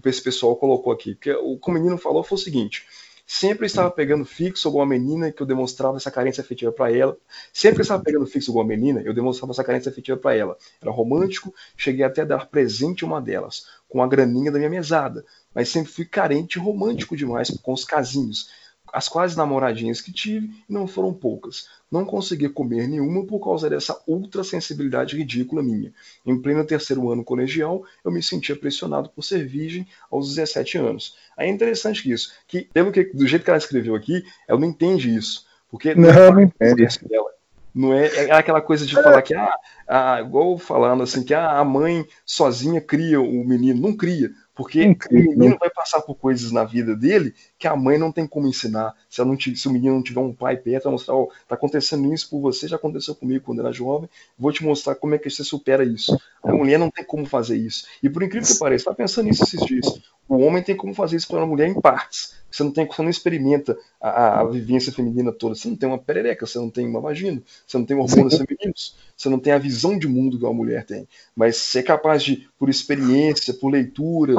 esse 0.05 0.23
pessoal 0.23 0.55
colocou 0.55 0.93
aqui. 0.93 1.17
Porque 1.17 1.33
o 1.33 1.59
que 1.59 1.69
o 1.69 1.75
menino 1.75 1.99
falou 1.99 2.23
foi 2.23 2.37
o 2.37 2.41
seguinte: 2.41 2.87
sempre 3.33 3.67
estava 3.67 3.91
pegando 3.91 4.27
fixo 4.27 4.69
alguma 4.69 4.85
menina 4.85 5.33
que 5.33 5.43
eu 5.43 5.47
demonstrava 5.47 5.97
essa 5.97 6.11
carência 6.11 6.43
afetiva 6.43 6.71
para 6.71 6.93
ela. 6.95 7.17
Sempre 7.51 7.81
estava 7.81 8.03
pegando 8.03 8.27
fixo 8.27 8.51
alguma 8.51 8.67
menina, 8.67 9.01
eu 9.01 9.15
demonstrava 9.15 9.53
essa 9.53 9.65
carência 9.65 9.89
afetiva 9.89 10.19
para 10.19 10.37
ela. 10.37 10.59
Era 10.83 10.91
romântico, 10.91 11.53
cheguei 11.75 12.05
até 12.05 12.21
a 12.21 12.27
dar 12.27 12.51
presente 12.51 13.07
uma 13.07 13.23
delas, 13.23 13.67
com 13.89 14.03
a 14.03 14.07
graninha 14.07 14.53
da 14.53 14.59
minha 14.59 14.69
mesada. 14.69 15.25
Mas 15.55 15.71
sempre 15.71 15.91
fui 15.91 16.05
carente 16.05 16.59
e 16.59 16.61
romântico 16.61 17.17
demais 17.17 17.49
com 17.63 17.73
os 17.73 17.87
casinhos 17.87 18.51
as 18.93 19.09
quase 19.09 19.37
namoradinhas 19.37 20.01
que 20.01 20.13
tive 20.13 20.51
não 20.69 20.87
foram 20.87 21.15
poucas. 21.15 21.69
Não 21.91 22.05
consegui 22.05 22.49
comer 22.49 22.87
nenhuma 22.87 23.25
por 23.25 23.41
causa 23.41 23.71
dessa 23.71 23.99
ultra 24.07 24.45
sensibilidade 24.45 25.17
ridícula 25.17 25.63
minha. 25.63 25.93
Em 26.27 26.41
pleno 26.41 26.65
terceiro 26.65 27.11
ano 27.11 27.25
colegial, 27.25 27.85
eu 28.05 28.11
me 28.11 28.23
sentia 28.23 28.55
pressionado 28.55 29.09
por 29.09 29.23
ser 29.23 29.47
virgem 29.47 29.87
aos 30.11 30.29
17 30.35 30.79
anos. 30.79 31.17
Aí 31.37 31.49
é 31.49 31.51
interessante 31.51 32.11
isso, 32.11 32.33
que 32.47 32.69
pelo 32.73 32.93
que 32.93 33.05
do 33.05 33.27
jeito 33.27 33.45
que 33.45 33.51
ela 33.51 33.59
escreveu 33.59 33.95
aqui, 33.95 34.25
ela 34.47 34.61
não 34.61 34.69
entende 34.69 35.15
isso, 35.15 35.47
porque 35.71 35.95
não, 35.95 36.13
não, 36.13 36.33
não 36.33 36.43
entende. 36.43 36.87
Dela. 37.09 37.33
Não 37.75 37.95
é, 37.95 38.07
é 38.27 38.33
aquela 38.33 38.61
coisa 38.61 38.85
de 38.85 38.95
falar 38.95 39.23
que, 39.23 39.35
ah, 39.35 39.55
ah, 39.89 40.21
igual 40.21 40.59
falando 40.59 41.03
assim, 41.03 41.25
que 41.25 41.33
ah, 41.33 41.59
a 41.59 41.65
mãe 41.65 42.07
sozinha 42.25 42.81
cria 42.81 43.21
o 43.21 43.45
menino. 43.45 43.81
Não 43.81 43.97
cria. 43.97 44.31
Porque 44.55 44.83
Incrível. 44.83 45.31
o 45.31 45.39
menino 45.39 45.57
vai 45.59 45.71
passar 45.71 46.03
por 46.03 46.15
coisas 46.15 46.53
na 46.53 46.63
vida 46.63 46.95
dele 46.95 47.35
que 47.59 47.67
a 47.67 47.75
mãe 47.75 47.97
não 47.97 48.13
tem 48.13 48.27
como 48.27 48.47
ensinar. 48.47 48.95
Se, 49.09 49.25
não, 49.25 49.39
se 49.39 49.69
o 49.69 49.73
menino 49.73 49.95
não 49.95 50.03
tiver 50.03 50.21
um 50.21 50.35
pai 50.35 50.57
perto, 50.57 50.85
vai 50.85 50.93
mostrar, 50.93 51.15
ó, 51.15 51.23
oh, 51.23 51.33
tá 51.49 51.55
acontecendo 51.55 52.13
isso 52.13 52.29
por 52.29 52.41
você, 52.41 52.69
já 52.69 52.77
aconteceu 52.77 53.15
comigo 53.15 53.45
quando 53.45 53.61
era 53.61 53.73
jovem, 53.73 54.11
vou 54.39 54.53
te 54.53 54.63
mostrar 54.63 54.95
como 54.95 55.15
é 55.15 55.19
que 55.19 55.31
você 55.31 55.43
supera 55.43 55.85
isso. 55.85 56.19
A 56.43 56.53
mulher 56.53 56.79
não 56.79 56.91
tem 56.91 57.05
como 57.05 57.25
fazer 57.25 57.57
isso. 57.57 57.87
E 58.03 58.11
por 58.11 58.23
incrível 58.23 58.47
que 58.47 58.59
pareça, 58.59 58.87
tá 58.87 58.95
pensando 58.95 59.27
nisso 59.27 59.45
esses 59.45 59.65
dias. 59.65 59.87
O 60.33 60.39
homem 60.47 60.63
tem 60.63 60.75
como 60.75 60.95
fazer 60.95 61.17
isso 61.17 61.29
para 61.29 61.37
uma 61.37 61.47
mulher 61.47 61.69
em 61.69 61.79
partes. 61.79 62.33
Você 62.51 62.63
não 62.63 62.71
tem, 62.71 62.87
você 62.87 63.03
não 63.03 63.11
experimenta 63.11 63.77
a, 64.01 64.41
a, 64.41 64.45
vivência 64.45 64.91
feminina 64.91 65.31
toda. 65.31 65.55
Você 65.55 65.69
não 65.69 65.77
tem 65.77 65.87
uma 65.87 65.99
perereca, 65.99 66.47
você 66.47 66.59
não 66.59 66.71
tem 66.71 66.89
uma 66.89 67.03
vagina, 67.03 67.43
você 67.67 67.77
não 67.77 67.85
tem 67.85 67.99
hormônios 67.99 68.39
femininos, 68.39 68.97
você 69.15 69.29
não 69.29 69.39
tem 69.39 69.53
a 69.53 69.59
visão 69.59 69.99
de 69.99 70.09
mundo 70.09 70.39
que 70.39 70.47
a 70.47 70.51
mulher 70.51 70.87
tem. 70.87 71.07
Mas 71.37 71.59
você 71.59 71.81
é 71.81 71.83
capaz 71.83 72.23
de, 72.23 72.49
por 72.59 72.71
experiência, 72.71 73.53
por 73.53 73.71
leitura, 73.71 74.35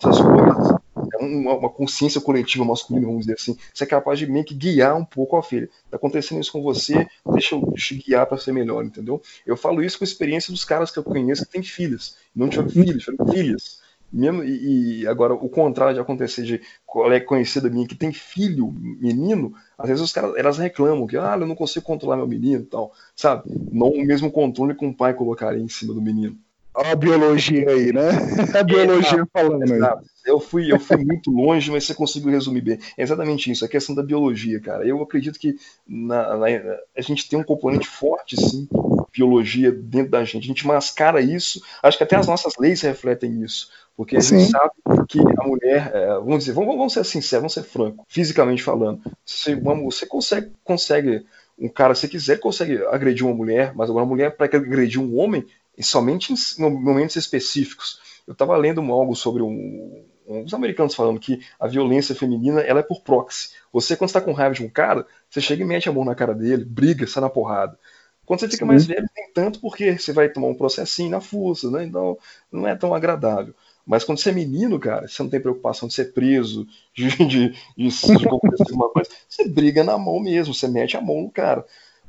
essas 0.00 0.20
coisas, 0.20 0.74
é 1.14 1.24
uma, 1.24 1.54
uma, 1.54 1.70
consciência 1.70 2.20
coletiva 2.20 2.64
masculina, 2.64 3.06
vamos 3.06 3.20
dizer 3.20 3.34
assim. 3.34 3.56
Você 3.72 3.84
é 3.84 3.86
capaz 3.86 4.18
de 4.18 4.26
meio 4.26 4.44
que 4.44 4.54
guiar 4.54 4.96
um 4.96 5.04
pouco 5.04 5.36
a 5.36 5.44
filha. 5.44 5.70
Tá 5.88 5.96
acontecendo 5.96 6.40
isso 6.40 6.50
com 6.50 6.60
você, 6.60 7.06
deixa 7.32 7.54
eu 7.54 7.72
te 7.72 7.94
guiar 7.94 8.26
para 8.26 8.36
ser 8.36 8.50
melhor, 8.50 8.84
entendeu? 8.84 9.22
Eu 9.46 9.56
falo 9.56 9.80
isso 9.80 9.96
com 9.96 10.02
a 10.02 10.08
experiência 10.08 10.52
dos 10.52 10.64
caras 10.64 10.90
que 10.90 10.98
eu 10.98 11.04
conheço 11.04 11.44
que 11.44 11.52
têm 11.52 11.62
filhas. 11.62 12.16
Não 12.34 12.48
tiveram 12.48 12.68
filhos, 12.68 13.04
tiveram 13.04 13.32
filhas. 13.32 13.85
Mesmo, 14.12 14.44
e, 14.44 15.02
e, 15.02 15.06
agora 15.06 15.34
o 15.34 15.48
contrário 15.48 15.94
de 15.94 16.00
acontecer 16.00 16.42
de 16.42 16.60
colega 16.86 17.24
conhecida 17.24 17.68
minha 17.68 17.86
que 17.86 17.94
tem 17.94 18.12
filho, 18.12 18.72
menino, 18.72 19.52
às 19.76 19.88
vezes 19.88 20.02
os 20.02 20.12
caras 20.12 20.34
elas 20.36 20.58
reclamam 20.58 21.06
que 21.06 21.16
ah, 21.16 21.36
eu 21.38 21.46
não 21.46 21.56
consigo 21.56 21.84
controlar 21.84 22.16
meu 22.16 22.26
menino 22.26 22.62
e 22.62 22.66
tal, 22.66 22.92
sabe? 23.14 23.42
Não 23.72 23.88
o 23.88 24.04
mesmo 24.04 24.30
controle 24.30 24.74
que 24.74 24.84
um 24.84 24.92
pai 24.92 25.12
colocaria 25.12 25.62
em 25.62 25.68
cima 25.68 25.92
do 25.92 26.00
menino. 26.00 26.38
Olha 26.76 26.92
a 26.92 26.96
biologia 26.96 27.70
aí, 27.70 27.90
né? 27.90 28.10
A 28.54 28.62
biologia 28.62 29.22
é, 29.22 29.26
falando 29.32 29.72
aí. 29.72 29.80
Eu 30.26 30.38
fui, 30.38 30.70
eu 30.70 30.78
fui 30.78 30.98
muito 30.98 31.30
longe, 31.30 31.70
mas 31.70 31.86
você 31.86 31.94
conseguiu 31.94 32.30
resumir 32.30 32.60
bem. 32.60 32.78
É 32.98 33.02
exatamente 33.02 33.50
isso, 33.50 33.64
a 33.64 33.68
questão 33.68 33.94
da 33.94 34.02
biologia, 34.02 34.60
cara. 34.60 34.86
Eu 34.86 35.02
acredito 35.02 35.38
que 35.38 35.56
na, 35.88 36.36
na, 36.36 36.46
a 36.94 37.00
gente 37.00 37.28
tem 37.28 37.38
um 37.38 37.44
componente 37.44 37.88
forte, 37.88 38.36
sim, 38.36 38.68
biologia 39.16 39.72
dentro 39.72 40.10
da 40.10 40.24
gente. 40.24 40.44
A 40.44 40.46
gente 40.46 40.66
mascara 40.66 41.20
isso. 41.20 41.62
Acho 41.82 41.96
que 41.96 42.04
até 42.04 42.16
as 42.16 42.26
nossas 42.26 42.52
leis 42.58 42.82
refletem 42.82 43.42
isso. 43.42 43.70
Porque 43.96 44.16
a 44.16 44.20
Sim. 44.20 44.40
gente 44.40 44.50
sabe 44.50 44.72
que 45.08 45.18
a 45.18 45.44
mulher, 45.44 45.90
é, 45.94 46.06
vamos 46.16 46.40
dizer, 46.40 46.52
vamos, 46.52 46.76
vamos 46.76 46.92
ser 46.92 47.04
sinceros, 47.04 47.40
vamos 47.40 47.54
ser 47.54 47.62
franco, 47.62 48.04
fisicamente 48.08 48.62
falando, 48.62 49.00
você, 49.24 49.56
você 49.56 50.04
consegue, 50.04 50.52
consegue, 50.62 51.26
um 51.58 51.66
cara, 51.66 51.94
se 51.94 52.06
quiser, 52.06 52.38
consegue 52.38 52.84
agredir 52.88 53.24
uma 53.24 53.34
mulher, 53.34 53.72
mas 53.74 53.88
agora 53.88 54.04
uma 54.04 54.10
mulher, 54.10 54.36
para 54.36 54.44
agredir 54.44 55.00
um 55.00 55.18
homem, 55.18 55.46
somente 55.80 56.34
em 56.34 56.70
momentos 56.70 57.16
específicos. 57.16 57.98
Eu 58.26 58.34
estava 58.34 58.54
lendo 58.56 58.82
algo 58.92 59.14
sobre 59.14 59.42
um, 59.42 60.04
uns 60.26 60.52
americanos 60.52 60.94
falando 60.94 61.20
que 61.20 61.40
a 61.58 61.66
violência 61.66 62.14
feminina 62.14 62.60
ela 62.60 62.80
é 62.80 62.82
por 62.82 63.00
proxy. 63.00 63.50
Você, 63.72 63.96
quando 63.96 64.08
está 64.08 64.20
com 64.20 64.32
raiva 64.32 64.54
de 64.54 64.62
um 64.62 64.68
cara, 64.68 65.06
você 65.30 65.40
chega 65.40 65.62
e 65.62 65.66
mete 65.66 65.88
a 65.88 65.92
mão 65.92 66.04
na 66.04 66.14
cara 66.14 66.34
dele, 66.34 66.64
briga, 66.64 67.06
sai 67.06 67.22
na 67.22 67.30
porrada. 67.30 67.78
Quando 68.26 68.40
você 68.40 68.48
fica 68.48 68.64
Sim. 68.64 68.66
mais 68.66 68.84
velho, 68.84 69.08
nem 69.16 69.32
tanto 69.32 69.60
porque 69.60 69.96
você 69.96 70.12
vai 70.12 70.28
tomar 70.28 70.48
um 70.48 70.54
processinho 70.54 71.10
na 71.10 71.20
força, 71.20 71.70
né? 71.70 71.84
Então 71.84 72.18
não 72.50 72.66
é 72.66 72.74
tão 72.74 72.92
agradável. 72.92 73.54
Mas 73.86 74.02
quando 74.02 74.18
você 74.18 74.30
é 74.30 74.32
menino, 74.32 74.80
cara, 74.80 75.06
você 75.06 75.22
não 75.22 75.30
tem 75.30 75.40
preocupação 75.40 75.86
de 75.86 75.94
ser 75.94 76.12
preso, 76.12 76.66
de, 76.92 77.08
de, 77.08 77.26
de, 77.26 77.88
de 77.88 78.28
alguma 78.28 78.90
coisa. 78.90 79.08
Você 79.28 79.48
briga 79.48 79.84
na 79.84 79.96
mão 79.96 80.18
mesmo, 80.18 80.52
você 80.52 80.66
mete 80.66 80.96
a 80.96 81.00
mão 81.00 81.22
no 81.22 81.30
cara. 81.30 81.64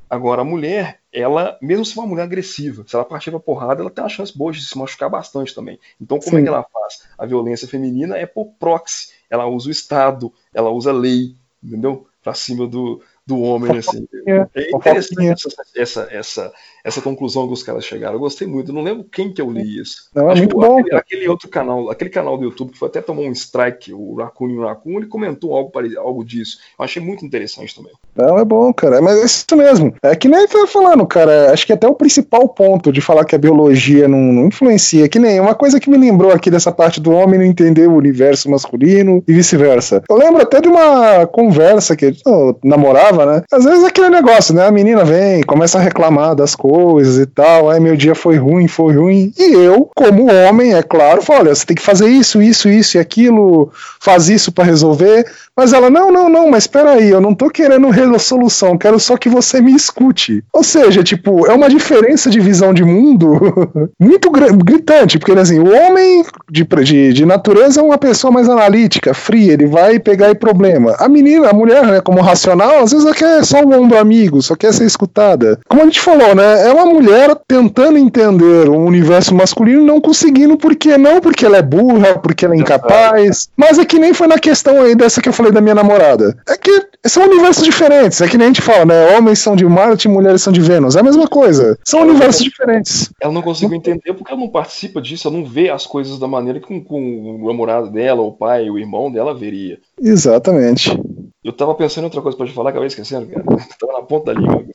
Agora, 0.09 0.41
a 0.41 0.45
mulher, 0.45 0.99
ela, 1.11 1.57
mesmo 1.61 1.85
se 1.85 1.95
uma 1.97 2.07
mulher 2.07 2.23
agressiva, 2.23 2.83
se 2.87 2.95
ela 2.95 3.03
partir 3.03 3.29
pra 3.29 3.39
porrada, 3.39 3.81
ela 3.81 3.91
tem 3.91 4.01
uma 4.03 4.09
chance 4.09 4.35
boa 4.35 4.53
de 4.53 4.65
se 4.65 4.77
machucar 4.77 5.09
bastante 5.09 5.53
também. 5.53 5.77
Então, 5.99 6.17
como 6.17 6.31
Sim. 6.31 6.39
é 6.39 6.43
que 6.43 6.47
ela 6.47 6.63
faz? 6.63 7.03
A 7.17 7.25
violência 7.25 7.67
feminina 7.67 8.17
é 8.17 8.25
por 8.25 8.53
proxy. 8.57 9.09
Ela 9.29 9.45
usa 9.45 9.67
o 9.67 9.71
Estado, 9.71 10.33
ela 10.53 10.71
usa 10.71 10.91
a 10.91 10.93
lei, 10.93 11.35
entendeu? 11.61 12.07
Pra 12.23 12.33
cima 12.33 12.65
do, 12.65 13.03
do 13.27 13.41
homem, 13.41 13.77
assim. 13.77 14.07
É 14.25 14.71
interessante 14.71 15.45
essa, 15.45 15.63
essa, 15.75 16.07
essa, 16.09 16.53
essa 16.81 17.01
conclusão 17.01 17.45
que 17.45 17.53
os 17.53 17.61
caras 17.61 17.83
chegaram. 17.83 18.15
Eu 18.15 18.21
gostei 18.21 18.47
muito. 18.47 18.71
Eu 18.71 18.75
não 18.75 18.81
lembro 18.81 19.03
quem 19.03 19.33
que 19.33 19.41
eu 19.41 19.51
li 19.51 19.81
isso. 19.81 20.09
Não, 20.15 20.31
é 20.31 20.35
muito 20.35 20.55
que, 20.55 20.65
bom. 20.65 20.79
Aquele, 20.79 20.95
aquele, 20.95 21.27
outro 21.27 21.49
canal, 21.49 21.89
aquele 21.91 22.09
canal 22.09 22.37
do 22.37 22.45
YouTube 22.45 22.71
que 22.71 22.79
foi 22.79 22.87
até 22.87 23.01
tomou 23.01 23.25
um 23.25 23.33
strike, 23.33 23.93
o 23.93 24.15
Raccoon 24.15 24.61
Raccoon, 24.61 24.97
ele 24.97 25.07
comentou 25.07 25.53
algo, 25.53 25.71
algo 25.97 26.23
disso. 26.23 26.57
Eu 26.79 26.85
achei 26.85 27.03
muito 27.03 27.25
interessante 27.25 27.75
também. 27.75 27.91
Não, 28.15 28.37
é 28.37 28.45
bom, 28.45 28.71
cara. 28.73 29.01
Mas 29.01 29.19
é 29.19 29.25
isso 29.25 29.57
mesmo. 29.57 29.93
É 30.01 30.15
que 30.15 30.29
nem 30.29 30.47
foi 30.47 30.65
falando, 30.65 31.05
cara. 31.05 31.51
Acho 31.51 31.65
que 31.65 31.73
até 31.73 31.87
o 31.87 31.95
principal 31.95 32.47
ponto 32.47 32.93
de 32.93 33.01
falar 33.01 33.25
que 33.25 33.35
a 33.35 33.39
biologia 33.39 34.07
não, 34.07 34.19
não 34.19 34.47
influencia, 34.47 35.09
que 35.09 35.19
nem 35.19 35.41
uma 35.41 35.53
coisa 35.53 35.81
que 35.81 35.89
me 35.89 35.97
lembrou 35.97 36.31
aqui 36.31 36.49
dessa 36.49 36.71
parte 36.71 37.01
do 37.01 37.11
homem 37.11 37.37
não 37.37 37.45
entender 37.45 37.87
o 37.87 37.95
universo 37.95 38.49
masculino 38.49 39.21
e 39.27 39.33
vice-versa. 39.33 40.01
Eu 40.09 40.15
lembro 40.15 40.41
até 40.41 40.61
de 40.61 40.69
uma 40.69 41.27
conversa 41.27 41.95
que 41.95 42.15
eu 42.25 42.57
namorava, 42.63 43.16
né? 43.25 43.43
Às 43.51 43.63
vezes 43.63 43.83
é 43.83 43.87
aquele 43.87 44.09
negócio, 44.09 44.53
né? 44.53 44.67
A 44.67 44.71
menina 44.71 45.03
vem, 45.03 45.43
começa 45.43 45.77
a 45.77 45.81
reclamar 45.81 46.35
das 46.35 46.55
coisas 46.55 47.17
e 47.17 47.25
tal. 47.25 47.69
Aí 47.69 47.79
meu 47.79 47.95
dia 47.95 48.15
foi 48.15 48.37
ruim, 48.37 48.67
foi 48.67 48.95
ruim. 48.95 49.33
E 49.37 49.53
eu, 49.53 49.89
como 49.95 50.31
homem, 50.31 50.73
é 50.73 50.83
claro, 50.83 51.21
falo: 51.21 51.41
olha, 51.41 51.55
você 51.55 51.65
tem 51.65 51.75
que 51.75 51.81
fazer 51.81 52.07
isso, 52.07 52.41
isso, 52.41 52.69
isso 52.69 52.97
e 52.97 52.99
aquilo, 52.99 53.71
faz 53.99 54.29
isso 54.29 54.51
para 54.51 54.63
resolver. 54.63 55.25
Mas 55.57 55.73
ela, 55.73 55.89
não, 55.89 56.11
não, 56.11 56.29
não, 56.29 56.51
mas 56.51 56.67
peraí, 56.67 57.09
eu 57.09 57.19
não 57.19 57.33
tô 57.33 57.49
querendo 57.49 57.89
resolução, 57.89 58.77
quero 58.77 58.99
só 58.99 59.17
que 59.17 59.27
você 59.27 59.59
me 59.59 59.73
escute. 59.73 60.43
Ou 60.53 60.63
seja, 60.63 61.03
tipo, 61.03 61.47
é 61.47 61.53
uma 61.53 61.67
diferença 61.67 62.29
de 62.29 62.39
visão 62.39 62.71
de 62.71 62.83
mundo 62.83 63.39
muito 63.99 64.29
gritante, 64.29 65.17
porque 65.17 65.31
assim, 65.31 65.57
o 65.57 65.73
homem 65.73 66.23
de, 66.51 66.63
de, 66.63 67.13
de, 67.13 67.25
natureza 67.25 67.81
é 67.81 67.83
uma 67.83 67.97
pessoa 67.97 68.31
mais 68.31 68.47
analítica, 68.47 69.15
fria, 69.15 69.53
ele 69.53 69.65
vai 69.65 69.97
pegar 69.97 70.29
e 70.29 70.35
problema. 70.35 70.95
A 70.99 71.09
menina, 71.09 71.49
a 71.49 71.53
mulher, 71.53 71.83
né, 71.87 72.01
como 72.01 72.21
racional, 72.21 72.83
às 72.83 72.91
vezes 72.91 73.03
ela 73.03 73.15
quer 73.15 73.43
só 73.43 73.63
um 73.63 73.81
ombro 73.81 73.97
amigo, 73.97 74.43
só 74.43 74.55
quer 74.55 74.71
ser 74.71 74.85
escutada. 74.85 75.59
Como 75.67 75.81
a 75.81 75.85
gente 75.85 75.99
falou, 75.99 76.35
né, 76.35 76.67
é 76.67 76.71
uma 76.71 76.85
mulher 76.85 77.35
tentando 77.47 77.97
entender 77.97 78.69
o 78.69 78.77
universo 78.77 79.33
masculino, 79.33 79.83
não 79.83 79.99
conseguindo, 79.99 80.55
porque 80.55 80.99
não 80.99 81.19
porque 81.19 81.47
ela 81.47 81.57
é 81.57 81.63
burra, 81.63 82.19
porque 82.19 82.45
ela 82.45 82.53
é 82.53 82.59
incapaz, 82.59 83.49
mas 83.57 83.79
é 83.79 83.85
que 83.85 83.97
nem 83.97 84.13
foi 84.13 84.27
na 84.27 84.37
questão 84.37 84.83
aí 84.83 84.93
dessa 84.93 85.19
que 85.19 85.29
eu 85.29 85.33
falei 85.33 85.46
falei 85.47 85.51
da 85.51 85.61
minha 85.61 85.75
namorada. 85.75 86.37
É 86.47 86.57
que 86.57 86.87
são 87.05 87.23
universos 87.23 87.63
diferentes. 87.63 88.21
É 88.21 88.27
que 88.27 88.37
nem 88.37 88.45
a 88.45 88.49
gente 88.49 88.61
fala, 88.61 88.85
né? 88.85 89.17
Homens 89.17 89.39
são 89.39 89.55
de 89.55 89.65
Marte 89.65 90.07
e 90.07 90.11
mulheres 90.11 90.41
são 90.41 90.51
de 90.51 90.61
Vênus. 90.61 90.95
É 90.95 90.99
a 90.99 91.03
mesma 91.03 91.27
coisa. 91.27 91.77
São 91.85 92.01
ela 92.01 92.09
universos 92.09 92.41
não, 92.41 92.49
diferentes. 92.49 93.13
Ela 93.21 93.33
não 93.33 93.41
conseguiu 93.41 93.75
entender 93.75 94.13
porque 94.13 94.31
ela 94.31 94.41
não 94.41 94.49
participa 94.49 95.01
disso, 95.01 95.27
ela 95.27 95.37
não 95.37 95.45
vê 95.45 95.69
as 95.69 95.85
coisas 95.85 96.19
da 96.19 96.27
maneira 96.27 96.59
que 96.59 96.67
com, 96.67 96.83
com 96.83 97.43
o 97.43 97.47
namorado 97.47 97.89
dela, 97.91 98.21
o 98.21 98.33
pai, 98.33 98.69
o 98.69 98.77
irmão 98.77 99.11
dela 99.11 99.33
veria. 99.33 99.79
Exatamente. 99.99 100.97
Eu 101.43 101.53
tava 101.53 101.73
pensando 101.75 102.03
em 102.03 102.07
outra 102.07 102.21
coisa 102.21 102.37
pra 102.37 102.45
te 102.45 102.53
falar, 102.53 102.71
acabei 102.71 102.87
esquecendo, 102.87 103.27
cara. 103.27 103.43
tava 103.79 103.93
na 103.93 104.01
ponta 104.01 104.33
da 104.33 104.39
língua. 104.39 104.65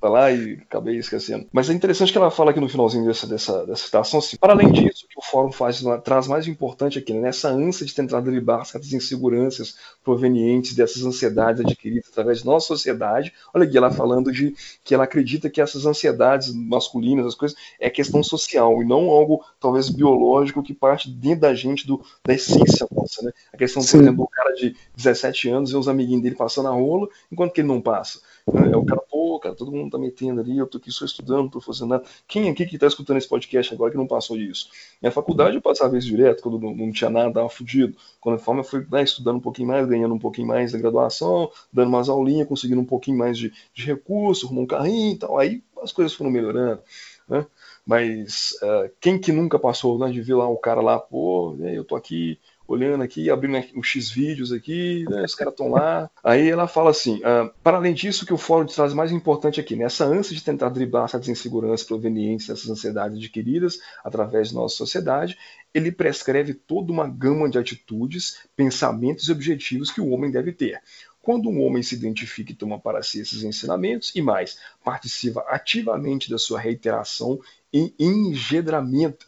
Pra 0.00 0.10
lá 0.10 0.32
e 0.32 0.54
acabei 0.54 0.96
esquecendo. 0.98 1.46
Mas 1.52 1.70
é 1.70 1.72
interessante 1.72 2.12
que 2.12 2.18
ela 2.18 2.30
fala 2.30 2.50
aqui 2.50 2.60
no 2.60 2.68
finalzinho 2.68 3.06
dessa, 3.06 3.26
dessa, 3.26 3.66
dessa 3.66 3.84
citação, 3.84 4.18
assim, 4.18 4.36
para 4.36 4.52
além 4.52 4.70
disso, 4.70 5.04
o 5.04 5.08
que 5.08 5.18
o 5.18 5.22
fórum 5.22 5.50
faz, 5.50 5.82
traz 6.04 6.26
mais 6.26 6.46
importante 6.46 6.98
aqui, 6.98 7.12
né, 7.12 7.20
nessa 7.20 7.48
ânsia 7.48 7.86
de 7.86 7.94
tentar 7.94 8.20
driblar 8.20 8.64
certas 8.64 8.92
inseguranças 8.92 9.76
provenientes 10.04 10.74
dessas 10.74 11.04
ansiedades 11.04 11.64
adquiridas 11.64 12.10
através 12.10 12.40
de 12.40 12.46
nossa 12.46 12.66
sociedade. 12.66 13.32
Olha 13.52 13.64
aqui, 13.64 13.76
ela 13.76 13.90
falando 13.90 14.30
de 14.30 14.54
que 14.84 14.94
ela 14.94 15.04
acredita 15.04 15.50
que 15.50 15.60
essas 15.60 15.86
ansiedades 15.86 16.52
masculinas, 16.52 17.26
as 17.26 17.34
coisas, 17.34 17.56
é 17.80 17.88
questão 17.88 18.22
social 18.22 18.82
e 18.82 18.84
não 18.84 19.08
algo 19.10 19.44
talvez 19.60 19.88
biológico 19.88 20.62
que 20.62 20.74
parte 20.74 21.10
dentro 21.10 21.40
da 21.40 21.54
gente, 21.54 21.86
do, 21.86 22.04
da 22.24 22.34
essência 22.34 22.86
nossa. 22.90 23.22
né? 23.22 23.32
A 23.52 23.56
questão, 23.56 23.82
por 23.82 23.88
Sim. 23.88 24.00
exemplo, 24.00 24.24
do 24.24 24.28
cara 24.28 24.52
de 24.54 24.76
17 24.96 25.48
anos 25.48 25.70
e 25.70 25.76
os 25.76 25.88
amiguinhos 25.88 26.22
dele 26.22 26.34
passando 26.34 26.68
a 26.68 26.72
rola, 26.72 27.08
enquanto 27.30 27.52
que 27.52 27.60
ele 27.60 27.68
não 27.68 27.80
passa. 27.80 28.20
É 28.48 28.76
o 28.76 28.84
cara, 28.84 29.02
cara, 29.40 29.54
todo 29.54 29.72
mundo 29.72 29.90
tá 29.90 29.98
metendo 29.98 30.40
ali, 30.40 30.58
eu 30.58 30.66
tô 30.66 30.78
aqui 30.78 30.90
só 30.90 31.04
estudando, 31.04 31.42
não 31.42 31.48
tô 31.48 31.60
fazendo 31.60 31.88
nada. 31.88 32.04
Quem 32.26 32.48
aqui 32.48 32.66
que 32.66 32.78
tá 32.78 32.86
escutando 32.86 33.18
esse 33.18 33.28
podcast 33.28 33.72
agora 33.74 33.90
que 33.90 33.96
não 33.96 34.06
passou 34.06 34.36
disso? 34.36 34.70
Minha 35.00 35.12
faculdade 35.12 35.56
eu 35.56 35.62
passava 35.62 35.96
isso 35.96 36.06
direto, 36.06 36.42
quando 36.42 36.58
não, 36.58 36.74
não 36.74 36.92
tinha 36.92 37.10
nada, 37.10 37.32
tava 37.32 37.48
fudido. 37.48 37.96
Quando 38.20 38.36
a 38.36 38.38
forma 38.38 38.60
eu 38.60 38.64
fui 38.64 38.86
né, 38.90 39.02
estudando 39.02 39.36
um 39.36 39.40
pouquinho 39.40 39.68
mais, 39.68 39.86
ganhando 39.86 40.14
um 40.14 40.18
pouquinho 40.18 40.48
mais 40.48 40.72
da 40.72 40.78
graduação, 40.78 41.50
dando 41.72 41.88
umas 41.88 42.08
aulinhas, 42.08 42.48
conseguindo 42.48 42.80
um 42.80 42.84
pouquinho 42.84 43.18
mais 43.18 43.38
de, 43.38 43.52
de 43.74 43.84
recurso, 43.84 44.46
arrumando 44.46 44.64
um 44.64 44.66
carrinho 44.66 45.14
e 45.14 45.18
tal. 45.18 45.38
Aí 45.38 45.62
as 45.82 45.92
coisas 45.92 46.14
foram 46.14 46.30
melhorando, 46.30 46.80
né? 47.28 47.46
Mas 47.86 48.52
uh, 48.62 48.90
quem 49.00 49.18
que 49.18 49.30
nunca 49.30 49.58
passou, 49.58 49.98
né, 49.98 50.10
de 50.10 50.20
ver 50.20 50.34
lá 50.34 50.48
o 50.48 50.56
cara 50.56 50.80
lá, 50.80 50.98
pô, 50.98 51.54
né, 51.56 51.76
eu 51.76 51.84
tô 51.84 51.94
aqui 51.94 52.38
olhando 52.66 53.02
aqui, 53.02 53.30
abrindo 53.30 53.58
os 53.76 53.86
X 53.86 54.10
vídeos 54.10 54.52
aqui, 54.52 55.04
né, 55.08 55.24
os 55.24 55.34
caras 55.34 55.52
estão 55.52 55.70
lá. 55.70 56.10
Aí 56.22 56.48
ela 56.48 56.66
fala 56.66 56.90
assim: 56.90 57.18
uh, 57.18 57.52
para 57.62 57.76
além 57.76 57.94
disso, 57.94 58.24
o 58.24 58.26
que 58.26 58.34
o 58.34 58.38
fórum 58.38 58.66
traz 58.66 58.92
mais 58.92 59.12
importante 59.12 59.60
aqui, 59.60 59.76
nessa 59.76 60.04
ânsia 60.04 60.34
de 60.34 60.42
tentar 60.42 60.68
driblar 60.70 61.04
essas 61.04 61.28
inseguranças 61.28 61.86
provenientes 61.86 62.46
dessas 62.46 62.68
ansiedades 62.68 63.18
adquiridas 63.18 63.78
através 64.04 64.52
da 64.52 64.60
nossa 64.60 64.76
sociedade, 64.76 65.38
ele 65.72 65.92
prescreve 65.92 66.54
toda 66.54 66.92
uma 66.92 67.06
gama 67.06 67.48
de 67.48 67.58
atitudes, 67.58 68.38
pensamentos 68.56 69.28
e 69.28 69.32
objetivos 69.32 69.90
que 69.90 70.00
o 70.00 70.08
homem 70.08 70.30
deve 70.30 70.52
ter. 70.52 70.80
Quando 71.26 71.48
um 71.48 71.60
homem 71.66 71.82
se 71.82 71.96
identifica 71.96 72.52
e 72.52 72.54
toma 72.54 72.78
para 72.78 73.02
si 73.02 73.20
esses 73.20 73.42
ensinamentos, 73.42 74.12
e 74.14 74.22
mais, 74.22 74.60
participa 74.84 75.44
ativamente 75.48 76.30
da 76.30 76.38
sua 76.38 76.60
reiteração 76.60 77.40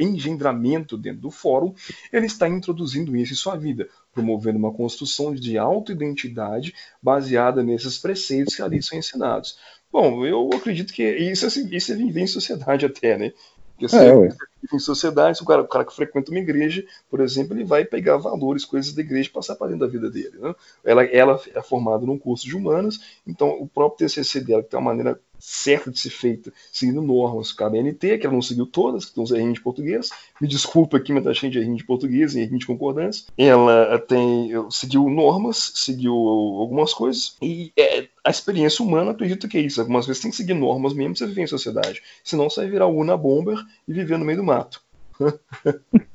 engendramento, 0.00 0.96
dentro 0.96 1.20
do 1.20 1.30
fórum, 1.30 1.74
ele 2.12 2.26
está 2.26 2.48
introduzindo 2.48 3.16
isso 3.16 3.32
em 3.32 3.36
sua 3.36 3.56
vida, 3.56 3.88
promovendo 4.12 4.58
uma 4.58 4.72
construção 4.72 5.34
de 5.34 5.58
autoidentidade 5.58 6.74
baseada 7.02 7.62
nesses 7.62 7.98
preceitos 7.98 8.54
que 8.54 8.62
ali 8.62 8.82
são 8.82 8.98
ensinados. 8.98 9.58
Bom, 9.90 10.24
eu 10.26 10.50
acredito 10.54 10.92
que 10.92 11.02
isso, 11.02 11.46
é, 11.46 11.48
isso 11.74 11.92
é 11.92 11.96
viver 11.96 12.20
em 12.20 12.26
sociedade 12.26 12.84
até, 12.84 13.16
né? 13.16 13.32
Porque 13.78 13.94
é, 13.94 14.12
vive 14.12 14.36
em 14.74 14.78
sociedade, 14.78 15.40
o 15.40 15.46
cara, 15.46 15.62
o 15.62 15.68
cara 15.68 15.84
que 15.84 15.94
frequenta 15.94 16.32
uma 16.32 16.40
igreja, 16.40 16.84
por 17.08 17.20
exemplo, 17.20 17.56
ele 17.56 17.64
vai 17.64 17.84
pegar 17.84 18.16
valores, 18.16 18.64
coisas 18.64 18.92
da 18.92 19.00
igreja 19.00 19.28
e 19.28 19.32
passar 19.32 19.54
para 19.54 19.68
dentro 19.68 19.86
da 19.86 19.92
vida 19.92 20.10
dele. 20.10 20.36
Né? 20.36 20.52
Ela, 20.84 21.04
ela 21.04 21.40
é 21.54 21.62
formada 21.62 22.04
num 22.04 22.18
curso 22.18 22.44
de 22.44 22.56
humanas, 22.56 22.98
então 23.24 23.50
o 23.50 23.68
próprio 23.68 24.08
TCC 24.08 24.40
dela, 24.40 24.64
que 24.64 24.70
tem 24.70 24.78
uma 24.80 24.90
maneira 24.90 25.20
certa 25.38 25.90
de 25.90 25.98
ser 25.98 26.10
feita, 26.10 26.52
seguindo 26.72 27.00
normas 27.00 27.52
com 27.52 27.64
a 27.64 27.70
BNT, 27.70 28.18
que 28.18 28.26
ela 28.26 28.34
não 28.34 28.42
seguiu 28.42 28.66
todas, 28.66 29.04
que 29.04 29.14
tem 29.14 29.22
uns 29.22 29.30
errinhos 29.30 29.54
de 29.54 29.62
português. 29.62 30.10
Me 30.40 30.48
desculpa 30.48 30.96
aqui, 30.96 31.12
mas 31.12 31.24
tá 31.24 31.32
cheio 31.32 31.52
de 31.52 31.58
errinhos 31.58 31.78
de 31.78 31.84
português 31.84 32.34
e 32.34 32.40
errinhos 32.40 32.60
de 32.60 32.66
concordância. 32.66 33.24
Ela 33.36 33.98
tem, 33.98 34.50
seguiu 34.70 35.08
normas, 35.08 35.72
seguiu 35.74 36.14
algumas 36.14 36.92
coisas, 36.92 37.36
e 37.40 37.72
é, 37.76 38.08
a 38.24 38.30
experiência 38.30 38.84
humana 38.84 39.12
acredita 39.12 39.48
que 39.48 39.58
é 39.58 39.60
isso. 39.60 39.80
Algumas 39.80 40.06
vezes 40.06 40.22
tem 40.22 40.30
que 40.30 40.36
seguir 40.36 40.54
normas 40.54 40.92
mesmo 40.92 41.14
pra 41.14 41.18
você 41.18 41.26
viver 41.26 41.42
em 41.42 41.46
sociedade. 41.46 42.02
Senão 42.22 42.50
você 42.50 42.60
vai 42.60 42.70
virar 42.70 42.86
Una 42.86 43.16
Bomber 43.16 43.58
e 43.86 43.92
viver 43.92 44.18
no 44.18 44.24
meio 44.24 44.38
do 44.38 44.44
mato. 44.44 44.82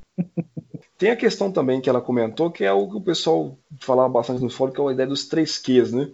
Tem 0.98 1.12
a 1.12 1.18
questão 1.18 1.52
também 1.52 1.82
que 1.82 1.90
ela 1.90 2.00
comentou, 2.00 2.50
que 2.50 2.64
é 2.64 2.72
o 2.72 2.88
que 2.90 2.96
o 2.96 3.02
pessoal 3.02 3.58
falava 3.82 4.08
bastante 4.08 4.42
no 4.42 4.50
fórum, 4.50 4.72
que 4.72 4.80
é 4.80 4.88
a 4.88 4.94
ideia 4.94 5.10
dos 5.10 5.26
três 5.28 5.58
Qs, 5.58 5.92
né? 5.92 6.10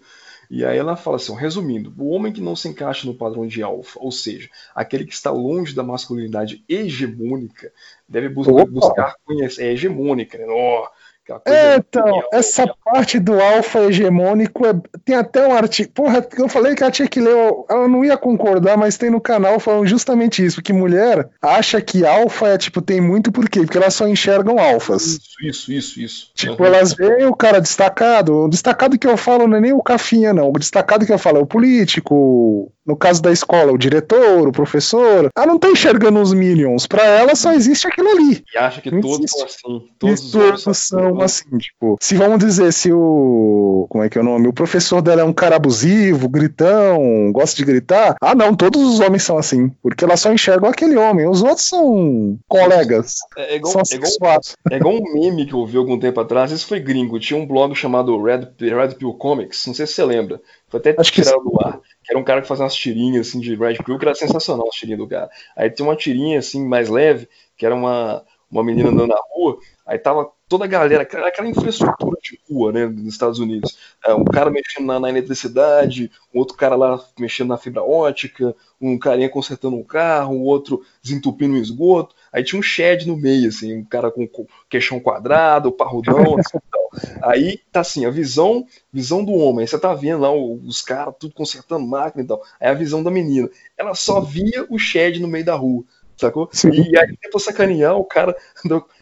E 0.50 0.66
aí 0.66 0.78
ela 0.78 0.95
fala 0.95 1.18
assim, 1.18 1.36
resumindo, 1.36 1.93
o 1.97 2.10
homem 2.10 2.34
que 2.34 2.41
não 2.41 2.56
se 2.56 2.68
encaixa 2.68 3.06
no 3.06 3.14
padrão 3.14 3.45
de 3.45 3.62
alfa, 3.62 4.00
ou 4.00 4.12
seja, 4.12 4.50
aquele 4.74 5.06
que 5.06 5.14
está 5.14 5.30
longe 5.30 5.76
da 5.76 5.84
masculinidade 5.84 6.64
hegemônica, 6.68 7.72
deve 8.08 8.30
buscar, 8.30 8.66
buscar 8.66 9.16
conhecer, 9.24 9.66
é 9.66 9.74
hegemônica, 9.74 10.39
né? 10.39 10.45
Oh, 10.50 10.88
é, 11.45 11.75
então, 11.75 12.23
essa 12.32 12.65
parte 12.84 13.19
do 13.19 13.39
alfa 13.39 13.80
hegemônico 13.86 14.65
é, 14.65 14.73
tem 15.03 15.15
até 15.15 15.47
um 15.47 15.53
artigo. 15.53 15.91
Porra, 15.91 16.25
eu 16.38 16.49
falei 16.49 16.75
que 16.75 16.84
ela 16.84 16.91
tinha 16.91 17.07
que 17.07 17.19
ler. 17.19 17.36
Ela 17.69 17.88
não 17.88 18.03
ia 18.03 18.17
concordar, 18.17 18.77
mas 18.77 18.97
tem 18.97 19.09
no 19.09 19.21
canal 19.21 19.59
falando 19.59 19.88
justamente 19.88 20.43
isso: 20.43 20.61
que 20.61 20.73
mulher 20.73 21.30
acha 21.41 21.82
que 21.82 22.05
alfa 22.05 22.49
é 22.49 22.57
tipo, 22.57 22.82
tem 22.82 23.01
muito 23.01 23.32
por 23.32 23.49
quê? 23.49 23.61
Porque 23.61 23.77
elas 23.77 23.93
só 23.93 24.07
enxergam 24.07 24.59
alfas. 24.59 25.03
Isso, 25.03 25.41
isso, 25.41 25.71
isso, 25.71 25.99
isso. 26.01 26.32
Tipo, 26.34 26.63
uhum. 26.63 26.65
elas 26.65 26.93
veem 26.93 27.25
o 27.25 27.36
cara 27.36 27.59
destacado. 27.59 28.45
O 28.45 28.49
destacado 28.49 28.97
que 28.97 29.07
eu 29.07 29.17
falo 29.17 29.47
não 29.47 29.57
é 29.57 29.61
nem 29.61 29.73
o 29.73 29.84
cafinha, 29.84 30.34
não. 30.34 30.49
O 30.49 30.59
destacado 30.59 31.05
que 31.05 31.13
eu 31.13 31.19
falo 31.19 31.38
é 31.38 31.41
o 31.41 31.47
político, 31.47 32.71
no 32.90 32.98
caso 32.98 33.22
da 33.22 33.32
escola, 33.32 33.72
o 33.72 33.78
diretor, 33.78 34.48
o 34.48 34.52
professor, 34.52 35.30
ela 35.38 35.46
não 35.46 35.60
tá 35.60 35.70
enxergando 35.70 36.20
os 36.20 36.34
minions. 36.34 36.88
Pra 36.88 37.06
ela 37.06 37.36
só 37.36 37.54
existe 37.54 37.86
aquilo 37.86 38.10
ali. 38.10 38.44
E 38.52 38.58
acha 38.58 38.82
que 38.82 38.90
todos 38.90 39.30
são 39.30 39.46
assim. 39.46 39.88
Todos, 40.00 40.32
todos 40.32 40.78
são 40.80 41.22
assim, 41.22 41.58
tipo. 41.60 41.98
Se 42.02 42.16
vamos 42.16 42.40
dizer, 42.40 42.74
se 42.74 42.92
o. 42.92 43.86
Como 43.90 44.04
é 44.04 44.10
que 44.10 44.18
é 44.18 44.22
o 44.22 44.24
nome? 44.24 44.48
O 44.48 44.54
professor 44.54 45.04
dela 45.04 45.22
é 45.22 45.24
um 45.24 45.32
cara 45.32 45.56
abusivo, 45.58 46.28
gritão, 46.28 47.32
gosta 47.32 47.56
de 47.58 47.64
gritar. 47.64 48.16
Ah, 48.20 48.34
não, 48.34 48.56
todos 48.56 48.82
os 48.82 49.00
homens 49.00 49.22
são 49.22 49.38
assim. 49.38 49.70
Porque 49.84 50.04
ela 50.04 50.18
só 50.18 50.34
enxerga 50.34 50.68
aquele 50.68 50.98
homem. 50.98 51.30
Os 51.30 51.44
outros 51.44 51.68
são 51.68 52.40
colegas. 52.48 53.18
É, 53.38 53.54
é 53.54 53.56
igual, 53.58 53.72
são 53.72 53.84
é, 53.92 53.96
igual, 53.96 54.40
é 54.72 54.78
igual 54.78 54.96
um 54.96 55.14
meme 55.14 55.46
que 55.46 55.54
eu 55.54 55.64
vi 55.64 55.78
algum 55.78 56.00
tempo 56.00 56.20
atrás. 56.20 56.52
Isso 56.52 56.66
foi 56.66 56.80
gringo. 56.80 57.20
Tinha 57.20 57.40
um 57.40 57.46
blog 57.46 57.76
chamado 57.76 58.20
Red, 58.20 58.48
Red 58.60 58.96
Pill 58.96 59.14
Comics. 59.14 59.68
Não 59.68 59.76
sei 59.76 59.86
se 59.86 59.94
você 59.94 60.04
lembra. 60.04 60.42
Foi 60.68 60.80
até 60.80 60.96
Acho 60.98 61.12
tirado 61.12 61.44
do 61.44 61.60
ar 61.64 61.80
que 62.10 62.14
era 62.14 62.20
um 62.20 62.24
cara 62.24 62.41
que 62.41 62.47
fazia 62.47 62.64
umas 62.64 62.74
tirinhas 62.74 63.28
assim 63.28 63.39
de 63.39 63.53
Red 63.53 63.76
Pill, 63.86 63.99
que 63.99 64.05
era 64.05 64.16
sensacional 64.16 64.68
as 64.68 64.76
tirinhas 64.76 64.99
do 64.99 65.07
cara. 65.07 65.30
Aí 65.55 65.70
tem 65.70 65.86
uma 65.86 65.95
tirinha 65.95 66.39
assim 66.39 66.66
mais 66.68 66.89
leve, 66.89 67.30
que 67.55 67.64
era 67.64 67.76
uma, 67.76 68.26
uma 68.49 68.64
menina 68.64 68.89
andando 68.89 69.10
na 69.10 69.20
rua, 69.32 69.60
aí 69.86 69.99
tava 69.99 70.32
toda 70.47 70.66
a 70.66 70.68
galera, 70.68 71.03
aquela 71.03 71.47
infraestrutura 71.47 72.18
de 72.20 72.39
rua, 72.49 72.72
né, 72.72 72.88
nos 72.88 73.14
Estados 73.14 73.38
Unidos. 73.38 73.78
É, 74.03 74.12
um 74.12 74.26
cara 74.26 74.49
mexendo 74.49 74.88
na, 74.88 74.99
na, 74.99 75.10
eletricidade, 75.10 76.10
um 76.34 76.39
outro 76.39 76.57
cara 76.57 76.76
lá 76.76 76.99
mexendo 77.20 77.49
na 77.49 77.57
fibra 77.57 77.84
ótica, 77.84 78.55
um 78.82 78.97
carinha 78.97 79.30
consertando 79.30 79.78
um 79.78 79.84
carro, 79.84 80.34
um 80.34 80.41
outro 80.41 80.84
desentupindo 81.03 81.53
um 81.53 81.57
esgoto. 81.57 82.16
Aí 82.34 82.43
tinha 82.43 82.60
um 82.60 82.64
shed 82.64 83.07
no 83.07 83.16
meio, 83.16 83.49
assim, 83.49 83.78
um 83.78 83.86
cara 83.86 84.10
com 84.10 84.28
queixão 84.68 84.99
quadrado, 84.99 85.72
parrudão, 85.72 86.39
assim, 86.39 86.57
Aí 87.22 87.60
tá 87.72 87.82
assim, 87.82 88.06
a 88.06 88.10
visão, 88.10 88.66
visão 88.92 89.24
do 89.24 89.34
homem. 89.34 89.66
Você 89.66 89.78
tá 89.80 89.94
vendo 89.94 90.22
lá 90.22 90.32
os 90.34 90.82
caras 90.82 91.14
tudo 91.20 91.34
consertando 91.34 91.86
máquina 91.86 92.24
e 92.24 92.28
tal. 92.28 92.42
Aí 92.60 92.70
a 92.70 92.74
visão 92.74 93.04
da 93.04 93.12
menina. 93.12 93.50
Ela 93.78 93.94
só 93.96 94.22
via 94.22 94.66
o 94.70 94.78
shed 94.78 95.20
no 95.20 95.28
meio 95.28 95.46
da 95.46 95.56
rua 95.56 95.84
sacou? 96.20 96.50
Sim. 96.52 96.70
E 96.72 96.98
aí, 96.98 97.18
depois 97.22 97.44
sacanear, 97.44 97.96
o 97.96 98.04
cara 98.04 98.36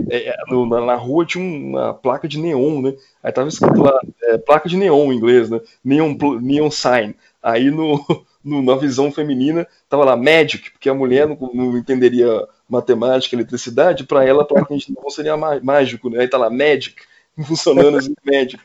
é, 0.09 0.35
no, 0.49 0.65
na, 0.67 0.85
na, 0.85 0.95
rua 0.95 1.25
tinha 1.25 1.43
uma 1.43 1.93
placa 1.93 2.27
de 2.27 2.37
neon, 2.39 2.81
né? 2.81 2.93
Aí 3.23 3.31
tava 3.31 3.49
escrito 3.49 3.81
lá, 3.81 3.99
é, 4.23 4.37
placa 4.37 4.69
de 4.69 4.77
neon 4.77 5.11
em 5.11 5.17
inglês, 5.17 5.49
né? 5.49 5.59
Neon, 5.83 6.15
neon 6.41 6.69
sign. 6.69 7.15
Aí 7.41 7.71
no, 7.71 8.03
no, 8.43 8.61
na 8.61 8.75
visão 8.75 9.11
feminina 9.11 9.67
tava 9.89 10.05
lá 10.05 10.15
magic, 10.15 10.71
porque 10.71 10.89
a 10.89 10.93
mulher 10.93 11.27
não, 11.27 11.37
não 11.53 11.77
entenderia 11.77 12.47
matemática, 12.69 13.35
eletricidade, 13.35 14.03
para 14.03 14.25
ela 14.25 14.43
a 14.43 14.45
placa 14.45 14.75
de 14.75 14.91
neon 14.91 15.09
seria 15.09 15.37
mágico, 15.63 16.09
né? 16.09 16.19
Aí 16.21 16.27
tá 16.27 16.37
lá 16.37 16.49
magic 16.49 16.95
funcionando 17.43 17.97
assim, 17.97 18.13
médico. 18.25 18.63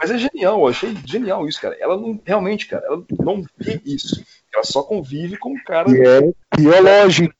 Mas 0.00 0.10
é 0.10 0.18
genial, 0.18 0.60
eu 0.60 0.68
achei 0.68 0.96
genial 1.04 1.46
isso, 1.48 1.60
cara. 1.60 1.76
Ela 1.80 1.96
não, 1.96 2.20
realmente, 2.24 2.66
cara, 2.66 2.84
ela 2.86 3.02
não 3.18 3.44
vê 3.58 3.80
isso. 3.84 4.22
Ela 4.52 4.64
só 4.64 4.82
convive 4.82 5.36
com 5.36 5.52
o 5.52 5.64
cara. 5.64 5.88
E 5.90 6.00
é 6.00 6.32
biológico, 6.56 7.34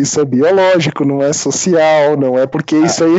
isso 0.00 0.20
é 0.20 0.24
biológico, 0.24 1.04
não 1.04 1.22
é 1.22 1.32
social, 1.32 2.16
não 2.16 2.36
é 2.36 2.46
porque 2.46 2.76
isso 2.76 3.04
aí, 3.04 3.12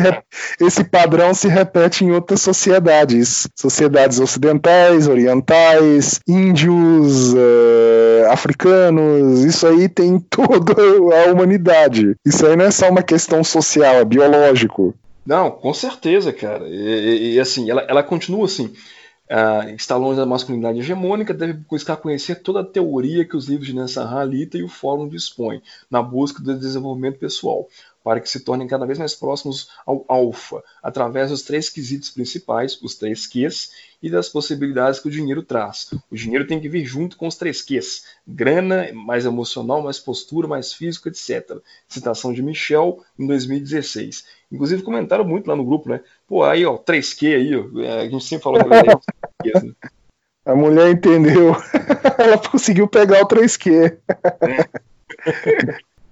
esse 0.59 0.84
padrão 0.84 1.34
se 1.34 1.47
repete 1.47 2.03
em 2.03 2.11
outras 2.11 2.41
sociedades, 2.41 3.47
sociedades 3.55 4.20
ocidentais, 4.20 5.07
orientais, 5.07 6.20
índios, 6.28 7.34
uh, 7.34 8.30
africanos, 8.30 9.45
isso 9.45 9.65
aí 9.65 9.88
tem 9.88 10.20
toda 10.30 10.74
a 10.74 11.32
humanidade. 11.32 12.15
Isso 12.26 12.45
aí 12.45 12.57
não 12.57 12.65
é 12.65 12.72
só 12.72 12.89
uma 12.89 13.01
questão 13.01 13.43
social, 13.45 13.95
é 13.95 14.05
biológico. 14.05 14.93
Não, 15.28 15.51
com 15.51 15.73
certeza, 15.73 16.32
cara. 16.32 16.65
E, 16.69 16.73
e, 16.73 17.34
e 17.34 17.39
assim, 17.39 17.69
ela, 17.69 17.82
ela 17.82 18.01
continua 18.01 18.45
assim. 18.45 18.73
Uh, 19.30 19.75
está 19.75 19.97
longe 19.97 20.17
da 20.17 20.25
masculinidade 20.25 20.80
hegemônica, 20.80 21.34
deve 21.34 21.51
buscar 21.51 21.97
conhecer 21.97 22.36
toda 22.36 22.61
a 22.61 22.65
teoria 22.65 23.25
que 23.25 23.36
os 23.36 23.45
livros 23.45 23.67
de 23.67 23.75
Nancy 23.75 23.99
Halita 23.99 24.57
e 24.57 24.63
o 24.63 24.69
Fórum 24.69 25.09
dispõem, 25.09 25.61
na 25.91 26.01
busca 26.01 26.41
do 26.41 26.57
desenvolvimento 26.57 27.19
pessoal, 27.19 27.67
para 28.01 28.21
que 28.21 28.30
se 28.30 28.39
tornem 28.39 28.69
cada 28.69 28.86
vez 28.86 28.97
mais 28.97 29.13
próximos 29.13 29.67
ao 29.86 30.05
alfa, 30.07 30.63
através 30.82 31.30
dos 31.30 31.41
três 31.41 31.67
quesitos 31.67 32.09
principais, 32.09 32.82
os 32.82 32.95
três 32.95 33.28
Qs, 33.28 33.71
e 34.01 34.09
das 34.09 34.30
possibilidades 34.30 35.01
que 35.01 35.09
o 35.09 35.11
dinheiro 35.11 35.43
traz. 35.43 35.91
O 36.09 36.15
dinheiro 36.15 36.47
tem 36.47 36.61
que 36.61 36.69
vir 36.69 36.86
junto 36.86 37.17
com 37.17 37.28
os 37.28 37.36
três 37.36 37.61
Qs: 37.61 38.05
grana, 38.25 38.93
mais 38.93 39.25
emocional, 39.25 39.82
mais 39.82 39.99
postura, 39.99 40.47
mais 40.47 40.71
físico, 40.71 41.09
etc. 41.09 41.57
Citação 41.86 42.32
de 42.32 42.41
Michel 42.41 43.03
em 43.19 43.28
2016. 43.28 44.23
Inclusive 44.51 44.83
comentaram 44.83 45.25
muito 45.25 45.47
lá 45.47 45.55
no 45.55 45.65
grupo, 45.65 45.89
né? 45.89 46.01
Pô, 46.27 46.43
aí, 46.43 46.65
ó, 46.65 46.77
3Q 46.77 47.35
aí, 47.35 47.55
ó, 47.55 47.81
é, 47.81 48.01
a 48.01 48.09
gente 48.09 48.23
sempre 48.23 48.43
falou 48.43 48.59
que 48.63 48.69
né? 48.69 49.73
A 50.45 50.55
mulher 50.55 50.89
entendeu. 50.89 51.53
Ela 52.17 52.37
conseguiu 52.37 52.87
pegar 52.87 53.21
o 53.21 53.27
3Q. 53.27 53.97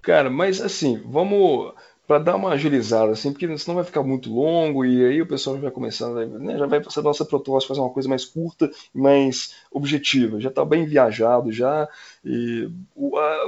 Cara, 0.01 0.29
mas 0.29 0.59
assim, 0.59 1.01
vamos 1.05 1.73
para 2.05 2.19
dar 2.19 2.35
uma 2.35 2.51
agilizada, 2.51 3.13
assim, 3.13 3.31
porque 3.31 3.57
senão 3.57 3.75
vai 3.75 3.83
ficar 3.83 4.03
muito 4.03 4.31
longo 4.31 4.85
e 4.85 5.05
aí 5.05 5.21
o 5.21 5.27
pessoal 5.27 5.55
já 5.55 5.63
vai 5.63 5.71
começando, 5.71 6.15
né, 6.37 6.57
já 6.57 6.67
vai 6.67 6.79
passar 6.79 7.01
nossa 7.01 7.25
proposta 7.25 7.67
fazer 7.67 7.79
uma 7.79 7.89
coisa 7.89 8.07
mais 8.07 8.25
curta 8.25 8.69
e 8.93 8.99
mais 8.99 9.55
objetiva, 9.71 10.39
já 10.39 10.49
está 10.49 10.63
bem 10.63 10.85
viajado 10.85 11.51
já 11.51 11.89
e 12.23 12.69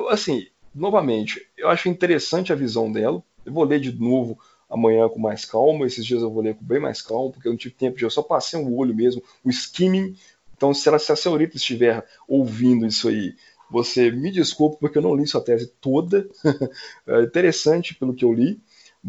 assim, 0.09 0.47
novamente, 0.73 1.45
eu 1.57 1.69
acho 1.69 1.89
interessante 1.89 2.51
a 2.51 2.55
visão 2.55 2.91
dela. 2.91 3.21
Eu 3.45 3.53
vou 3.53 3.63
ler 3.63 3.79
de 3.79 3.91
novo 3.97 4.37
amanhã 4.69 5.07
com 5.09 5.19
mais 5.19 5.45
calma, 5.45 5.85
esses 5.85 6.05
dias 6.05 6.21
eu 6.21 6.31
vou 6.31 6.43
ler 6.43 6.55
com 6.55 6.63
bem 6.63 6.79
mais 6.79 7.01
calma, 7.01 7.31
porque 7.31 7.47
eu 7.47 7.51
não 7.51 7.57
tive 7.57 7.75
tempo 7.75 7.97
de 7.97 8.03
eu 8.03 8.09
só 8.09 8.21
passei 8.21 8.59
um 8.59 8.75
olho 8.75 8.95
mesmo, 8.95 9.21
o 9.43 9.49
skimming. 9.49 10.15
Então, 10.55 10.73
se, 10.73 10.87
ela, 10.89 10.99
se 10.99 11.11
a 11.11 11.15
senhorita 11.15 11.57
estiver 11.57 12.05
ouvindo 12.27 12.85
isso 12.85 13.07
aí 13.07 13.35
você 13.69 14.09
me 14.11 14.31
desculpe 14.31 14.77
porque 14.79 14.97
eu 14.97 15.01
não 15.01 15.15
li 15.15 15.27
sua 15.27 15.43
tese 15.43 15.67
toda. 15.81 16.27
é 17.07 17.21
interessante 17.21 17.93
pelo 17.95 18.13
que 18.13 18.23
eu 18.23 18.33
li, 18.33 18.59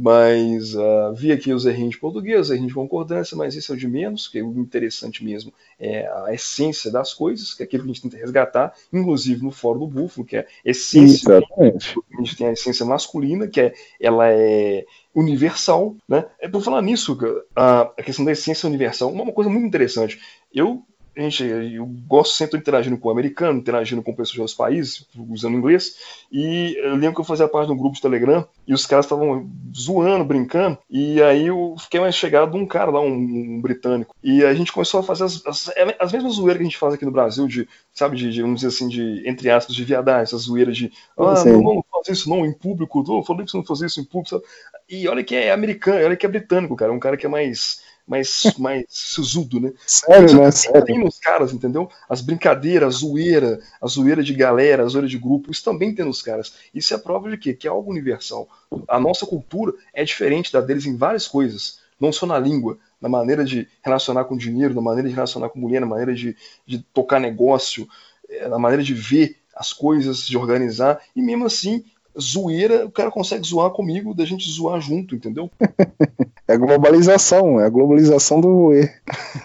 mas 0.01 0.77
uh, 0.77 1.13
vi 1.13 1.33
aqui 1.33 1.53
os 1.53 1.67
errinhos 1.67 1.95
de 1.95 1.99
português, 1.99 2.43
os 2.43 2.51
errinhos 2.51 2.69
de 2.69 2.75
concordância, 2.75 3.37
mas 3.37 3.57
isso 3.57 3.73
é 3.73 3.75
o 3.75 3.79
de 3.79 3.89
menos, 3.89 4.29
que 4.29 4.41
o 4.41 4.57
interessante 4.57 5.25
mesmo 5.25 5.53
é 5.77 6.09
a 6.25 6.33
essência 6.33 6.89
das 6.89 7.13
coisas, 7.13 7.53
que 7.53 7.65
é 7.65 7.67
aquilo 7.67 7.83
que 7.83 7.91
a 7.91 7.93
gente 7.95 8.03
tenta 8.03 8.17
resgatar, 8.17 8.73
inclusive 8.93 9.43
no 9.43 9.51
Fórum 9.51 9.81
do 9.81 9.89
Búfalo, 9.89 10.25
que 10.25 10.37
é 10.37 10.41
a 10.41 10.47
essência. 10.65 11.33
Exatamente. 11.33 11.99
A 12.17 12.23
gente 12.23 12.37
tem 12.37 12.47
a 12.47 12.53
essência 12.53 12.87
masculina, 12.87 13.49
que 13.49 13.61
é, 13.61 13.75
ela 14.01 14.29
é 14.31 14.87
universal, 15.13 15.97
né? 16.09 16.27
É 16.39 16.49
por 16.49 16.63
falar 16.63 16.81
nisso, 16.81 17.19
a, 17.57 17.81
a 17.81 18.03
questão 18.05 18.25
da 18.25 18.31
essência 18.31 18.69
universal, 18.69 19.11
uma 19.11 19.33
coisa 19.33 19.51
muito 19.51 19.67
interessante. 19.67 20.21
Eu 20.55 20.85
gente, 21.23 21.45
eu 21.45 21.87
gosto 22.07 22.35
sempre 22.35 22.59
interagindo 22.59 22.97
com 22.97 23.09
o 23.09 23.11
americano, 23.11 23.59
interagindo 23.59 24.03
com 24.03 24.12
pessoas 24.12 24.33
de 24.33 24.41
outros 24.41 24.57
países, 24.57 25.07
usando 25.29 25.57
inglês, 25.57 25.97
e 26.31 26.77
eu 26.79 26.95
lembro 26.95 27.14
que 27.14 27.21
eu 27.21 27.25
fazia 27.25 27.49
parte 27.49 27.66
de 27.66 27.73
um 27.73 27.77
grupo 27.77 27.97
de 27.97 28.03
Telegram, 28.03 28.47
e 28.66 28.73
os 28.73 28.87
caras 28.87 29.07
estavam 29.07 29.51
zoando, 29.75 30.25
brincando, 30.25 30.79
e 30.89 31.23
aí 31.23 31.47
eu 31.47 31.75
fiquei 31.79 32.01
mais 32.01 32.14
chegado 32.14 32.53
de 32.53 32.57
um 32.57 32.66
cara 32.66 32.91
lá, 32.91 33.01
um, 33.01 33.14
um 33.14 33.61
britânico, 33.61 34.14
e 34.23 34.45
a 34.45 34.55
gente 34.55 34.73
começou 34.73 35.01
a 35.01 35.03
fazer 35.03 35.25
as, 35.25 35.45
as, 35.47 35.71
as, 35.99 36.12
mesmas 36.12 36.35
zoeiras 36.35 36.59
que 36.59 36.62
a 36.62 36.69
gente 36.71 36.79
faz 36.79 36.95
aqui 36.95 37.05
no 37.05 37.12
Brasil, 37.12 37.47
de, 37.47 37.69
sabe, 37.93 38.16
de, 38.16 38.31
de 38.31 38.43
vamos 38.43 38.61
dizer 38.61 38.69
assim, 38.69 38.89
de, 38.89 39.29
entre 39.29 39.51
aspas, 39.51 39.75
de 39.75 39.85
viadagem, 39.85 40.23
essas 40.23 40.43
zoeiras 40.43 40.77
de, 40.77 40.93
ah, 41.16 41.45
não, 41.45 41.62
não, 41.62 41.85
faz 41.91 42.09
isso 42.09 42.31
não, 42.31 42.47
em 42.47 42.53
público, 42.53 43.05
eu 43.09 43.23
falei 43.23 43.45
que 43.45 43.51
você 43.51 43.57
não 43.57 43.64
faz 43.64 43.81
isso 43.81 44.01
em 44.01 44.05
público, 44.05 44.31
sabe? 44.31 44.45
e 44.89 45.07
olha 45.07 45.23
que 45.23 45.35
é 45.35 45.53
americano, 45.53 46.05
olha 46.05 46.16
que 46.16 46.25
é 46.25 46.29
britânico, 46.29 46.75
cara, 46.75 46.93
um 46.93 46.99
cara 46.99 47.16
que 47.16 47.27
é 47.27 47.29
mais 47.29 47.83
mais, 48.09 48.43
mais 48.59 48.85
suzudo, 48.89 49.61
né? 49.61 49.73
Sério, 49.87 50.41
né? 50.41 50.51
Sério. 50.51 50.85
Tem 50.85 50.99
nos 50.99 51.19
caras, 51.19 51.53
entendeu? 51.53 51.89
As 52.09 52.23
brincadeiras, 52.23 52.97
a 52.97 52.99
zoeira, 52.99 53.61
a 53.81 53.87
zoeira 53.87 54.23
de 54.23 54.35
galera, 54.35 54.83
a 54.83 54.89
zoeira 54.89 55.07
de 55.07 55.19
grupo, 55.19 55.51
isso 55.51 55.63
também 55.63 55.95
tem 55.95 56.05
nos 56.05 56.23
caras. 56.23 56.55
Isso 56.75 56.95
é 56.95 56.99
prova 56.99 57.31
de 57.31 57.37
quê? 57.37 57.53
Que 57.53 57.67
é 57.69 57.71
algo 57.71 57.91
universal. 57.91 58.49
A 58.89 58.99
nossa 58.99 59.27
cultura 59.27 59.75
é 59.93 60.03
diferente 60.03 60.53
da 60.53 60.61
deles 60.61 60.87
em 60.87 60.97
várias 60.97 61.29
coisas. 61.29 61.81
Não 62.01 62.13
só 62.13 62.27
na 62.27 62.39
língua, 62.39 62.79
na 63.01 63.09
maneira 63.09 63.45
de 63.45 63.69
relacionar 63.83 64.25
com 64.25 64.37
dinheiro, 64.37 64.75
na 64.75 64.81
maneira 64.81 65.09
de 65.09 65.15
relacionar 65.15 65.49
com 65.51 65.59
mulher, 65.59 65.81
na 65.81 65.87
maneira 65.87 66.15
de, 66.15 66.37
de 66.67 66.79
tocar 66.95 67.21
negócio, 67.21 67.89
eh, 68.29 68.49
na 68.49 68.59
maneira 68.59 68.83
de 68.83 68.95
ver 68.95 69.37
as 69.55 69.73
coisas, 69.73 70.25
de 70.25 70.39
organizar, 70.39 71.01
e 71.17 71.21
mesmo 71.21 71.45
assim 71.45 71.85
zoeira, 72.19 72.87
o 72.87 72.91
cara 72.91 73.11
consegue 73.11 73.47
zoar 73.47 73.71
comigo, 73.71 74.15
da 74.15 74.25
gente 74.25 74.49
zoar 74.49 74.81
junto, 74.81 75.15
entendeu? 75.15 75.51
É 76.51 76.57
globalização, 76.57 77.61
é 77.61 77.67
a 77.67 77.69
globalização 77.69 78.41
do 78.41 78.49
Rue. 78.49 78.89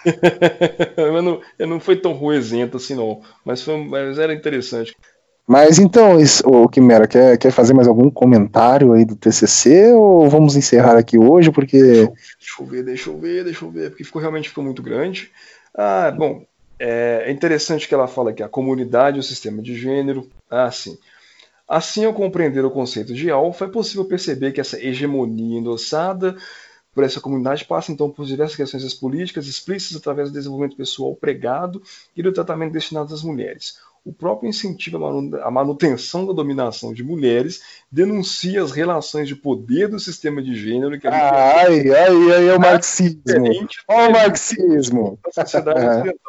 eu, 0.95 1.21
não, 1.21 1.41
eu 1.59 1.67
não 1.67 1.77
foi 1.77 1.97
tão 1.97 2.13
ruezento 2.13 2.77
assim, 2.77 2.95
não. 2.95 3.21
Mas, 3.43 3.61
foi, 3.61 3.75
mas 3.85 4.17
era 4.17 4.33
interessante. 4.33 4.95
Mas 5.45 5.77
então, 5.77 6.17
o 6.45 6.69
Quimera, 6.69 7.05
quer, 7.05 7.37
quer 7.37 7.51
fazer 7.51 7.73
mais 7.73 7.89
algum 7.89 8.09
comentário 8.09 8.93
aí 8.93 9.03
do 9.03 9.17
TCC 9.17 9.91
ou 9.91 10.29
vamos 10.29 10.55
encerrar 10.55 10.97
aqui 10.97 11.17
hoje? 11.17 11.51
Porque. 11.51 11.77
Deixa 11.81 12.61
eu 12.61 12.65
ver, 12.65 12.83
deixa 12.83 13.09
eu 13.09 13.19
ver, 13.19 13.43
deixa 13.43 13.65
eu 13.65 13.69
ver, 13.69 13.89
porque 13.89 14.05
ficou, 14.05 14.21
realmente 14.21 14.47
ficou 14.47 14.63
muito 14.63 14.81
grande. 14.81 15.29
Ah, 15.75 16.09
bom, 16.09 16.45
é 16.79 17.29
interessante 17.29 17.87
que 17.87 17.93
ela 17.93 18.07
fala 18.07 18.31
que 18.31 18.41
a 18.41 18.47
comunidade 18.47 19.17
e 19.17 19.19
o 19.19 19.23
sistema 19.23 19.61
de 19.61 19.75
gênero. 19.75 20.29
Ah, 20.49 20.71
sim. 20.71 20.97
Assim, 21.67 22.05
ao 22.05 22.13
compreender 22.13 22.63
o 22.65 22.71
conceito 22.71 23.13
de 23.13 23.29
alfa, 23.31 23.65
é 23.65 23.69
possível 23.69 24.05
perceber 24.05 24.51
que 24.51 24.61
essa 24.61 24.79
hegemonia 24.79 25.59
endossada 25.59 26.35
por 26.93 27.03
essa 27.03 27.19
comunidade 27.19 27.65
passa 27.65 27.91
então 27.91 28.09
por 28.11 28.25
diversas 28.25 28.55
questões 28.55 28.93
políticas 28.93 29.47
explícitas 29.47 29.97
através 29.97 30.29
do 30.29 30.33
desenvolvimento 30.33 30.77
pessoal 30.77 31.15
pregado 31.15 31.81
e 32.15 32.21
do 32.21 32.31
tratamento 32.31 32.73
destinado 32.73 33.13
às 33.13 33.23
mulheres. 33.23 33.79
O 34.05 34.11
próprio 34.11 34.49
incentivo 34.49 34.97
à 35.41 35.49
manutenção 35.49 36.25
da 36.25 36.33
dominação 36.33 36.93
de 36.93 37.01
mulheres 37.01 37.61
denuncia 37.89 38.61
as 38.61 38.71
relações 38.71 39.29
de 39.29 39.35
poder 39.35 39.87
do 39.87 39.97
sistema 39.97 40.43
de 40.43 40.53
gênero 40.55 40.99
que 40.99 41.07
a 41.07 41.11
gente 41.11 41.21
ai, 41.21 41.89
ai, 41.89 42.31
ai, 42.33 42.49
é 42.49 42.53
o 42.53 42.59
marxismo. 42.59 43.67
Olha 43.87 44.09
o 44.09 44.11
marxismo. 44.11 45.19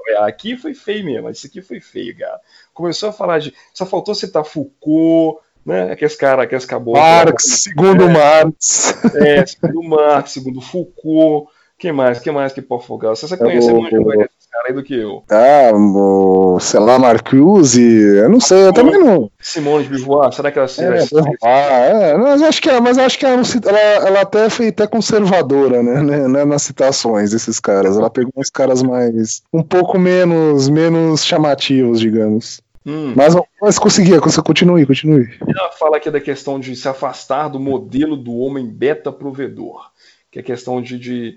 É, 0.06 0.18
aqui 0.18 0.56
foi 0.56 0.72
feio 0.72 1.04
mesmo, 1.04 1.28
isso 1.30 1.48
aqui 1.48 1.60
foi 1.60 1.80
feio, 1.80 2.16
cara. 2.16 2.40
Começou 2.72 3.08
a 3.08 3.12
falar 3.12 3.40
de. 3.40 3.52
Só 3.72 3.84
faltou 3.84 4.14
citar 4.14 4.44
Foucault, 4.44 5.40
né? 5.66 5.90
Aqueles 5.90 6.14
caras, 6.14 6.44
aqueles 6.44 6.64
caboclos. 6.64 7.02
Marx, 7.02 7.44
segundo 7.44 8.04
é, 8.04 8.12
Marx. 8.12 9.04
É, 9.16 9.46
segundo 9.46 9.82
Marx, 9.82 10.30
segundo 10.30 10.60
Foucault. 10.60 11.50
Quem 11.84 11.92
mais? 11.92 12.18
Quem 12.18 12.32
mais 12.32 12.50
que 12.50 12.62
pode 12.62 12.86
folgar? 12.86 13.14
Você, 13.14 13.28
você 13.28 13.36
conhece 13.36 13.70
muito 13.70 14.02
mais 14.06 14.20
desses 14.20 14.46
caras 14.50 14.68
aí 14.68 14.72
do 14.72 14.82
que 14.82 14.94
eu. 14.94 15.22
Ah, 15.30 15.70
o, 15.74 16.58
sei 16.58 16.80
lá, 16.80 16.98
Marcuse, 16.98 17.82
eu 17.82 18.30
não 18.30 18.40
sei, 18.40 18.68
eu 18.68 18.72
também 18.72 18.98
não. 18.98 19.30
Simone 19.38 19.84
de 19.84 19.90
Beauvoir, 19.90 20.32
será 20.32 20.50
que 20.50 20.58
ela 20.58 20.66
se 20.66 20.82
é, 20.82 21.04
Ah, 21.42 21.48
é, 21.50 22.16
mas 22.16 22.40
acho 22.40 22.62
que, 22.62 22.80
mas 22.80 22.96
acho 22.96 23.18
que 23.18 23.26
ela, 23.26 23.42
ela, 23.66 23.78
ela 24.08 24.20
até 24.22 24.48
foi 24.48 24.68
até 24.68 24.86
conservadora, 24.86 25.82
né, 25.82 26.00
né, 26.00 26.26
né, 26.26 26.44
nas 26.46 26.62
citações 26.62 27.32
desses 27.32 27.60
caras. 27.60 27.98
Ela 27.98 28.08
pegou 28.08 28.32
uns 28.34 28.48
caras 28.48 28.82
mais, 28.82 29.42
um 29.52 29.62
pouco 29.62 29.98
menos, 29.98 30.70
menos 30.70 31.22
chamativos, 31.22 32.00
digamos. 32.00 32.62
Hum. 32.86 33.12
Mas, 33.14 33.34
mas 33.60 33.78
conseguia, 33.78 34.18
continue, 34.22 34.86
continue. 34.86 35.28
Ela 35.46 35.70
fala 35.72 35.98
aqui 35.98 36.10
da 36.10 36.20
questão 36.20 36.58
de 36.58 36.74
se 36.76 36.88
afastar 36.88 37.48
do 37.48 37.60
modelo 37.60 38.16
do 38.16 38.34
homem 38.38 38.66
beta 38.66 39.12
provedor, 39.12 39.90
que 40.30 40.38
é 40.38 40.42
questão 40.42 40.80
de, 40.80 40.98
de 40.98 41.36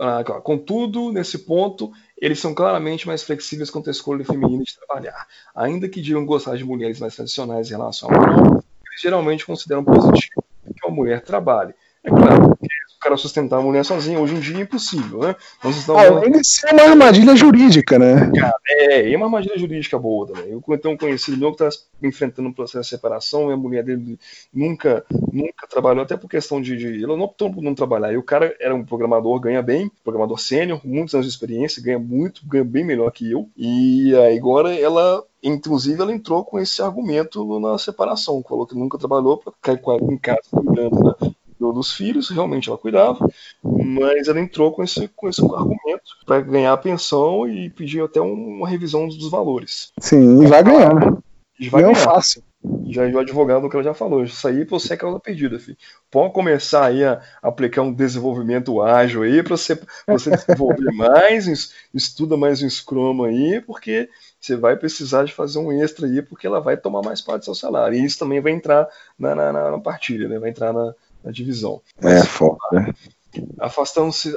ah, 0.00 0.22
contudo, 0.24 1.12
nesse 1.12 1.38
ponto, 1.38 1.92
eles 2.20 2.38
são 2.38 2.54
claramente 2.54 3.06
mais 3.06 3.22
flexíveis 3.22 3.70
quanto 3.70 3.88
à 3.88 3.90
escolha 3.90 4.24
feminina 4.24 4.62
de 4.62 4.76
trabalhar. 4.76 5.26
Ainda 5.54 5.88
que 5.88 6.00
digam 6.00 6.24
gostar 6.24 6.56
de 6.56 6.64
mulheres 6.64 6.98
mais 7.00 7.14
tradicionais 7.14 7.68
em 7.68 7.72
relação 7.72 8.08
ao 8.10 8.20
homem, 8.20 8.52
eles 8.52 9.00
geralmente 9.00 9.44
consideram 9.44 9.84
positivo 9.84 10.44
que 10.64 10.86
uma 10.86 10.94
mulher 10.94 11.20
trabalhe. 11.22 11.74
É 12.04 12.10
claro, 12.10 12.56
que 12.56 12.71
cara 13.02 13.16
sustentar 13.16 13.58
a 13.58 13.62
mulher 13.62 13.84
sozinho. 13.84 14.20
Hoje 14.20 14.34
em 14.34 14.40
dia 14.40 14.58
é 14.58 14.60
impossível, 14.60 15.18
né? 15.20 15.36
Nós 15.62 15.76
estamos... 15.76 16.02
Além 16.02 16.30
de 16.30 16.46
ser 16.46 16.72
uma 16.72 16.84
armadilha 16.84 17.34
jurídica, 17.34 17.98
né? 17.98 18.30
É, 18.66 19.12
é 19.12 19.16
uma 19.16 19.26
armadilha 19.26 19.58
jurídica 19.58 19.98
boa 19.98 20.28
também. 20.28 20.50
Eu 20.52 20.78
tenho 20.78 20.94
um 20.94 20.96
conhecido 20.96 21.36
meu 21.36 21.52
que 21.52 21.62
está 21.62 21.84
enfrentando 22.02 22.48
um 22.48 22.52
processo 22.52 22.84
de 22.84 22.88
separação 22.88 23.50
e 23.50 23.52
a 23.52 23.56
mulher 23.56 23.82
dele 23.82 24.18
nunca, 24.54 25.04
nunca 25.32 25.66
trabalhou, 25.68 26.04
até 26.04 26.16
por 26.16 26.28
questão 26.28 26.60
de. 26.60 26.76
de 26.76 26.86
ele 26.86 27.06
não 27.06 27.22
optou 27.22 27.52
por 27.52 27.62
não 27.62 27.74
trabalhar. 27.74 28.12
E 28.12 28.16
o 28.16 28.22
cara 28.22 28.54
era 28.60 28.74
um 28.74 28.84
programador, 28.84 29.38
ganha 29.40 29.62
bem, 29.62 29.90
programador 30.04 30.38
sênior, 30.38 30.80
muitos 30.84 31.14
anos 31.14 31.26
de 31.26 31.32
experiência, 31.32 31.82
ganha 31.82 31.98
muito, 31.98 32.46
ganha 32.46 32.64
bem 32.64 32.84
melhor 32.84 33.10
que 33.10 33.30
eu. 33.30 33.48
E 33.56 34.14
agora 34.36 34.74
ela 34.74 35.24
Inclusive, 35.44 36.00
ela 36.00 36.12
entrou 36.12 36.44
com 36.44 36.56
esse 36.60 36.80
argumento 36.80 37.58
na 37.58 37.76
separação, 37.76 38.44
falou 38.48 38.64
que 38.64 38.76
nunca 38.76 38.96
trabalhou 38.96 39.38
para 39.38 39.52
ficar 39.52 39.72
em 40.00 40.16
casa 40.16 40.42
cuidando 40.52 41.02
né? 41.02 41.31
Dos 41.70 41.92
filhos, 41.92 42.30
realmente 42.30 42.70
ela 42.70 42.78
cuidava, 42.78 43.28
mas 43.62 44.26
ela 44.26 44.40
entrou 44.40 44.72
com 44.72 44.82
esse, 44.82 45.06
com 45.08 45.28
esse 45.28 45.42
argumento 45.42 46.16
para 46.24 46.40
ganhar 46.40 46.72
a 46.72 46.78
pensão 46.78 47.46
e 47.46 47.68
pedir 47.68 48.02
até 48.02 48.22
uma 48.22 48.66
revisão 48.66 49.06
dos 49.06 49.30
valores. 49.30 49.92
Sim, 50.00 50.42
e 50.42 50.46
vai 50.46 50.62
ganhar, 50.62 50.94
né? 50.94 51.18
E 51.60 51.68
vai 51.68 51.82
Não 51.82 51.92
ganhar. 51.92 52.04
fácil. 52.04 52.42
Já 52.88 53.02
o 53.08 53.18
advogado 53.18 53.68
que 53.68 53.74
ela 53.74 53.82
já 53.82 53.92
falou, 53.92 54.22
isso 54.22 54.46
aí 54.46 54.64
você 54.64 54.94
é 54.94 54.96
causa 54.96 55.18
perdida, 55.18 55.58
filho. 55.58 55.76
Pode 56.10 56.32
começar 56.32 56.86
aí 56.86 57.04
a 57.04 57.20
aplicar 57.42 57.82
um 57.82 57.92
desenvolvimento 57.92 58.80
ágil 58.80 59.22
aí 59.22 59.42
para 59.42 59.56
você, 59.56 59.80
você 60.08 60.30
desenvolver 60.30 60.90
mais, 60.94 61.72
estuda 61.92 62.36
mais 62.36 62.62
um 62.62 62.70
Scrum 62.70 63.24
aí, 63.24 63.60
porque 63.60 64.08
você 64.40 64.56
vai 64.56 64.76
precisar 64.76 65.24
de 65.24 65.32
fazer 65.32 65.58
um 65.58 65.72
extra 65.72 66.06
aí, 66.06 66.22
porque 66.22 66.46
ela 66.46 66.60
vai 66.60 66.76
tomar 66.76 67.02
mais 67.02 67.20
parte 67.20 67.40
do 67.40 67.44
seu 67.46 67.54
salário. 67.54 67.98
E 67.98 68.04
isso 68.04 68.18
também 68.18 68.40
vai 68.40 68.52
entrar 68.52 68.88
na, 69.18 69.34
na, 69.34 69.52
na 69.52 69.80
partilha, 69.80 70.28
né? 70.28 70.38
Vai 70.38 70.50
entrar 70.50 70.72
na, 70.72 70.94
na 71.24 71.30
divisão. 71.30 71.80
É, 72.00 72.22
foda. 72.24 72.58
Né? 72.72 72.92
Afastando-se, 73.58 74.34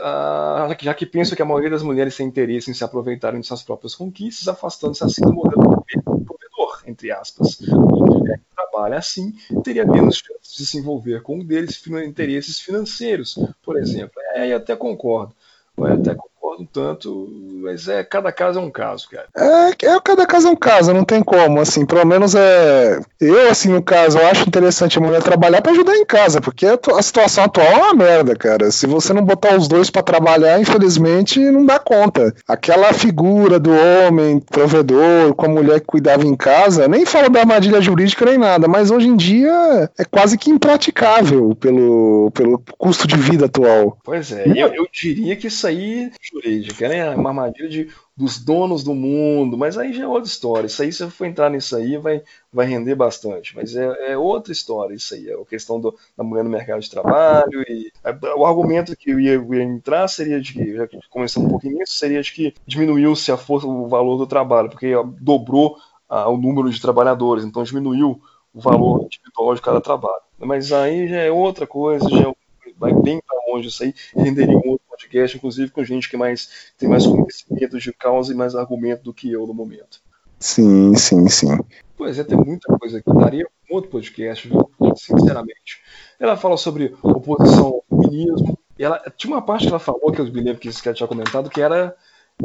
já 0.81 0.93
que 0.93 1.05
penso 1.05 1.36
que 1.36 1.41
a 1.41 1.45
maioria 1.45 1.69
das 1.69 1.83
mulheres 1.83 2.15
tem 2.15 2.25
interesse 2.25 2.71
em 2.71 2.73
se 2.73 2.83
aproveitarem 2.83 3.41
de 3.41 3.47
suas 3.47 3.61
próprias 3.61 3.93
conquistas, 3.93 4.47
afastando-se 4.47 5.03
assim 5.03 5.21
do 5.21 5.33
modelo 5.33 5.83
provedor, 6.25 6.83
entre 6.88 7.11
aspas. 7.11 7.59
Onde 7.61 8.19
mulher 8.19 8.38
que 8.38 8.55
trabalha 8.55 8.97
assim 8.97 9.33
teria 9.63 9.86
menos 9.86 10.17
chances 10.17 10.55
de 10.55 10.65
se 10.65 10.77
envolver 10.77 11.21
com 11.21 11.39
um 11.39 11.45
deles 11.45 11.81
interesses 12.05 12.59
financeiros, 12.59 13.38
por 13.61 13.77
exemplo. 13.77 14.13
É, 14.33 14.51
eu 14.51 14.57
até 14.57 14.75
concordo. 14.75 15.36
Eu 15.77 15.86
até 15.88 16.15
concordo 16.15 16.34
um 16.58 16.66
tanto, 16.66 17.28
mas 17.62 17.88
é 17.88 18.03
cada 18.03 18.32
caso 18.32 18.60
é 18.60 18.62
um 18.62 18.72
caso, 18.72 19.08
cara. 19.10 19.28
É, 19.36 19.86
é 19.86 19.99
cada 20.03 20.26
caso 20.26 20.47
é 20.47 20.51
um 20.51 20.56
caso, 20.56 20.93
não 20.93 21.03
tem 21.03 21.24
como, 21.24 21.60
assim, 21.60 21.86
pelo 21.86 22.06
menos 22.06 22.36
é. 22.36 22.99
Eu, 23.20 23.49
assim, 23.49 23.70
no 23.70 23.82
caso, 23.82 24.18
eu 24.18 24.28
acho 24.28 24.47
interessante 24.47 24.97
a 24.97 25.01
mulher 25.01 25.22
trabalhar 25.22 25.62
para 25.62 25.72
ajudar 25.72 25.95
em 25.95 26.06
casa, 26.06 26.41
porque 26.41 26.66
a 26.66 27.01
situação 27.01 27.43
atual 27.43 27.68
é 27.68 27.76
uma 27.76 27.93
merda, 27.93 28.36
cara. 28.36 28.72
Se 28.72 28.86
você 28.86 29.14
não 29.14 29.24
botar 29.24 29.56
os 29.56 29.68
dois 29.68 29.89
para 29.89 30.03
trabalhar, 30.03 30.60
infelizmente, 30.60 31.39
não 31.39 31.66
dá 31.66 31.80
conta. 31.80 32.34
Aquela 32.47 32.93
figura 32.93 33.60
do 33.60 33.72
homem 33.72 34.39
provedor 34.39 35.34
com 35.36 35.45
a 35.45 35.49
mulher 35.49 35.80
que 35.80 35.88
cuidava 35.88 36.26
em 36.26 36.36
casa, 36.36 36.88
nem 36.88 37.06
falo 37.06 37.30
da 37.30 37.41
armadilha 37.41 37.82
jurídica 37.82 38.26
nem 38.26 38.38
nada, 38.38 38.68
mas 38.68 38.91
hoje 38.91 39.08
em 39.08 39.16
dia 39.16 39.89
é 39.97 40.06
quase 40.06 40.38
que 40.38 40.49
impraticável 40.49 41.56
pelo, 41.56 42.32
pelo 42.32 42.62
custo 42.78 43.08
de 43.08 43.16
vida 43.16 43.45
atual. 43.45 43.97
Pois 44.03 44.32
é, 44.32 44.45
eu, 44.47 44.74
eu 44.74 44.88
diria 44.91 45.36
que 45.36 45.47
isso 45.47 45.66
aí, 45.68 46.12
jurídica, 46.46 46.88
né? 46.88 47.10
Uma 47.16 47.30
armadilha 47.30 47.68
de 47.68 47.89
dos 48.18 48.38
donos 48.38 48.82
do 48.82 48.96
mundo, 48.96 49.58
mas 49.58 49.78
aí 49.78 49.91
já 49.91 50.04
é 50.04 50.08
outra 50.08 50.30
história. 50.30 50.68
Isso 50.68 50.82
aí, 50.82 50.93
se 50.93 51.04
eu 51.04 51.12
for 51.12 51.26
entrar 51.26 51.50
nisso 51.50 51.76
aí, 51.76 51.98
vai, 51.98 52.24
vai 52.52 52.66
render 52.66 52.96
bastante. 52.96 53.54
Mas 53.54 53.76
é, 53.76 54.12
é 54.12 54.18
outra 54.18 54.54
história 54.54 54.96
isso 54.96 55.14
aí. 55.14 55.30
É 55.30 55.34
a 55.34 55.46
questão 55.46 55.82
do, 55.82 55.93
da 56.16 56.24
mulher 56.24 56.43
no 56.43 56.50
mercado 56.50 56.80
de 56.80 56.89
trabalho. 56.89 57.62
E 57.68 57.91
é, 58.04 58.12
o 58.36 58.46
argumento 58.46 58.96
que 58.96 59.12
eu 59.12 59.20
ia, 59.20 59.34
eu 59.34 59.54
ia, 59.54 59.64
entrar 59.64 60.08
seria 60.08 60.39
de 60.39 60.54
que, 60.54 60.76
já 60.76 60.88
começando 61.10 61.46
um 61.46 61.50
pouquinho 61.50 61.78
nisso, 61.78 61.93
seria 61.93 62.22
de 62.22 62.32
que 62.32 62.54
diminuiu-se 62.66 63.32
a 63.34 63.38
força, 63.38 63.68
o 63.68 63.88
valor 63.89 64.18
do 64.18 64.28
trabalho, 64.28 64.70
porque 64.70 64.93
dobrou 65.20 65.78
a, 66.08 66.30
o 66.30 66.38
número 66.38 66.70
de 66.70 66.80
trabalhadores, 66.80 67.43
então 67.43 67.64
diminuiu 67.64 68.22
o 68.54 68.62
valor 68.62 69.04
individual 69.04 69.56
de 69.56 69.62
cada 69.62 69.82
trabalho. 69.82 70.22
Mas 70.39 70.72
aí 70.72 71.10
já 71.10 71.18
é 71.18 71.32
outra 71.32 71.68
coisa, 71.68 72.08
já 72.10 72.30
é, 72.30 72.34
vai 72.78 72.93
bem 72.93 73.22
para 73.26 73.38
longe 73.52 73.68
isso 73.68 73.84
aí, 73.84 73.93
renderia 74.16 74.58
um 74.58 74.70
outro 74.70 74.84
podcast, 75.06 75.38
inclusive 75.38 75.72
com 75.72 75.84
gente 75.84 76.10
que 76.10 76.18
mais 76.18 76.74
tem 76.78 76.89
mais 76.89 77.06
conhecimento 77.06 77.80
de 77.80 77.93
causa 77.93 78.34
e 78.34 78.36
mais 78.36 78.56
argumento 78.56 79.03
do 79.03 79.14
que 79.14 79.32
eu 79.32 79.45
no 79.47 79.53
momento. 79.53 80.01
Sim, 80.39 80.95
sim, 80.95 81.28
sim. 81.30 81.58
Pois 81.97 82.20
é, 82.20 82.24
tem 82.24 82.38
muita 82.38 82.78
coisa 82.78 82.97
aqui. 82.97 83.14
Daria 83.14 83.47
um 83.70 83.76
outro 83.76 83.89
podcast, 83.89 84.47
viu? 84.47 84.70
Sinceramente. 84.95 85.82
Ela 86.20 86.36
fala 86.36 86.58
sobre 86.58 86.95
oposição 87.01 87.68
ao 87.68 87.86
feminismo. 87.89 88.58
E 88.78 88.84
ela, 88.84 89.01
tinha 89.16 89.34
uma 89.34 89.41
parte 89.41 89.64
que 89.64 89.70
ela 89.70 89.80
falou, 89.80 90.12
que 90.12 90.20
eu 90.20 90.26
me 90.26 90.41
lembro 90.41 90.60
que 90.60 90.72
você 90.72 90.93
tinha 90.93 91.08
comentado, 91.08 91.49
que 91.49 91.62
era, 91.62 91.95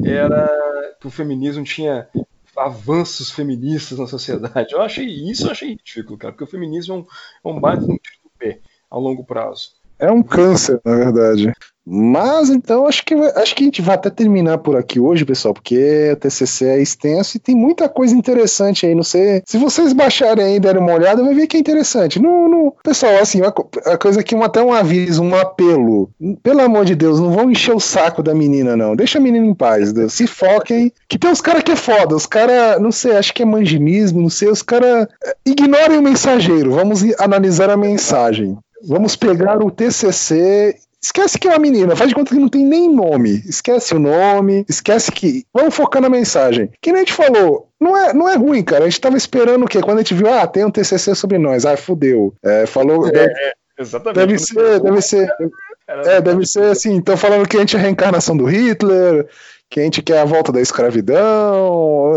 era 0.04 0.96
que 1.00 1.06
o 1.06 1.10
feminismo 1.10 1.64
tinha 1.64 2.08
avanços 2.56 3.30
feministas 3.30 3.98
na 3.98 4.06
sociedade. 4.06 4.72
Eu 4.72 4.82
achei 4.82 5.06
isso, 5.06 5.46
eu 5.46 5.50
achei 5.50 5.70
ridículo, 5.70 6.18
cara, 6.18 6.32
porque 6.32 6.44
o 6.44 6.50
feminismo 6.50 6.94
é 6.94 6.98
um, 6.98 7.50
é 7.50 7.56
um 7.56 7.60
baita 7.60 7.82
no 7.82 7.98
tiro 7.98 8.18
do 8.24 8.30
pé 8.38 8.60
a 8.90 8.96
longo 8.96 9.24
prazo. 9.24 9.72
É 9.98 10.10
um 10.10 10.22
câncer, 10.22 10.80
na 10.84 10.96
verdade. 10.96 11.52
Mas 11.92 12.50
então 12.50 12.86
acho 12.86 13.04
que 13.04 13.14
acho 13.14 13.56
que 13.56 13.64
a 13.64 13.66
gente 13.66 13.82
vai 13.82 13.96
até 13.96 14.08
terminar 14.08 14.58
por 14.58 14.76
aqui 14.76 15.00
hoje, 15.00 15.24
pessoal, 15.24 15.52
porque 15.52 16.10
o 16.12 16.16
TCC 16.16 16.64
é 16.66 16.80
extenso 16.80 17.36
e 17.36 17.40
tem 17.40 17.56
muita 17.56 17.88
coisa 17.88 18.14
interessante 18.14 18.86
aí. 18.86 18.94
Não 18.94 19.02
sei 19.02 19.42
se 19.44 19.58
vocês 19.58 19.92
baixarem 19.92 20.44
aí 20.44 20.60
derem 20.60 20.80
uma 20.80 20.94
olhada, 20.94 21.24
vai 21.24 21.34
ver 21.34 21.48
que 21.48 21.56
é 21.56 21.60
interessante. 21.60 22.20
No, 22.20 22.48
no 22.48 22.74
pessoal, 22.84 23.18
assim, 23.18 23.40
a 23.42 23.98
coisa 23.98 24.20
aqui 24.20 24.36
um, 24.36 24.44
até 24.44 24.62
um 24.62 24.72
aviso, 24.72 25.20
um 25.20 25.34
apelo. 25.34 26.08
Pelo 26.44 26.60
amor 26.60 26.84
de 26.84 26.94
Deus, 26.94 27.18
não 27.18 27.32
vão 27.32 27.50
encher 27.50 27.74
o 27.74 27.80
saco 27.80 28.22
da 28.22 28.34
menina 28.34 28.76
não. 28.76 28.94
Deixa 28.94 29.18
a 29.18 29.20
menina 29.20 29.44
em 29.44 29.54
paz. 29.54 29.92
Deus. 29.92 30.14
Se 30.14 30.28
foquem. 30.28 30.92
Que 31.08 31.18
tem 31.18 31.30
os 31.30 31.40
caras 31.40 31.64
que 31.64 31.72
é 31.72 31.76
foda. 31.76 32.14
Os 32.14 32.26
caras, 32.26 32.80
não 32.80 32.92
sei, 32.92 33.16
acho 33.16 33.34
que 33.34 33.42
é 33.42 33.46
manginismo, 33.46 34.22
não 34.22 34.30
sei. 34.30 34.48
Os 34.48 34.62
caras 34.62 35.08
eh, 35.24 35.36
ignorem 35.44 35.98
o 35.98 36.02
mensageiro. 36.02 36.70
Vamos 36.70 37.02
analisar 37.18 37.68
a 37.68 37.76
mensagem. 37.76 38.56
Vamos 38.86 39.16
pegar 39.16 39.62
o 39.62 39.70
TCC 39.70 40.76
Esquece 41.02 41.38
que 41.38 41.48
é 41.48 41.50
uma 41.50 41.58
menina, 41.58 41.96
faz 41.96 42.10
de 42.10 42.14
conta 42.14 42.34
que 42.34 42.40
não 42.40 42.48
tem 42.48 42.64
nem 42.64 42.92
nome. 42.92 43.42
Esquece 43.46 43.94
o 43.94 43.98
nome, 43.98 44.66
esquece 44.68 45.10
que. 45.10 45.44
Vamos 45.52 45.74
focar 45.74 46.02
na 46.02 46.10
mensagem. 46.10 46.70
Que 46.80 46.92
nem 46.92 47.02
a 47.02 47.04
gente 47.04 47.14
falou, 47.14 47.68
não 47.80 47.96
é, 47.96 48.12
não 48.12 48.28
é 48.28 48.36
ruim, 48.36 48.62
cara. 48.62 48.84
A 48.84 48.88
gente 48.88 49.00
tava 49.00 49.16
esperando 49.16 49.64
o 49.64 49.68
quê? 49.68 49.80
Quando 49.80 49.98
a 49.98 50.02
gente 50.02 50.14
viu, 50.14 50.32
ah, 50.32 50.46
tem 50.46 50.64
um 50.64 50.70
TCC 50.70 51.14
sobre 51.14 51.38
nós. 51.38 51.64
Ah, 51.64 51.76
fudeu. 51.76 52.34
É, 52.44 52.66
falou. 52.66 53.08
É, 53.08 53.12
deve, 53.12 53.32
é, 53.32 53.52
exatamente. 53.78 54.16
Deve 54.16 54.38
ser, 54.38 54.80
deve 54.80 55.00
ser. 55.00 55.28
É, 56.06 56.20
deve 56.20 56.46
ser 56.46 56.64
assim. 56.64 56.98
Estão 56.98 57.16
falando 57.16 57.48
que 57.48 57.56
a 57.56 57.60
gente 57.60 57.76
é 57.76 57.78
a 57.78 57.82
reencarnação 57.82 58.36
do 58.36 58.44
Hitler, 58.44 59.26
que 59.68 59.80
a 59.80 59.82
gente 59.84 60.02
quer 60.02 60.18
a 60.18 60.24
volta 60.24 60.52
da 60.52 60.60
escravidão. 60.60 62.12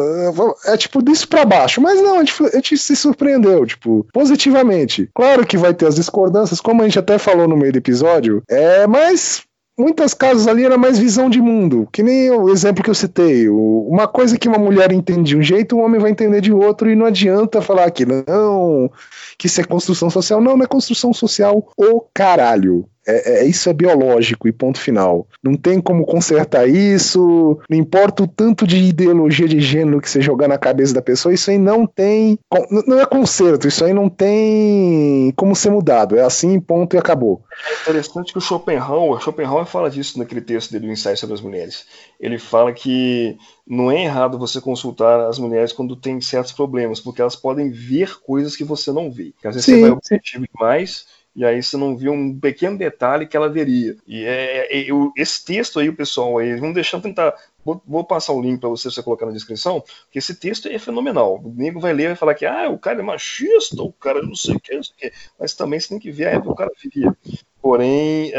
É 0.66 0.78
tipo 0.78 1.02
disso 1.02 1.28
para 1.28 1.46
baixo. 1.46 1.82
Mas 1.82 2.02
não, 2.02 2.16
a 2.16 2.20
gente, 2.20 2.44
a 2.44 2.56
gente, 2.56 2.78
se 2.78 2.96
surpreendeu, 2.96 3.66
tipo, 3.66 4.06
positivamente. 4.14 5.10
Claro 5.14 5.46
que 5.46 5.58
vai 5.58 5.74
ter 5.74 5.88
as 5.88 5.96
discordâncias, 5.96 6.60
como 6.60 6.82
a 6.82 6.86
gente 6.86 7.00
até 7.00 7.18
falou 7.18 7.48
no 7.48 7.58
meio 7.58 7.72
do 7.72 7.78
episódio, 7.78 8.44
é, 8.50 8.88
mas 8.88 9.44
muitas 9.78 10.14
casos 10.14 10.48
ali 10.48 10.64
era 10.64 10.78
mais 10.78 11.00
visão 11.00 11.30
de 11.30 11.42
mundo, 11.42 11.88
que 11.92 12.04
nem 12.04 12.30
o 12.30 12.50
exemplo 12.50 12.84
que 12.84 12.90
eu 12.90 12.96
citei. 12.96 13.50
Uma 13.50 14.08
coisa 14.08 14.38
que 14.38 14.48
uma 14.48 14.58
mulher 14.58 14.92
entende 14.92 15.30
de 15.30 15.38
um 15.38 15.42
jeito, 15.42 15.76
um 15.76 15.84
homem 15.84 16.00
vai 16.00 16.12
entender 16.12 16.42
de 16.42 16.54
outro, 16.54 16.90
e 16.90 16.96
não 16.96 17.06
adianta 17.06 17.62
falar 17.62 17.90
que 17.92 18.06
não, 18.06 18.92
que 19.38 19.48
isso 19.48 19.62
é 19.62 19.64
construção 19.64 20.10
social. 20.10 20.42
Não, 20.42 20.56
não 20.58 20.64
é 20.64 20.68
construção 20.68 21.14
social 21.14 21.68
o 21.78 22.02
caralho. 22.14 22.88
É, 23.06 23.40
é, 23.40 23.46
isso 23.46 23.70
é 23.70 23.74
biológico 23.74 24.48
e 24.48 24.52
ponto 24.52 24.80
final. 24.80 25.28
Não 25.44 25.56
tem 25.56 25.82
como 25.82 26.06
consertar 26.06 26.68
isso, 26.68 27.60
não 27.70 27.78
importa 27.78 28.24
o 28.24 28.28
tanto 28.28 28.66
de 28.66 28.78
ideologia 28.78 29.48
de 29.48 29.60
gênero 29.60 30.00
que 30.00 30.10
você 30.10 30.22
jogar 30.22 30.48
na 30.48 30.58
cabeça 30.58 30.94
da 30.94 31.02
pessoa, 31.02 31.34
isso 31.34 31.52
aí 31.52 31.58
não 31.58 31.86
tem. 31.86 32.40
Não 32.88 33.00
é 33.00 33.06
conserto, 33.06 33.68
isso 33.68 33.84
aí 33.84 33.94
não 33.94 34.10
tem 34.10 35.32
como 35.36 35.56
ser 35.56 35.70
mudado. 35.70 36.18
É 36.18 36.24
assim, 36.24 36.60
ponto 36.60 36.96
e 36.96 37.00
acabou. 37.00 37.44
É 37.70 37.82
interessante 37.82 38.32
que 38.32 38.38
o 38.38 38.42
Schopenhauer, 38.42 39.22
Schopenhauer 39.22 39.66
fala 39.66 39.90
disso 39.90 40.18
naquele 40.18 40.42
texto 40.42 40.72
dele, 40.72 40.88
o 40.88 40.92
ensaio 40.92 41.18
sobre 41.18 41.36
as 41.36 41.42
mulheres. 41.42 41.86
Ele 42.20 42.38
fala 42.38 42.72
que 42.72 43.38
não 43.68 43.92
é 43.92 44.04
errado 44.04 44.40
você 44.40 44.62
consultar 44.62 45.28
as 45.28 45.38
mulheres 45.38 45.74
quando 45.74 45.96
tem 45.96 46.20
certos 46.22 46.54
problemas, 46.54 47.00
porque 47.00 47.22
elas 47.22 47.36
podem 47.36 47.70
ver 47.70 48.20
coisas 48.22 48.56
que 48.56 48.64
você 48.64 48.92
não 48.92 49.12
vê. 49.12 49.34
Às 49.44 49.56
vezes 49.56 49.66
sim, 49.66 49.76
você 49.76 49.82
vai 49.82 49.92
objetivo 49.92 50.46
demais 50.54 51.06
e 51.36 51.44
aí 51.44 51.64
você 51.64 51.76
não 51.78 51.98
viu 51.98 52.12
um 52.12 52.40
pequeno 52.40 52.78
detalhe 52.78 53.26
que 53.26 53.36
ela 53.36 53.50
veria. 53.50 53.96
E 54.08 54.24
é, 54.24 54.68
é, 54.72 54.90
é 54.90 54.94
esse 55.18 55.44
texto 55.44 55.80
aí, 55.80 55.90
o 55.90 55.96
pessoal, 55.96 56.38
aí, 56.38 56.56
vamos 56.56 56.76
deixar 56.76 57.02
tentar. 57.02 57.34
Vou, 57.66 57.82
vou 57.88 58.04
passar 58.04 58.34
o 58.34 58.42
link 58.42 58.60
para 58.60 58.70
você, 58.70 58.92
você 58.92 59.02
colocar 59.02 59.26
na 59.26 59.32
descrição, 59.32 59.82
porque 59.82 60.20
esse 60.20 60.36
texto 60.36 60.68
é 60.68 60.78
fenomenal. 60.78 61.42
O 61.44 61.54
nego 61.56 61.80
vai 61.80 61.94
ler 61.94 62.04
e 62.04 62.08
vai 62.08 62.16
falar 62.16 62.36
que 62.36 62.46
ah, 62.46 62.70
o 62.70 62.78
cara 62.78 63.00
é 63.00 63.04
machista, 63.04 63.82
o 63.82 63.92
cara 63.94 64.22
não 64.22 64.36
sei 64.36 64.56
o 64.56 64.60
que, 64.60 64.76
não 64.76 64.84
sei 64.84 64.94
o 64.94 64.98
que. 64.98 65.14
Mas 65.40 65.54
também 65.54 65.80
você 65.80 65.90
tem 65.90 66.00
que 66.00 66.12
ver 66.12 66.28
a 66.28 66.32
época 66.32 66.48
que 66.48 66.52
o 66.52 66.56
cara 66.56 66.72
vivia. 66.84 67.18
Porém, 67.62 68.34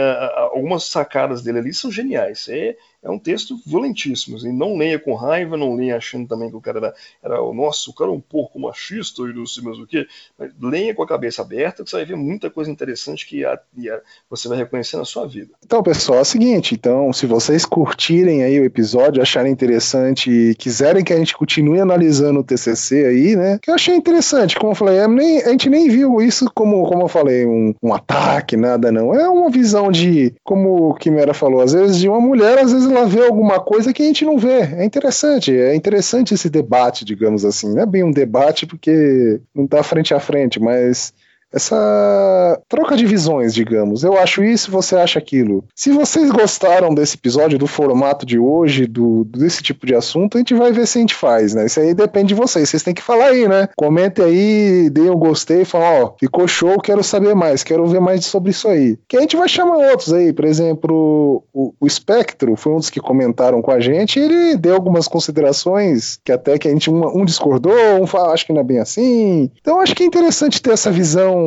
algumas 0.53 0.85
sacadas 0.85 1.43
dele 1.43 1.59
ali 1.59 1.73
são 1.73 1.91
geniais. 1.91 2.47
É, 2.49 2.77
é 3.05 3.11
um 3.11 3.19
texto 3.19 3.61
violentíssimo. 3.67 4.39
E 4.39 4.51
não 4.51 4.77
leia 4.77 4.99
com 4.99 5.15
raiva, 5.15 5.57
não 5.57 5.77
leia 5.77 5.99
achando 5.99 6.27
também 6.27 6.49
que 6.49 6.57
o 6.57 6.61
cara 6.61 6.79
era, 6.79 6.95
era 7.23 7.53
nossa, 7.53 7.91
o 7.91 7.95
cara 7.95 8.11
é 8.11 8.15
um 8.15 8.21
porco 8.21 8.59
machista 8.59 9.23
e 9.23 9.35
não 9.35 9.47
sei 9.47 9.63
mais 9.63 9.79
o 9.79 9.87
quê. 9.87 10.07
Mas 10.39 10.51
leia 10.61 10.95
com 10.95 11.03
a 11.03 11.07
cabeça 11.07 11.43
aberta 11.43 11.85
que 11.85 11.91
você 11.91 11.97
vai 11.97 12.07
ver 12.07 12.17
muita 12.17 12.49
coisa 12.49 12.71
interessante 12.71 13.27
que 13.27 13.45
a, 13.45 13.53
a, 13.53 14.01
você 14.29 14.49
vai 14.49 14.57
reconhecer 14.57 14.97
na 14.97 15.05
sua 15.05 15.27
vida. 15.27 15.51
Então, 15.65 15.83
pessoal, 15.83 16.19
é 16.19 16.23
o 16.23 16.25
seguinte: 16.25 16.75
então, 16.75 17.13
se 17.13 17.27
vocês 17.27 17.67
curtirem 17.67 18.43
aí 18.43 18.59
o 18.59 18.65
episódio, 18.65 19.23
acharem 19.23 19.53
interessante 19.53 20.31
e 20.31 20.55
quiserem 20.55 21.05
que 21.05 21.13
a 21.13 21.19
gente 21.19 21.37
continue 21.37 21.81
analisando 21.81 22.41
o 22.41 22.45
TCC 22.45 23.05
aí, 23.05 23.37
né? 23.37 23.59
Que 23.61 23.71
eu 23.71 23.75
achei 23.75 23.95
interessante. 23.95 24.57
Como 24.57 24.73
eu 24.73 24.77
falei, 24.77 24.99
é, 24.99 25.07
nem, 25.07 25.43
a 25.43 25.51
gente 25.51 25.69
nem 25.69 25.89
viu 25.91 26.23
isso 26.23 26.51
como, 26.55 26.87
como 26.89 27.03
eu 27.03 27.09
falei, 27.09 27.45
um, 27.45 27.75
um 27.83 27.93
ataque, 27.93 28.57
nada 28.57 28.91
não. 28.91 29.15
É 29.15 29.29
uma 29.29 29.51
visão 29.51 29.93
de, 29.93 30.35
como 30.43 30.91
o 30.91 30.95
Kimera 30.95 31.35
falou, 31.35 31.61
às 31.61 31.73
vezes 31.73 31.99
de 31.99 32.09
uma 32.09 32.21
mulher, 32.21 32.59
às 32.59 32.73
vezes 32.73 32.94
ela 32.95 33.07
vê 33.07 33.25
alguma 33.25 33.61
coisa 33.61 33.93
que 33.93 34.03
a 34.03 34.07
gente 34.07 34.25
não 34.25 34.39
vê. 34.39 34.61
É 34.61 34.85
interessante, 34.85 35.57
é 35.57 35.75
interessante 35.75 36.35
esse 36.35 36.49
debate, 36.49 37.05
digamos 37.05 37.45
assim. 37.45 37.75
Não 37.75 37.83
é 37.83 37.87
bem 37.87 38.05
um 38.05 38.11
debate 38.11 38.67
porque 38.67 39.41
não 39.55 39.65
está 39.65 39.83
frente 39.83 40.15
a 40.15 40.21
frente, 40.21 40.61
mas 40.61 41.13
essa 41.55 42.61
troca 42.69 42.97
de 42.97 43.07
visões, 43.07 43.55
digamos. 43.55 44.03
Eu 44.03 44.19
acho 44.19 44.43
isso, 44.43 44.71
você 44.71 44.97
acha 44.97 45.19
aquilo. 45.19 45.65
Se 45.75 45.91
vocês 45.91 46.31
gostaram 46.31 46.93
desse 46.93 47.17
episódio, 47.17 47.59
do 47.59 47.67
formato 47.67 48.27
de 48.27 48.39
hoje, 48.39 48.87
do, 48.87 49.25
desse 49.25 49.63
tipo 49.63 49.87
de 49.87 49.95
assunto, 49.95 50.37
a 50.37 50.39
gente 50.39 50.55
vai 50.55 50.73
ver 50.73 50.87
se 50.87 50.99
a 50.99 51.01
gente 51.01 51.15
faz, 51.15 51.55
né? 51.55 51.67
Isso 51.67 51.79
aí 51.79 51.95
depende 51.95 52.29
de 52.29 52.35
vocês. 52.35 52.69
Vocês 52.69 52.83
têm 52.83 52.93
que 52.95 53.03
falar 53.03 53.27
aí, 53.27 53.47
né? 53.47 53.69
Comentem 53.77 54.25
aí, 54.25 54.91
deem 54.91 55.11
um 55.11 55.17
gostei, 55.17 55.65
falem, 55.65 56.03
ó, 56.03 56.13
ficou 56.19 56.49
show, 56.49 56.81
quero 56.81 57.03
saber 57.05 57.35
mais, 57.35 57.63
quero 57.63 57.87
ver 57.87 58.01
mais 58.01 58.27
sobre 58.27 58.51
isso 58.51 58.69
aí. 58.69 58.99
Que 59.09 59.17
a 59.17 59.21
gente 59.21 59.37
vai 59.37 59.49
chamar 59.49 59.77
outros 59.77 60.13
aí, 60.13 60.33
por 60.33 60.45
exemplo, 60.45 61.45
o, 61.53 61.73
o 61.81 61.87
Espectro 61.87 62.57
foi 62.57 62.73
um 62.73 62.79
dos 62.79 62.91
que 62.91 63.01
comentaram 63.01 63.63
com 63.63 63.71
a 63.71 63.79
gente, 63.79 64.19
ele 64.19 64.57
deu 64.57 64.75
algumas 64.75 65.07
considerações 65.07 66.19
que 66.25 66.33
até 66.33 66.59
que 66.59 66.67
a 66.67 66.71
gente, 66.71 66.91
um, 66.91 67.21
um 67.21 67.25
discordou, 67.25 67.73
um 68.01 68.07
fala, 68.07 68.33
acho 68.33 68.47
que 68.47 68.53
não 68.53 68.61
é 68.61 68.65
bem 68.65 68.81
assim. 68.81 69.51
Então 69.61 69.81
acho 69.81 69.95
que 69.95 70.03
é 70.03 70.07
interessante 70.07 70.61
ter 70.61 70.73
essa 70.73 70.91
visão 70.91 71.44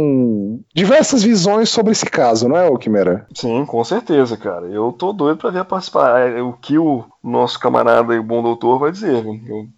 diversas 0.74 1.24
visões 1.24 1.70
sobre 1.70 1.91
esse 1.91 2.06
caso, 2.06 2.48
não 2.48 2.58
é, 2.58 2.78
Quimera? 2.78 3.26
Sim, 3.34 3.66
com 3.66 3.84
certeza, 3.84 4.38
cara. 4.38 4.68
Eu 4.68 4.91
tô 4.91 5.14
doido 5.14 5.38
para 5.38 5.50
ver 5.50 5.66
participar. 5.66 6.20
É, 6.20 6.41
o 6.41 6.54
que 6.54 6.78
o 6.78 7.06
nosso 7.28 7.59
camarada 7.59 8.15
e 8.15 8.19
bom 8.19 8.41
doutor 8.41 8.80
vai 8.80 8.91
dizer. 8.91 9.23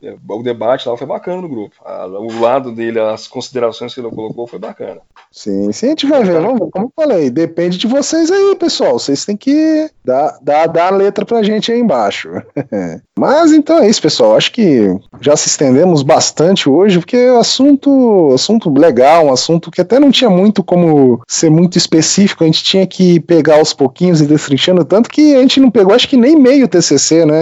É, 0.04 0.16
o, 0.28 0.44
debate 0.44 0.88
lá 0.88 0.96
foi 0.96 1.08
bacana 1.08 1.42
no 1.42 1.50
grupo. 1.50 1.76
o 1.86 2.40
lado 2.40 2.72
dele, 2.72 3.00
as 3.00 3.28
considerações 3.28 3.94
que 3.94 4.00
ele 4.00 4.10
colocou 4.10 4.48
foi 4.48 4.60
bacana. 4.60 5.02
Sim, 5.32 5.72
sim, 5.72 5.88
a 5.88 5.90
gente 5.90 6.08
vai 6.08 6.24
ver. 6.24 6.42
Como 6.42 6.86
eu 6.86 6.92
falei, 6.96 7.30
depende 7.30 7.78
de 7.78 7.88
vocês 7.88 8.32
aí, 8.32 8.56
pessoal. 8.56 9.00
Vocês 9.00 9.26
têm 9.26 9.38
que 9.38 9.90
dar, 10.04 10.38
dar, 10.42 10.68
dar 10.68 10.94
a 10.94 10.96
letra 10.96 11.26
pra 11.26 11.44
gente 11.44 11.72
aí 11.72 11.80
embaixo. 11.80 12.30
Mas 13.18 13.52
então 13.52 13.80
é 13.80 13.90
isso, 13.90 14.02
pessoal. 14.02 14.36
Acho 14.36 14.52
que 14.52 14.96
já 15.20 15.36
se 15.36 15.48
estendemos 15.48 16.04
bastante 16.04 16.70
hoje, 16.70 17.00
porque 17.00 17.18
é 17.18 17.38
assunto, 17.38 18.32
assunto 18.34 18.70
legal, 18.72 19.26
um 19.26 19.34
assunto 19.34 19.70
que 19.70 19.82
até 19.82 20.00
não 20.00 20.12
tinha 20.12 20.30
muito 20.30 20.64
como 20.64 21.22
ser 21.28 21.50
muito 21.50 21.78
específico. 21.78 22.44
A 22.44 22.48
gente 22.48 22.64
tinha 22.64 22.88
que 22.88 23.20
pegar 23.20 23.58
aos 23.58 23.74
pouquinhos 23.74 24.22
e 24.22 24.26
destrinchando, 24.26 24.86
tanto 24.86 25.10
que 25.10 25.36
a 25.36 25.42
gente 25.42 25.60
não 25.60 25.70
pegou, 25.70 25.94
acho 25.94 26.08
que 26.08 26.18
nem 26.18 26.36
meio 26.36 26.68
TCC, 26.68 27.26
né? 27.26 27.39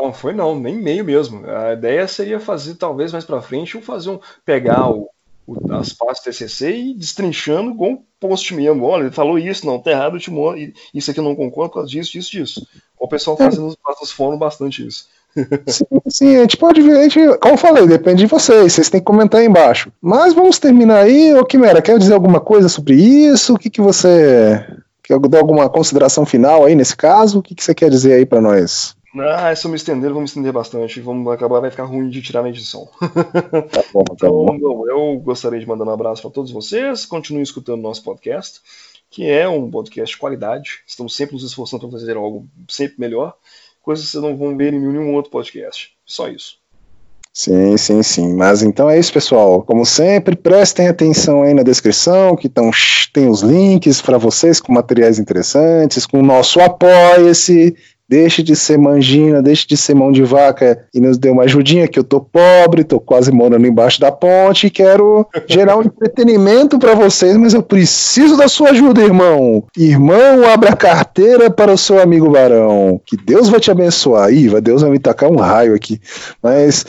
Não, 0.00 0.12
foi 0.12 0.32
não, 0.32 0.58
nem 0.58 0.76
meio 0.76 1.04
mesmo. 1.04 1.44
A 1.46 1.72
ideia 1.72 2.06
seria 2.06 2.38
fazer, 2.38 2.74
talvez 2.74 3.12
mais 3.12 3.24
para 3.24 3.42
frente, 3.42 3.76
ou 3.76 3.82
fazer 3.82 4.10
um 4.10 4.20
pegar 4.44 4.90
o, 4.90 5.08
o, 5.46 5.72
as 5.72 5.92
partes 5.92 6.22
do 6.22 6.26
TCC 6.26 6.76
e 6.76 6.94
destrinchando 6.94 7.74
com 7.74 7.94
o 7.94 8.02
post 8.20 8.54
mesmo. 8.54 8.84
Olha, 8.84 9.04
ele 9.04 9.10
falou 9.10 9.38
isso, 9.38 9.66
não, 9.66 9.78
tá 9.78 9.90
errado, 9.90 10.18
Timon, 10.18 10.54
isso 10.94 11.10
aqui 11.10 11.18
eu 11.18 11.24
não 11.24 11.34
concordo 11.34 11.70
por 11.70 11.78
causa 11.80 11.90
disso, 11.90 12.12
disso, 12.12 12.30
disso. 12.30 12.66
O 12.98 13.08
pessoal 13.08 13.36
é. 13.40 13.44
fazendo 13.44 13.76
os 14.02 14.10
fóruns 14.10 14.38
bastante 14.38 14.86
isso. 14.86 15.08
Sim, 15.68 15.84
sim, 16.08 16.36
a 16.36 16.40
gente 16.40 16.56
pode 16.56 16.80
ver, 16.80 16.98
a 16.98 17.02
gente, 17.02 17.38
como 17.38 17.54
eu 17.54 17.58
falei, 17.58 17.86
depende 17.86 18.20
de 18.20 18.26
vocês, 18.26 18.72
vocês 18.72 18.88
têm 18.88 19.00
que 19.00 19.04
comentar 19.04 19.40
aí 19.40 19.46
embaixo. 19.46 19.92
Mas 20.00 20.32
vamos 20.32 20.58
terminar 20.58 21.04
aí. 21.04 21.34
Ô 21.34 21.44
Quimera, 21.44 21.82
quer 21.82 21.98
dizer 21.98 22.14
alguma 22.14 22.40
coisa 22.40 22.68
sobre 22.68 22.94
isso? 22.96 23.54
O 23.54 23.58
que, 23.58 23.70
que 23.70 23.80
você. 23.80 24.64
Quer 25.02 25.18
dar 25.20 25.38
alguma 25.38 25.68
consideração 25.68 26.26
final 26.26 26.64
aí 26.64 26.74
nesse 26.74 26.96
caso? 26.96 27.38
O 27.38 27.42
que, 27.42 27.54
que 27.54 27.62
você 27.62 27.74
quer 27.74 27.90
dizer 27.90 28.14
aí 28.14 28.26
para 28.26 28.40
nós? 28.40 28.96
Ah, 29.22 29.54
se 29.54 29.66
eu 29.66 29.70
me 29.70 29.76
estender, 29.76 30.10
vou 30.10 30.20
me 30.20 30.26
estender 30.26 30.52
bastante. 30.52 31.00
Vamos 31.00 31.30
acabar, 31.32 31.60
vai 31.60 31.70
ficar 31.70 31.84
ruim 31.84 32.08
de 32.08 32.22
tirar 32.22 32.42
na 32.42 32.48
edição. 32.48 32.88
Tá 33.70 33.84
bom, 33.92 34.04
tá 34.04 34.14
então, 34.14 34.58
bom. 34.58 34.88
eu 34.88 35.18
gostaria 35.18 35.58
de 35.58 35.66
mandar 35.66 35.84
um 35.84 35.90
abraço 35.90 36.22
para 36.22 36.30
todos 36.30 36.50
vocês. 36.50 37.04
Continuem 37.06 37.42
escutando 37.42 37.80
nosso 37.80 38.02
podcast, 38.02 38.60
que 39.10 39.28
é 39.28 39.48
um 39.48 39.70
podcast 39.70 40.14
de 40.14 40.20
qualidade. 40.20 40.80
Estamos 40.86 41.14
sempre 41.14 41.34
nos 41.34 41.44
esforçando 41.44 41.88
para 41.88 41.98
fazer 41.98 42.16
algo 42.16 42.46
sempre 42.68 43.00
melhor 43.00 43.34
coisas 43.88 44.04
que 44.04 44.10
vocês 44.12 44.22
não 44.22 44.36
vão 44.36 44.54
ver 44.54 44.74
em 44.74 44.78
nenhum 44.78 45.14
outro 45.14 45.30
podcast. 45.30 45.92
Só 46.04 46.28
isso. 46.28 46.58
Sim, 47.32 47.74
sim, 47.78 48.02
sim. 48.02 48.34
Mas 48.34 48.62
então 48.62 48.90
é 48.90 48.98
isso, 48.98 49.10
pessoal. 49.10 49.62
Como 49.62 49.86
sempre, 49.86 50.36
prestem 50.36 50.88
atenção 50.88 51.42
aí 51.42 51.54
na 51.54 51.62
descrição, 51.62 52.36
que 52.36 52.50
tão, 52.50 52.70
tem 53.14 53.30
os 53.30 53.40
links 53.40 54.02
para 54.02 54.18
vocês 54.18 54.60
com 54.60 54.74
materiais 54.74 55.18
interessantes, 55.18 56.04
com 56.04 56.18
o 56.18 56.22
nosso 56.22 56.60
Apoia-se, 56.60 57.74
Deixe 58.08 58.42
de 58.42 58.56
ser 58.56 58.78
mangina, 58.78 59.42
deixe 59.42 59.66
de 59.66 59.76
ser 59.76 59.94
mão 59.94 60.10
de 60.10 60.22
vaca 60.22 60.86
e 60.94 61.00
nos 61.00 61.18
dê 61.18 61.28
uma 61.28 61.42
ajudinha 61.42 61.86
que 61.86 61.98
eu 61.98 62.04
tô 62.04 62.20
pobre, 62.20 62.82
tô 62.82 62.98
quase 62.98 63.30
morando 63.30 63.66
embaixo 63.66 64.00
da 64.00 64.10
ponte 64.10 64.66
e 64.66 64.70
quero 64.70 65.26
gerar 65.46 65.76
um 65.76 65.82
entretenimento 65.82 66.78
para 66.78 66.94
vocês, 66.94 67.36
mas 67.36 67.52
eu 67.52 67.62
preciso 67.62 68.34
da 68.34 68.48
sua 68.48 68.70
ajuda, 68.70 69.02
irmão. 69.02 69.62
Irmão, 69.76 70.48
abra 70.50 70.70
a 70.70 70.76
carteira 70.76 71.50
para 71.50 71.70
o 71.70 71.76
seu 71.76 72.00
amigo 72.00 72.30
varão. 72.30 72.98
Que 73.04 73.14
Deus 73.14 73.50
vai 73.50 73.60
te 73.60 73.70
abençoar. 73.70 74.32
Ih, 74.32 74.58
Deus 74.62 74.80
vai 74.80 74.90
me 74.90 74.98
tacar 74.98 75.30
um 75.30 75.36
raio 75.36 75.74
aqui. 75.74 76.00
Mas 76.42 76.86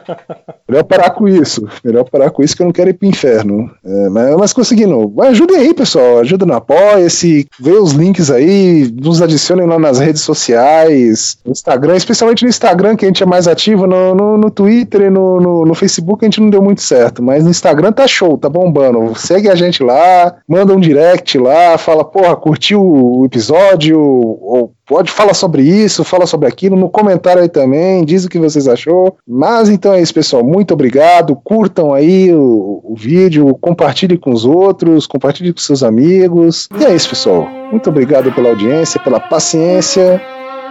melhor 0.66 0.84
parar 0.84 1.10
com 1.10 1.28
isso. 1.28 1.68
Melhor 1.84 2.04
parar 2.04 2.30
com 2.30 2.42
isso 2.42 2.56
que 2.56 2.62
eu 2.62 2.66
não 2.66 2.72
quero 2.72 2.88
ir 2.88 2.94
pro 2.94 3.06
inferno. 3.06 3.70
É, 3.84 4.08
mas, 4.08 4.36
mas 4.36 4.52
conseguindo. 4.54 5.12
Ajudem 5.20 5.58
aí, 5.58 5.74
pessoal. 5.74 6.20
Ajuda 6.20 6.46
no 6.46 6.54
apoia-se, 6.54 7.46
vê 7.60 7.72
os 7.72 7.92
links 7.92 8.30
aí, 8.30 8.90
nos 9.02 9.20
adicionem 9.20 9.66
lá 9.66 9.78
nas 9.78 9.98
redes 9.98 10.22
sociais 10.22 10.45
sociais, 10.46 11.38
no 11.44 11.52
Instagram, 11.52 11.96
especialmente 11.96 12.44
no 12.44 12.48
Instagram, 12.48 12.96
que 12.96 13.04
a 13.04 13.08
gente 13.08 13.22
é 13.22 13.26
mais 13.26 13.48
ativo, 13.48 13.86
no, 13.86 14.14
no, 14.14 14.38
no 14.38 14.50
Twitter 14.50 15.02
e 15.02 15.10
no, 15.10 15.40
no, 15.40 15.64
no, 15.64 15.74
Facebook 15.74 16.24
a 16.24 16.26
gente 16.26 16.40
não 16.40 16.48
deu 16.48 16.62
muito 16.62 16.80
certo, 16.80 17.22
mas 17.22 17.44
no 17.44 17.50
Instagram 17.50 17.92
tá 17.92 18.06
show, 18.06 18.38
tá 18.38 18.48
bombando. 18.48 19.14
Segue 19.18 19.48
a 19.48 19.54
gente 19.54 19.82
lá, 19.82 20.36
manda 20.48 20.72
um 20.72 20.80
direct 20.80 21.36
lá, 21.38 21.76
fala, 21.76 22.04
porra, 22.04 22.36
curtiu 22.36 22.80
o 22.80 23.24
episódio, 23.24 24.00
ou 24.00 24.72
pode 24.86 25.10
falar 25.10 25.34
sobre 25.34 25.62
isso, 25.62 26.04
fala 26.04 26.26
sobre 26.26 26.48
aquilo, 26.48 26.76
no 26.76 26.88
comentário 26.88 27.42
aí 27.42 27.48
também, 27.48 28.04
diz 28.04 28.24
o 28.24 28.28
que 28.28 28.38
vocês 28.38 28.68
achou. 28.68 29.16
Mas 29.26 29.68
então 29.68 29.92
é 29.92 30.00
isso, 30.00 30.14
pessoal. 30.14 30.44
Muito 30.44 30.72
obrigado. 30.72 31.34
Curtam 31.34 31.92
aí 31.92 32.32
o, 32.32 32.80
o 32.84 32.94
vídeo, 32.96 33.56
compartilhem 33.60 34.16
com 34.16 34.30
os 34.30 34.44
outros, 34.44 35.06
compartilhem 35.06 35.52
com 35.52 35.58
seus 35.58 35.82
amigos. 35.82 36.68
E 36.78 36.84
é 36.84 36.94
isso, 36.94 37.08
pessoal. 37.08 37.48
Muito 37.70 37.90
obrigado 37.90 38.32
pela 38.32 38.50
audiência, 38.50 39.00
pela 39.00 39.18
paciência. 39.18 40.22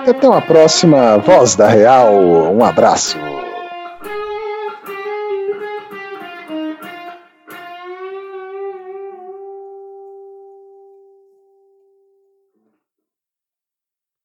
E 0.06 0.10
até 0.12 0.28
uma 0.28 0.42
próxima 0.42 1.18
Voz 1.18 1.56
da 1.56 1.68
Real. 1.68 2.14
Um 2.54 2.64
abraço. 2.64 3.18